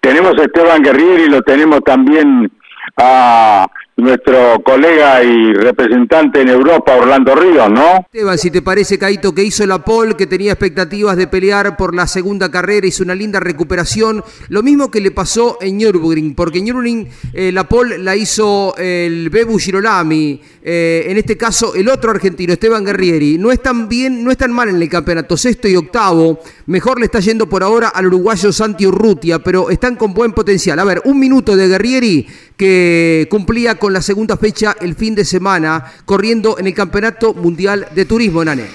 Tenemos 0.00 0.32
a 0.38 0.44
Esteban 0.44 0.82
Guerrieri, 0.82 1.28
lo 1.28 1.42
tenemos 1.42 1.82
también 1.84 2.50
a 2.96 3.66
nuestro 3.96 4.62
colega 4.64 5.22
y 5.22 5.52
representante 5.52 6.40
en 6.40 6.48
Europa, 6.48 6.96
Orlando 6.96 7.34
Ríos, 7.34 7.70
¿no? 7.70 8.00
Esteban, 8.00 8.38
si 8.38 8.50
te 8.50 8.62
parece, 8.62 8.98
Caito, 8.98 9.34
que 9.34 9.44
hizo 9.44 9.66
la 9.66 9.84
pole, 9.84 10.14
que 10.14 10.26
tenía 10.26 10.52
expectativas 10.52 11.16
de 11.16 11.26
pelear 11.26 11.76
por 11.76 11.94
la 11.94 12.06
segunda 12.06 12.50
carrera, 12.50 12.86
hizo 12.86 13.02
una 13.02 13.14
linda 13.14 13.38
recuperación. 13.38 14.24
Lo 14.48 14.62
mismo 14.62 14.90
que 14.90 15.00
le 15.00 15.10
pasó 15.10 15.58
en 15.60 15.78
Nürburgring, 15.78 16.34
porque 16.34 16.58
en 16.58 16.64
Nürburgring 16.64 17.08
eh, 17.34 17.52
la 17.52 17.68
pole 17.68 17.98
la 17.98 18.16
hizo 18.16 18.74
el 18.78 19.28
Bebu 19.30 19.58
Girolami, 19.58 20.40
eh, 20.62 21.06
en 21.08 21.16
este 21.16 21.36
caso 21.36 21.74
el 21.74 21.88
otro 21.88 22.10
argentino, 22.10 22.52
Esteban 22.52 22.84
Guerrieri. 22.84 23.36
No 23.38 23.52
están 23.52 23.88
bien, 23.88 24.24
no 24.24 24.30
están 24.30 24.52
mal 24.52 24.68
en 24.68 24.80
el 24.80 24.88
campeonato, 24.88 25.36
sexto 25.36 25.68
y 25.68 25.76
octavo. 25.76 26.40
Mejor 26.66 26.98
le 26.98 27.06
está 27.06 27.20
yendo 27.20 27.48
por 27.48 27.62
ahora 27.62 27.88
al 27.88 28.06
uruguayo 28.06 28.52
Santi 28.52 28.86
Urrutia, 28.86 29.38
pero 29.40 29.70
están 29.70 29.96
con 29.96 30.14
buen 30.14 30.32
potencial. 30.32 30.78
A 30.78 30.84
ver, 30.84 31.02
un 31.04 31.18
minuto 31.18 31.56
de 31.56 31.68
Guerrieri 31.68 32.26
que 32.56 33.26
cumplía 33.30 33.74
con 33.82 33.92
la 33.92 34.00
segunda 34.00 34.36
fecha 34.36 34.76
el 34.80 34.94
fin 34.94 35.16
de 35.16 35.24
semana, 35.24 35.84
corriendo 36.04 36.56
en 36.56 36.68
el 36.68 36.72
Campeonato 36.72 37.34
Mundial 37.34 37.88
de 37.92 38.04
Turismo, 38.04 38.44
Nane. 38.44 38.66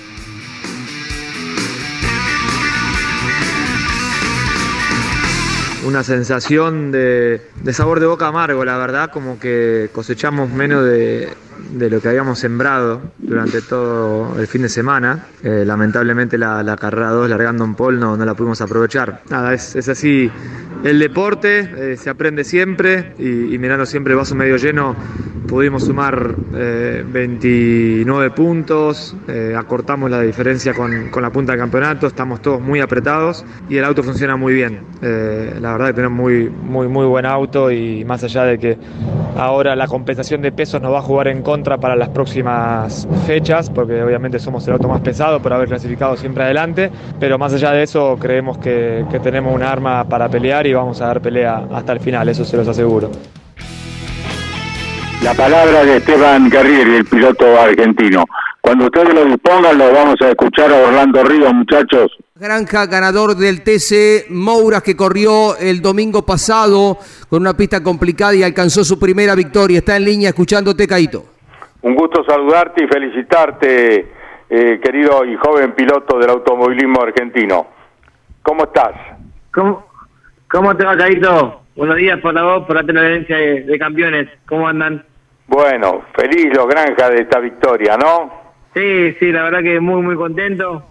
Una 5.86 6.04
sensación 6.04 6.92
de, 6.92 7.40
sabor 7.72 8.02
de 8.02 8.06
boca 8.06 8.28
amargo, 8.28 8.66
la 8.66 8.76
verdad, 8.76 9.10
como 9.10 9.40
que 9.40 9.90
cosechamos 9.94 10.50
menos 10.50 10.84
de, 10.84 11.30
lo 11.72 12.02
que 12.02 12.10
habíamos 12.10 12.40
sembrado 12.40 13.00
durante 13.18 13.62
todo 13.62 14.38
el 14.38 14.48
fin 14.48 14.64
de 14.64 14.70
semana. 14.70 15.28
Eh, 15.42 15.64
lamentablemente 15.66 16.38
la, 16.38 16.76
carrera 16.78 17.12
2 17.12 17.30
largando 17.30 17.64
en 17.64 17.76
pol 17.76 17.98
no, 17.98 18.18
la 18.18 18.34
pudimos 18.34 18.60
aprovechar. 18.60 19.22
Nada, 19.30 19.54
es 19.54 19.88
así 19.88 20.30
el 20.84 21.00
deporte, 21.00 21.60
eh, 21.60 21.98
se 21.98 22.10
aprende 22.10 22.44
siempre 22.44 23.14
y, 23.18 23.58
mirando 23.58 23.86
siempre 23.86 24.14
el 24.14 24.18
vaso 24.18 24.36
medio 24.36 24.58
lleno 24.58 24.96
pudimos 25.48 25.86
sumar 25.86 26.36
29 26.36 28.26
eh, 28.26 28.30
puntos, 28.32 29.16
acortamos 29.56 30.12
la 30.12 30.22
diferencia 30.22 30.74
con, 30.74 31.10
con, 31.10 31.24
la 31.24 31.30
punta 31.30 31.54
del 31.54 31.62
campeonato, 31.62 32.08
estamos 32.08 32.42
todos 32.42 32.60
muy 32.60 32.82
apretados 32.82 33.46
y 33.70 33.78
el 33.78 33.86
auto 33.86 34.04
funciona 34.04 34.36
muy 34.36 34.54
bien. 34.54 34.82
la 35.02 35.72
verdad 35.72 35.88
que 35.88 35.94
tenemos 35.94 36.18
muy, 36.18 36.50
muy, 36.50 36.88
muy 36.90 37.06
buen 37.06 37.26
auto 37.26 37.72
y 37.72 38.04
más 38.04 38.24
allá 38.26 38.44
de 38.44 38.60
que 38.60 38.78
ahora 39.38 39.76
la 39.76 39.88
compensación 39.88 40.42
de 40.42 40.52
pesos 40.52 40.82
nos 40.82 40.92
va 40.92 41.00
a 41.00 41.02
jugar 41.02 41.28
en 41.28 41.42
contra 41.42 41.78
para 41.78 41.96
las 41.96 42.10
próximas 42.10 43.08
fechas, 43.26 43.70
porque 43.70 44.02
obviamente 44.02 44.40
somos 44.40 44.68
el 44.68 44.74
auto 44.74 44.88
más 44.88 45.02
pesado 45.02 45.42
por 45.42 45.54
haber 45.54 45.68
clasificado 45.68 46.18
siempre 46.18 46.44
adelante, 46.44 46.92
pero 47.20 47.38
más 47.38 47.54
allá 47.54 47.72
de 47.72 47.84
eso 47.84 48.18
creemos 48.20 48.58
que, 48.58 49.06
tenemos 49.24 49.54
un 49.54 49.64
arma 49.64 50.08
para 50.08 50.30
pelear 50.30 50.68
y 50.68 50.74
vamos 50.78 51.02
a 51.02 51.08
dar 51.08 51.22
pelea 51.22 51.68
hasta 51.74 51.94
el 51.94 52.00
final, 52.00 52.30
eso 52.30 52.46
se 52.46 52.58
los 52.58 52.68
aseguro. 52.68 53.12
La 55.24 55.34
palabra 55.34 55.84
de 55.84 55.98
Esteban 55.98 56.50
Guerrieri, 56.50 56.96
el 56.96 57.06
piloto 57.06 57.60
argentino. 57.60 58.24
Cuando 58.62 58.86
ustedes 58.86 59.14
lo 59.14 59.26
dispongan, 59.26 59.78
lo 59.78 59.92
vamos 59.92 60.16
a 60.22 60.30
escuchar 60.30 60.72
a 60.72 60.76
Orlando 60.76 61.24
Ríos, 61.24 61.54
muchachos. 61.54 62.12
Granja, 62.36 62.86
ganador 62.86 63.36
del 63.36 63.64
TC 63.64 64.30
Mouras 64.30 64.84
que 64.84 64.96
corrió 64.96 65.58
el 65.58 65.82
domingo 65.82 66.26
pasado 66.26 66.98
con 67.30 67.42
una 67.42 67.56
pista 67.56 67.82
complicada 67.82 68.36
y 68.36 68.44
alcanzó 68.44 68.84
su 68.84 69.00
primera 69.00 69.36
victoria. 69.36 69.80
Está 69.80 69.98
en 69.98 70.06
línea 70.06 70.30
escuchándote, 70.30 70.88
Caito. 70.88 71.26
Un 71.82 71.96
gusto 71.96 72.24
saludarte 72.26 72.84
y 72.84 72.88
felicitarte, 72.88 74.12
eh, 74.50 74.80
querido 74.84 75.26
y 75.26 75.36
joven 75.36 75.74
piloto 75.74 76.20
del 76.20 76.30
automovilismo 76.30 77.02
argentino. 77.02 77.68
¿Cómo 78.44 78.66
estás? 78.66 78.94
¿Cómo, 79.54 79.87
cómo 80.48 80.76
te 80.76 80.86
va, 80.86 80.98
Caito? 80.98 81.62
Buenos 81.76 81.98
días 81.98 82.20
por 82.20 82.34
la 82.34 82.44
voz, 82.44 82.66
por 82.66 82.76
la 82.76 82.84
televidencia 82.84 83.38
de, 83.38 83.80
campeones. 83.80 84.30
¿Cómo 84.48 84.68
andan? 84.68 85.04
Bueno, 85.48 86.04
feliz 86.16 86.56
los 86.56 86.68
Granja 86.68 87.10
de 87.10 87.22
esta 87.22 87.40
victoria, 87.40 87.98
¿no? 87.98 88.32
Sí, 88.74 89.14
sí, 89.20 89.32
la 89.32 89.44
verdad 89.44 89.62
que 89.62 89.80
muy, 89.80 90.02
muy 90.02 90.16
contento. 90.16 90.90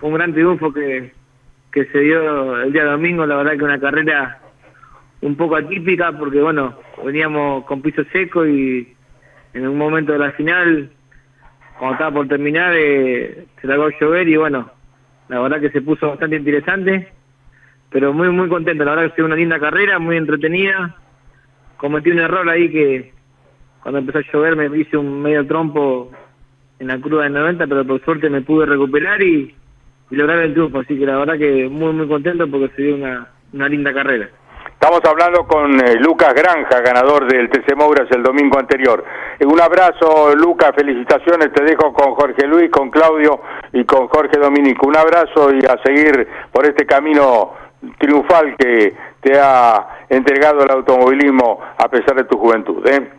Un 0.00 0.14
gran 0.14 0.32
triunfo 0.32 0.72
que, 0.72 1.12
que 1.72 1.84
se 1.86 1.98
dio 1.98 2.60
el 2.62 2.72
día 2.72 2.84
domingo. 2.84 3.26
La 3.26 3.36
verdad 3.36 3.56
que 3.56 3.64
una 3.64 3.80
carrera 3.80 4.38
un 5.22 5.36
poco 5.36 5.56
atípica 5.56 6.12
porque, 6.12 6.40
bueno, 6.40 6.78
veníamos 7.04 7.64
con 7.64 7.82
piso 7.82 8.02
seco 8.12 8.46
y 8.46 8.94
en 9.52 9.66
un 9.66 9.76
momento 9.76 10.12
de 10.12 10.18
la 10.18 10.32
final, 10.32 10.90
cuando 11.78 11.94
estaba 11.94 12.12
por 12.12 12.28
terminar, 12.28 12.72
eh, 12.76 13.46
se 13.60 13.66
largó 13.66 13.84
a 13.84 14.00
llover 14.00 14.28
y 14.28 14.36
bueno, 14.36 14.70
la 15.28 15.40
verdad 15.40 15.60
que 15.60 15.70
se 15.70 15.82
puso 15.82 16.08
bastante 16.08 16.36
interesante, 16.36 17.08
pero 17.90 18.12
muy, 18.12 18.30
muy 18.30 18.48
contento. 18.48 18.84
La 18.84 18.94
verdad 18.94 19.10
que 19.10 19.16
fue 19.16 19.24
una 19.24 19.36
linda 19.36 19.58
carrera, 19.58 19.98
muy 19.98 20.16
entretenida. 20.16 20.96
Cometí 21.76 22.10
un 22.10 22.20
error 22.20 22.48
ahí 22.48 22.70
que 22.70 23.12
cuando 23.82 23.98
empezó 23.98 24.18
a 24.18 24.32
llover 24.32 24.56
me 24.56 24.78
hice 24.78 24.96
un 24.96 25.22
medio 25.22 25.46
trompo 25.46 26.10
en 26.78 26.86
la 26.86 26.98
cruda 26.98 27.24
de 27.24 27.30
90, 27.30 27.66
pero 27.66 27.84
por 27.84 28.02
suerte 28.04 28.30
me 28.30 28.42
pude 28.42 28.66
recuperar 28.66 29.20
y, 29.22 29.54
lograr 30.10 30.38
el 30.38 30.52
triunfo. 30.52 30.80
Así 30.80 30.98
que 30.98 31.06
la 31.06 31.18
verdad 31.18 31.38
que 31.38 31.68
muy, 31.68 31.92
muy 31.92 32.08
contento 32.08 32.48
porque 32.48 32.74
se 32.74 32.82
dio 32.82 32.94
una, 32.94 33.28
una 33.52 33.68
linda 33.68 33.92
carrera. 33.92 34.28
Estamos 34.80 35.02
hablando 35.04 35.46
con 35.46 35.78
eh, 35.78 35.96
Lucas 36.00 36.32
Granja, 36.32 36.80
ganador 36.80 37.30
del 37.30 37.50
TC 37.50 37.76
Mouras 37.76 38.10
el 38.12 38.22
domingo 38.22 38.58
anterior. 38.58 39.04
Eh, 39.38 39.44
un 39.44 39.60
abrazo, 39.60 40.34
Lucas, 40.34 40.72
felicitaciones, 40.74 41.52
te 41.52 41.64
dejo 41.64 41.92
con 41.92 42.14
Jorge 42.14 42.46
Luis, 42.46 42.70
con 42.70 42.90
Claudio 42.90 43.42
y 43.74 43.84
con 43.84 44.08
Jorge 44.08 44.38
Dominico. 44.38 44.88
Un 44.88 44.96
abrazo 44.96 45.52
y 45.52 45.58
a 45.66 45.76
seguir 45.84 46.26
por 46.50 46.64
este 46.64 46.86
camino 46.86 47.52
triunfal 47.98 48.56
que 48.56 48.94
te 49.20 49.38
ha 49.38 50.06
entregado 50.08 50.62
el 50.62 50.70
automovilismo 50.70 51.60
a 51.78 51.88
pesar 51.88 52.16
de 52.16 52.24
tu 52.24 52.38
juventud. 52.38 52.86
¿eh? 52.86 53.10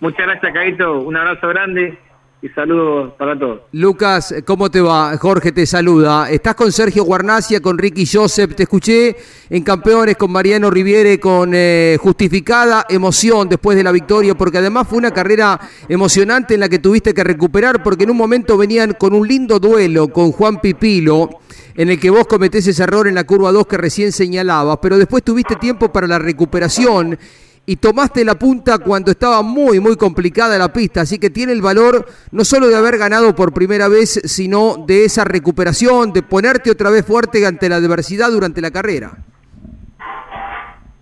Muchas 0.00 0.26
gracias, 0.26 0.52
Caito. 0.52 1.00
Un 1.00 1.16
abrazo 1.16 1.48
grande 1.48 1.98
y 2.44 2.48
saludos 2.50 3.14
para 3.16 3.38
todos. 3.38 3.60
Lucas, 3.72 4.34
¿cómo 4.44 4.70
te 4.70 4.82
va? 4.82 5.16
Jorge 5.16 5.50
te 5.50 5.64
saluda. 5.64 6.30
Estás 6.30 6.54
con 6.54 6.70
Sergio 6.72 7.02
Guarnacia, 7.02 7.62
con 7.62 7.78
Ricky 7.78 8.04
Joseph. 8.04 8.54
Te 8.54 8.64
escuché 8.64 9.16
en 9.48 9.62
Campeones 9.62 10.18
con 10.18 10.30
Mariano 10.30 10.70
Riviere 10.70 11.18
con 11.18 11.52
eh, 11.54 11.96
justificada 11.98 12.84
emoción 12.90 13.48
después 13.48 13.78
de 13.78 13.82
la 13.82 13.92
victoria, 13.92 14.34
porque 14.34 14.58
además 14.58 14.86
fue 14.86 14.98
una 14.98 15.10
carrera 15.10 15.58
emocionante 15.88 16.52
en 16.52 16.60
la 16.60 16.68
que 16.68 16.78
tuviste 16.78 17.14
que 17.14 17.24
recuperar, 17.24 17.82
porque 17.82 18.04
en 18.04 18.10
un 18.10 18.18
momento 18.18 18.58
venían 18.58 18.92
con 18.92 19.14
un 19.14 19.26
lindo 19.26 19.58
duelo 19.58 20.08
con 20.08 20.30
Juan 20.30 20.60
Pipilo 20.60 21.30
en 21.74 21.88
el 21.88 21.98
que 21.98 22.10
vos 22.10 22.26
cometés 22.26 22.66
ese 22.66 22.82
error 22.82 23.08
en 23.08 23.14
la 23.14 23.24
curva 23.24 23.52
2 23.52 23.66
que 23.66 23.78
recién 23.78 24.12
señalabas, 24.12 24.80
pero 24.82 24.98
después 24.98 25.24
tuviste 25.24 25.56
tiempo 25.56 25.90
para 25.90 26.06
la 26.06 26.18
recuperación 26.18 27.18
y 27.66 27.76
tomaste 27.76 28.24
la 28.24 28.34
punta 28.34 28.78
cuando 28.78 29.10
estaba 29.10 29.42
muy, 29.42 29.80
muy 29.80 29.96
complicada 29.96 30.58
la 30.58 30.72
pista. 30.72 31.02
Así 31.02 31.18
que 31.18 31.30
tiene 31.30 31.52
el 31.52 31.62
valor 31.62 32.06
no 32.30 32.44
solo 32.44 32.68
de 32.68 32.76
haber 32.76 32.98
ganado 32.98 33.34
por 33.34 33.54
primera 33.54 33.88
vez, 33.88 34.20
sino 34.24 34.84
de 34.86 35.04
esa 35.04 35.24
recuperación, 35.24 36.12
de 36.12 36.22
ponerte 36.22 36.70
otra 36.70 36.90
vez 36.90 37.06
fuerte 37.06 37.46
ante 37.46 37.68
la 37.68 37.76
adversidad 37.76 38.30
durante 38.30 38.60
la 38.60 38.70
carrera. 38.70 39.12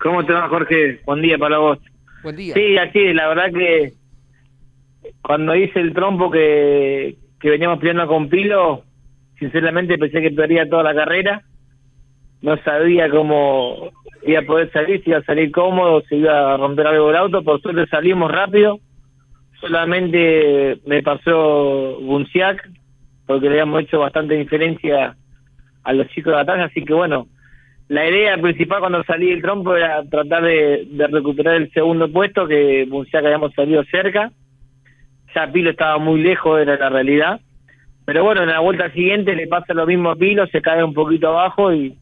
¿Cómo 0.01 0.25
te 0.25 0.33
va, 0.33 0.49
Jorge? 0.49 1.01
Buen 1.05 1.23
día 1.23 1.39
para 1.39 1.59
vos. 1.59 1.79
Buen 2.23 2.37
día. 2.37 2.55
Sí, 2.55 2.77
así, 2.77 3.13
la 3.13 3.29
verdad 3.29 3.53
que 3.53 3.95
cuando 5.23 5.55
hice 5.55 5.81
el 5.81 5.95
trompo 5.95 6.31
que, 6.31 7.17
que 7.41 7.51
veníamos 7.51 7.79
peleando 7.79 8.07
con 8.07 8.29
Pilo, 8.29 8.85
sinceramente 9.39 9.99
pensé 9.99 10.21
que 10.21 10.31
perdería 10.31 10.69
toda 10.69 10.83
la 10.83 10.95
carrera. 10.95 11.43
No 12.43 12.57
sabía 12.59 13.09
cómo 13.09 13.91
iba 14.25 14.41
a 14.41 14.47
poder 14.47 14.71
salir, 14.73 15.03
si 15.03 15.11
iba 15.11 15.21
a 15.21 15.25
salir 15.25 15.51
cómodo, 15.53 16.03
si 16.09 16.17
iba 16.17 16.55
a 16.55 16.57
romper 16.57 16.89
algo 16.89 17.11
el 17.11 17.17
auto. 17.17 17.43
Por 17.43 17.61
suerte 17.61 17.87
salimos 17.87 18.31
rápido. 18.31 18.81
Solamente 19.61 20.79
me 20.87 21.03
pasó 21.03 21.99
Bunciac, 22.01 22.69
porque 23.27 23.47
le 23.47 23.53
habíamos 23.61 23.83
hecho 23.83 24.01
bastante 24.01 24.35
diferencia 24.35 25.17
a 25.85 25.93
los 25.93 26.09
chicos 26.09 26.33
de 26.33 26.37
batalla. 26.37 26.65
Así 26.65 26.85
que 26.85 26.93
bueno, 26.93 27.29
la 27.89 28.09
idea 28.09 28.37
principal 28.39 28.81
cuando 28.81 29.05
salí 29.05 29.31
del 29.31 29.43
trompo 29.43 29.77
era 29.77 30.03
tratar 30.05 30.43
de, 30.43 30.89
recuperar 31.11 31.57
el 31.57 31.71
segundo 31.73 32.11
puesto, 32.11 32.49
que 32.49 32.87
Bunciac 32.89 33.25
habíamos 33.25 33.53
salido 33.55 33.85
cerca. 33.85 34.33
Ya 35.35 35.51
Pilo 35.51 35.71
estaba 35.71 35.99
muy 35.99 36.21
lejos, 36.21 36.61
era 36.61 36.77
la 36.77 36.91
realidad. 36.91 37.41
Pero 38.05 38.25
bueno, 38.25 38.43
en 38.43 38.49
la 38.49 38.59
vuelta 38.59 38.91
siguiente 38.91 39.37
le 39.37 39.47
pasa 39.47 39.75
lo 39.75 39.87
mismo 39.87 40.11
a 40.11 40.17
Pilo, 40.17 40.47
se 40.49 40.61
cae 40.61 40.83
un 40.83 40.93
poquito 40.93 41.29
abajo 41.29 41.73
y 41.73 41.97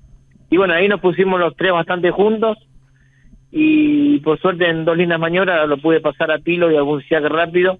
y 0.50 0.56
bueno, 0.56 0.74
ahí 0.74 0.88
nos 0.88 1.00
pusimos 1.00 1.38
los 1.38 1.56
tres 1.56 1.72
bastante 1.72 2.10
juntos. 2.10 2.58
Y 3.52 4.18
por 4.20 4.38
suerte 4.40 4.68
en 4.68 4.84
dos 4.84 4.96
lindas 4.96 5.18
maniobras 5.18 5.68
lo 5.68 5.78
pude 5.78 6.00
pasar 6.00 6.30
a 6.30 6.38
Pilo 6.38 6.70
y 6.70 6.76
a 6.76 6.82
Bunciac 6.82 7.24
rápido. 7.24 7.78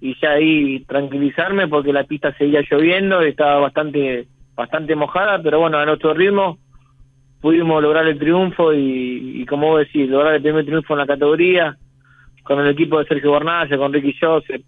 Y 0.00 0.18
ya 0.20 0.30
ahí 0.30 0.80
tranquilizarme 0.86 1.68
porque 1.68 1.92
la 1.92 2.04
pista 2.04 2.32
seguía 2.38 2.62
lloviendo, 2.68 3.20
estaba 3.20 3.60
bastante 3.60 4.26
bastante 4.54 4.94
mojada, 4.94 5.42
pero 5.42 5.58
bueno, 5.58 5.78
a 5.78 5.86
nuestro 5.86 6.12
ritmo 6.12 6.58
pudimos 7.40 7.82
lograr 7.82 8.06
el 8.06 8.18
triunfo 8.18 8.74
y, 8.74 9.46
como 9.46 9.68
vos 9.68 9.78
decís, 9.80 10.08
lograr 10.08 10.34
el 10.34 10.42
primer 10.42 10.66
triunfo 10.66 10.92
en 10.92 10.98
la 10.98 11.06
categoría, 11.06 11.76
con 12.42 12.60
el 12.60 12.68
equipo 12.68 12.98
de 12.98 13.06
Sergio 13.06 13.30
Bornalla, 13.30 13.78
con 13.78 13.92
Ricky 13.92 14.14
Joseph, 14.20 14.62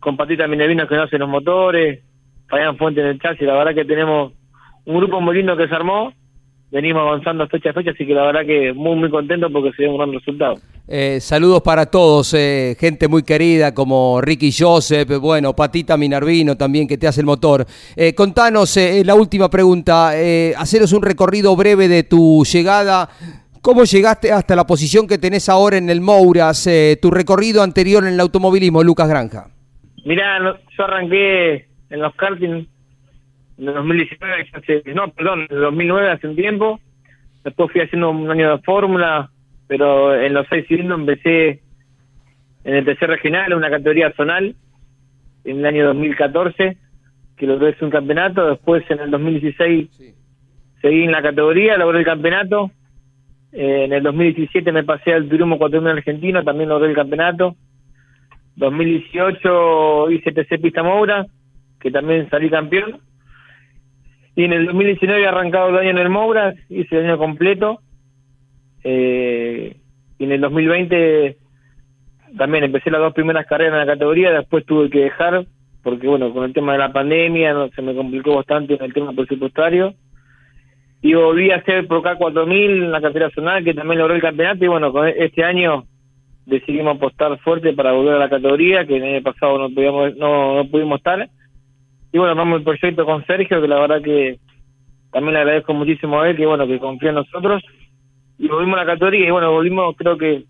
con 0.00 0.16
Patita 0.16 0.48
Minevino 0.48 0.88
que 0.88 0.96
no 0.96 1.02
hace 1.02 1.18
los 1.18 1.28
motores, 1.28 2.02
Fabián 2.48 2.76
Fuente 2.76 3.00
en 3.00 3.06
el 3.08 3.20
chasis, 3.20 3.46
la 3.46 3.54
verdad 3.54 3.74
que 3.74 3.84
tenemos 3.84 4.32
un 4.86 4.96
grupo 4.96 5.20
muy 5.20 5.36
lindo 5.36 5.56
que 5.56 5.68
se 5.68 5.74
armó, 5.74 6.12
venimos 6.70 7.02
avanzando 7.02 7.46
fecha 7.48 7.70
a 7.70 7.72
fecha, 7.72 7.90
así 7.90 8.06
que 8.06 8.14
la 8.14 8.24
verdad 8.24 8.44
que 8.44 8.72
muy 8.72 8.96
muy 8.96 9.10
contento 9.10 9.50
porque 9.50 9.72
se 9.72 9.82
dio 9.82 9.92
un 9.92 9.98
gran 9.98 10.12
resultado. 10.12 10.56
Eh, 10.86 11.20
saludos 11.20 11.62
para 11.62 11.86
todos, 11.86 12.32
eh, 12.34 12.76
gente 12.78 13.08
muy 13.08 13.22
querida 13.22 13.74
como 13.74 14.20
Ricky 14.20 14.50
Joseph, 14.56 15.08
bueno, 15.20 15.54
Patita 15.54 15.96
Minervino 15.96 16.56
también 16.56 16.88
que 16.88 16.96
te 16.96 17.06
hace 17.06 17.20
el 17.20 17.26
motor. 17.26 17.66
Eh, 17.96 18.14
contanos 18.14 18.78
la 19.04 19.14
última 19.14 19.50
pregunta, 19.50 20.12
haceros 20.56 20.92
un 20.92 21.02
recorrido 21.02 21.54
breve 21.56 21.88
de 21.88 22.04
tu 22.04 22.44
llegada. 22.44 23.08
¿Cómo 23.60 23.84
llegaste 23.84 24.32
hasta 24.32 24.56
la 24.56 24.66
posición 24.66 25.06
que 25.06 25.18
tenés 25.18 25.48
ahora 25.48 25.76
en 25.76 25.90
el 25.90 26.00
Mouras, 26.00 26.68
tu 27.02 27.10
recorrido 27.10 27.62
anterior 27.62 28.04
en 28.04 28.14
el 28.14 28.20
automovilismo, 28.20 28.82
Lucas 28.82 29.08
Granja? 29.08 29.48
Mirá, 30.04 30.38
yo 30.40 30.84
arranqué 30.84 31.66
en 31.90 32.00
los 32.00 32.14
karting 32.14 32.66
en 33.58 33.68
el 33.68 33.74
2019, 33.74 34.94
no, 34.94 35.08
perdón, 35.12 35.46
en 35.50 35.56
el 35.56 35.62
2009 35.62 36.10
hace 36.10 36.28
un 36.28 36.36
tiempo. 36.36 36.80
Después 37.44 37.72
fui 37.72 37.80
haciendo 37.80 38.10
un 38.10 38.30
año 38.30 38.56
de 38.56 38.62
fórmula, 38.62 39.30
pero 39.66 40.14
en 40.14 40.32
los 40.34 40.46
seis 40.48 40.66
cilindros 40.68 41.00
empecé 41.00 41.60
en 42.64 42.74
el 42.74 42.84
tercer 42.84 43.10
regional, 43.10 43.50
en 43.50 43.58
una 43.58 43.70
categoría 43.70 44.12
zonal, 44.12 44.54
en 45.44 45.58
el 45.58 45.66
año 45.66 45.86
2014, 45.86 46.76
que 47.36 47.46
logré 47.46 47.74
un 47.80 47.90
campeonato. 47.90 48.48
Después 48.48 48.84
en 48.90 49.00
el 49.00 49.10
2016 49.10 49.88
seguí 50.80 51.04
en 51.04 51.12
la 51.12 51.22
categoría, 51.22 51.76
logré 51.76 52.00
el 52.00 52.04
campeonato. 52.04 52.70
Eh, 53.52 53.84
en 53.84 53.92
el 53.92 54.02
2017 54.02 54.70
me 54.70 54.84
pasé 54.84 55.14
al 55.14 55.28
Turismo 55.28 55.58
4000 55.58 55.90
argentino, 55.90 56.44
también 56.44 56.68
logré 56.68 56.90
el 56.90 56.94
campeonato. 56.94 57.56
2018 58.56 60.10
hice 60.10 60.32
TC 60.32 60.60
Pista 60.60 60.82
Moura, 60.82 61.26
que 61.80 61.90
también 61.90 62.28
salí 62.30 62.50
campeón. 62.50 63.00
Y 64.38 64.44
en 64.44 64.52
el 64.52 64.66
2019 64.66 65.20
he 65.20 65.26
arrancado 65.26 65.70
el 65.70 65.78
año 65.78 65.90
en 65.90 65.98
el 65.98 66.10
Moura, 66.10 66.54
hice 66.68 66.96
el 66.96 67.06
año 67.06 67.18
completo. 67.18 67.80
Eh, 68.84 69.76
y 70.16 70.24
en 70.24 70.30
el 70.30 70.40
2020 70.40 71.36
también 72.36 72.62
empecé 72.62 72.88
las 72.92 73.00
dos 73.00 73.14
primeras 73.14 73.46
carreras 73.46 73.72
en 73.72 73.80
la 73.80 73.92
categoría, 73.94 74.30
después 74.30 74.64
tuve 74.64 74.90
que 74.90 75.00
dejar, 75.00 75.44
porque 75.82 76.06
bueno, 76.06 76.32
con 76.32 76.44
el 76.44 76.52
tema 76.52 76.70
de 76.70 76.78
la 76.78 76.92
pandemia 76.92 77.52
no, 77.52 77.68
se 77.70 77.82
me 77.82 77.96
complicó 77.96 78.36
bastante 78.36 78.74
en 78.74 78.84
el 78.84 78.92
tema 78.92 79.12
presupuestario. 79.12 79.94
Y 81.02 81.14
volví 81.14 81.50
a 81.50 81.56
hacer 81.56 81.88
Pro 81.88 82.00
K4000 82.00 82.70
en 82.70 82.92
la 82.92 83.00
cartera 83.00 83.30
zonal, 83.30 83.64
que 83.64 83.74
también 83.74 83.98
logró 83.98 84.14
el 84.14 84.22
campeonato. 84.22 84.64
Y 84.64 84.68
bueno, 84.68 84.92
con 84.92 85.08
este 85.08 85.42
año 85.42 85.82
decidimos 86.46 86.94
apostar 86.94 87.36
fuerte 87.40 87.72
para 87.72 87.90
volver 87.90 88.14
a 88.14 88.20
la 88.20 88.30
categoría, 88.30 88.86
que 88.86 88.98
el 88.98 89.02
año 89.02 89.22
pasado 89.24 89.58
no, 89.58 89.74
podíamos, 89.74 90.16
no, 90.16 90.54
no 90.54 90.70
pudimos 90.70 90.98
estar 90.98 91.28
y 92.12 92.18
bueno, 92.18 92.34
vamos 92.34 92.58
el 92.58 92.64
proyecto 92.64 93.04
con 93.04 93.24
Sergio, 93.26 93.60
que 93.60 93.68
la 93.68 93.80
verdad 93.80 94.02
que 94.02 94.38
también 95.12 95.34
le 95.34 95.40
agradezco 95.40 95.74
muchísimo 95.74 96.20
a 96.20 96.28
él, 96.28 96.36
que 96.36 96.46
bueno, 96.46 96.66
que 96.66 96.78
confía 96.78 97.10
en 97.10 97.16
nosotros. 97.16 97.62
Y 98.38 98.48
volvimos 98.48 98.78
a 98.78 98.84
la 98.84 98.92
categoría 98.92 99.26
y 99.26 99.30
bueno, 99.30 99.50
volvimos 99.50 99.96
creo 99.96 100.16
que 100.16 100.44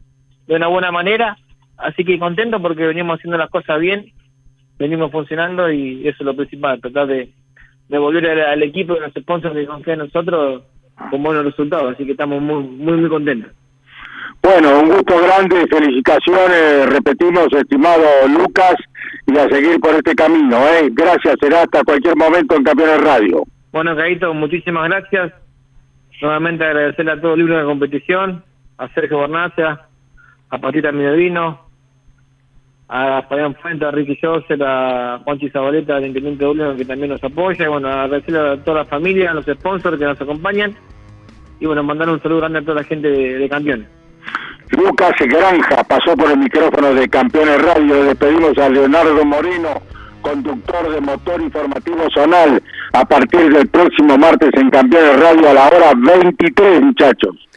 de 0.46 0.54
una 0.54 0.68
buena 0.68 0.92
manera. 0.92 1.36
Así 1.76 2.04
que 2.04 2.18
contento 2.18 2.60
porque 2.60 2.86
venimos 2.86 3.18
haciendo 3.18 3.38
las 3.38 3.50
cosas 3.50 3.80
bien, 3.80 4.12
venimos 4.78 5.10
funcionando 5.12 5.70
y 5.70 6.06
eso 6.06 6.16
es 6.20 6.26
lo 6.26 6.34
principal, 6.34 6.80
tratar 6.80 7.06
de, 7.06 7.30
de 7.88 7.98
volver 7.98 8.26
al, 8.26 8.62
equipo 8.62 8.94
y 8.94 8.98
a 8.98 9.02
los 9.02 9.12
sponsors 9.12 9.54
que 9.54 9.66
confían 9.66 10.00
en 10.00 10.06
nosotros 10.06 10.62
con 11.10 11.22
buenos 11.22 11.44
resultados. 11.44 11.94
Así 11.94 12.04
que 12.04 12.12
estamos 12.12 12.42
muy, 12.42 12.62
muy, 12.62 12.96
muy 12.98 13.08
contentos. 13.08 13.52
Bueno, 14.42 14.80
un 14.80 14.88
gusto 14.88 15.14
grande, 15.20 15.66
felicitaciones, 15.66 16.86
repetimos, 16.90 17.48
estimado 17.52 18.04
Lucas, 18.28 18.76
y 19.26 19.38
a 19.38 19.48
seguir 19.48 19.80
por 19.80 19.94
este 19.94 20.14
camino. 20.14 20.56
¿eh? 20.68 20.88
Gracias, 20.92 21.36
será 21.40 21.62
hasta 21.62 21.84
cualquier 21.84 22.16
momento 22.16 22.56
en 22.56 22.64
Campeones 22.64 23.00
Radio. 23.00 23.44
Bueno, 23.72 23.94
Caíto, 23.96 24.32
muchísimas 24.34 24.88
gracias. 24.88 25.32
Nuevamente 26.20 26.64
agradecerle 26.64 27.12
a 27.12 27.20
todo 27.20 27.34
el 27.34 27.40
libro 27.40 27.58
de 27.58 27.64
competición, 27.64 28.44
a 28.76 28.88
Sergio 28.88 29.18
Bornacia, 29.18 29.82
a 30.50 30.58
Patita 30.58 30.90
Minervino, 30.90 31.60
a 32.88 33.22
Fabián 33.28 33.54
Fuente, 33.56 33.84
a 33.84 33.90
Ricky 33.90 34.18
Joseph, 34.20 34.60
a 34.64 35.20
Juanchi 35.24 35.50
Zabaleta, 35.50 35.96
al 35.96 36.06
Intendente 36.06 36.44
de 36.44 36.76
que 36.76 36.84
también 36.84 37.10
nos 37.10 37.22
apoya, 37.22 37.66
y 37.66 37.68
bueno, 37.68 37.88
agradecerle 37.88 38.40
a 38.40 38.64
toda 38.64 38.78
la 38.78 38.84
familia, 38.86 39.30
a 39.30 39.34
los 39.34 39.44
sponsors 39.44 39.98
que 39.98 40.04
nos 40.04 40.20
acompañan, 40.20 40.74
y 41.60 41.66
bueno, 41.66 41.82
mandar 41.82 42.08
un 42.08 42.20
saludo 42.20 42.40
grande 42.40 42.60
a 42.60 42.62
toda 42.62 42.76
la 42.76 42.84
gente 42.84 43.08
de 43.08 43.48
Campeones. 43.48 43.97
Lucas 44.70 45.12
Granja 45.18 45.82
pasó 45.84 46.16
por 46.16 46.30
el 46.30 46.38
micrófono 46.38 46.94
de 46.94 47.08
Campeones 47.08 47.62
Radio. 47.62 48.04
Despedimos 48.04 48.56
a 48.58 48.68
Leonardo 48.68 49.24
Moreno, 49.24 49.80
conductor 50.20 50.90
de 50.90 51.00
motor 51.00 51.40
informativo 51.40 52.04
zonal, 52.12 52.62
a 52.92 53.04
partir 53.04 53.52
del 53.52 53.68
próximo 53.68 54.18
martes 54.18 54.50
en 54.54 54.70
Campeones 54.70 55.20
Radio 55.20 55.50
a 55.50 55.54
la 55.54 55.66
hora 55.68 55.92
23, 55.96 56.82
muchachos. 56.82 57.47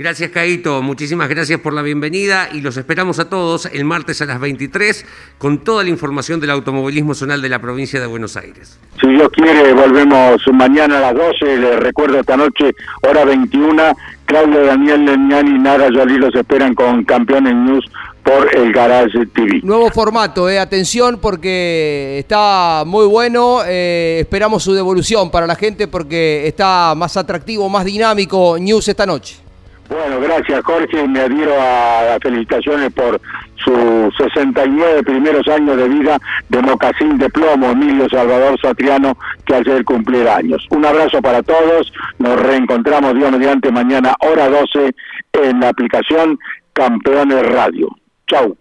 Gracias, 0.00 0.30
Caito. 0.30 0.80
Muchísimas 0.80 1.28
gracias 1.28 1.60
por 1.60 1.74
la 1.74 1.82
bienvenida 1.82 2.48
y 2.50 2.62
los 2.62 2.78
esperamos 2.78 3.18
a 3.18 3.28
todos 3.28 3.66
el 3.66 3.84
martes 3.84 4.22
a 4.22 4.24
las 4.24 4.40
23 4.40 5.04
con 5.36 5.58
toda 5.58 5.82
la 5.82 5.90
información 5.90 6.40
del 6.40 6.48
automovilismo 6.52 7.12
zonal 7.12 7.42
de 7.42 7.50
la 7.50 7.58
provincia 7.58 8.00
de 8.00 8.06
Buenos 8.06 8.34
Aires. 8.38 8.80
Si 8.98 9.06
Dios 9.08 9.28
quiere, 9.28 9.74
volvemos 9.74 10.40
mañana 10.54 10.96
a 10.96 11.12
las 11.12 11.14
12. 11.14 11.54
Les 11.58 11.80
recuerdo 11.80 12.18
esta 12.18 12.34
noche, 12.34 12.74
hora 13.02 13.26
21. 13.26 13.94
Claudio 14.24 14.64
Daniel 14.64 15.04
Leñani 15.04 15.56
y 15.56 15.58
Nara 15.58 15.90
Yolí 15.90 16.16
los 16.16 16.34
esperan 16.34 16.74
con 16.74 17.04
Campeones 17.04 17.54
News 17.54 17.84
por 18.22 18.56
el 18.56 18.72
Garage 18.72 19.26
TV. 19.26 19.60
Nuevo 19.62 19.90
formato, 19.90 20.48
eh. 20.48 20.58
atención 20.58 21.18
porque 21.20 22.20
está 22.20 22.84
muy 22.86 23.04
bueno. 23.04 23.58
Eh, 23.66 24.20
esperamos 24.22 24.62
su 24.62 24.72
devolución 24.72 25.30
para 25.30 25.46
la 25.46 25.56
gente 25.56 25.88
porque 25.88 26.46
está 26.46 26.94
más 26.96 27.18
atractivo, 27.18 27.68
más 27.68 27.84
dinámico 27.84 28.56
News 28.58 28.88
esta 28.88 29.04
noche. 29.04 29.49
Bueno, 29.90 30.20
gracias 30.20 30.62
Jorge, 30.64 31.08
me 31.08 31.18
adhiero 31.18 31.52
a 31.60 32.02
las 32.04 32.18
felicitaciones 32.22 32.92
por 32.92 33.20
sus 33.56 34.16
69 34.18 35.02
primeros 35.02 35.48
años 35.48 35.76
de 35.76 35.88
vida 35.88 36.16
de 36.48 36.62
Mocasín 36.62 37.18
de 37.18 37.28
Plomo, 37.28 37.72
Emilio 37.72 38.08
Salvador 38.08 38.56
Satriano, 38.60 39.18
que 39.44 39.56
ayer 39.56 39.84
cumpliera 39.84 40.36
años. 40.36 40.64
Un 40.70 40.86
abrazo 40.86 41.20
para 41.20 41.42
todos, 41.42 41.92
nos 42.20 42.40
reencontramos 42.40 43.16
Dios 43.16 43.32
mediante 43.32 43.72
mañana 43.72 44.14
hora 44.20 44.48
12 44.48 44.94
en 45.32 45.58
la 45.58 45.70
aplicación 45.70 46.38
Campeones 46.72 47.44
Radio. 47.48 47.88
Chau, 48.28 48.56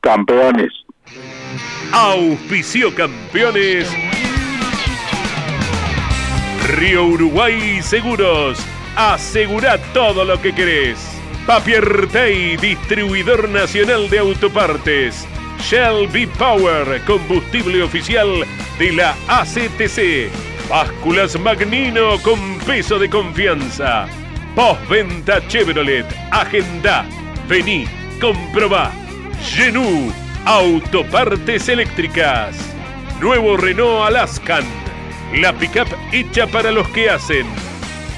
campeones. 0.00 0.72
Auspicio 1.92 2.92
Campeones. 2.92 3.88
Río 6.76 7.04
Uruguay 7.04 7.80
Seguros 7.82 8.75
Asegura 8.96 9.76
todo 9.92 10.24
lo 10.24 10.40
que 10.40 10.54
querés. 10.54 10.98
Papier 11.46 12.08
Tay, 12.08 12.56
distribuidor 12.56 13.46
nacional 13.50 14.08
de 14.08 14.20
autopartes. 14.20 15.28
Shell 15.60 16.08
V-Power, 16.08 17.02
combustible 17.04 17.82
oficial 17.82 18.46
de 18.78 18.92
la 18.92 19.14
ACTC. 19.28 20.30
Básculas 20.70 21.38
Magnino 21.38 22.18
con 22.22 22.58
peso 22.60 22.98
de 22.98 23.10
confianza. 23.10 24.06
Postventa 24.54 25.46
Chevrolet. 25.46 26.06
Agenda. 26.30 27.04
Vení, 27.48 27.84
comprobá. 28.18 28.92
Genú, 29.42 30.10
autopartes 30.46 31.68
eléctricas. 31.68 32.56
Nuevo 33.20 33.58
Renault 33.58 34.06
Alaskan. 34.06 34.64
La 35.34 35.52
pickup 35.52 35.88
hecha 36.12 36.46
para 36.46 36.72
los 36.72 36.88
que 36.88 37.10
hacen. 37.10 37.46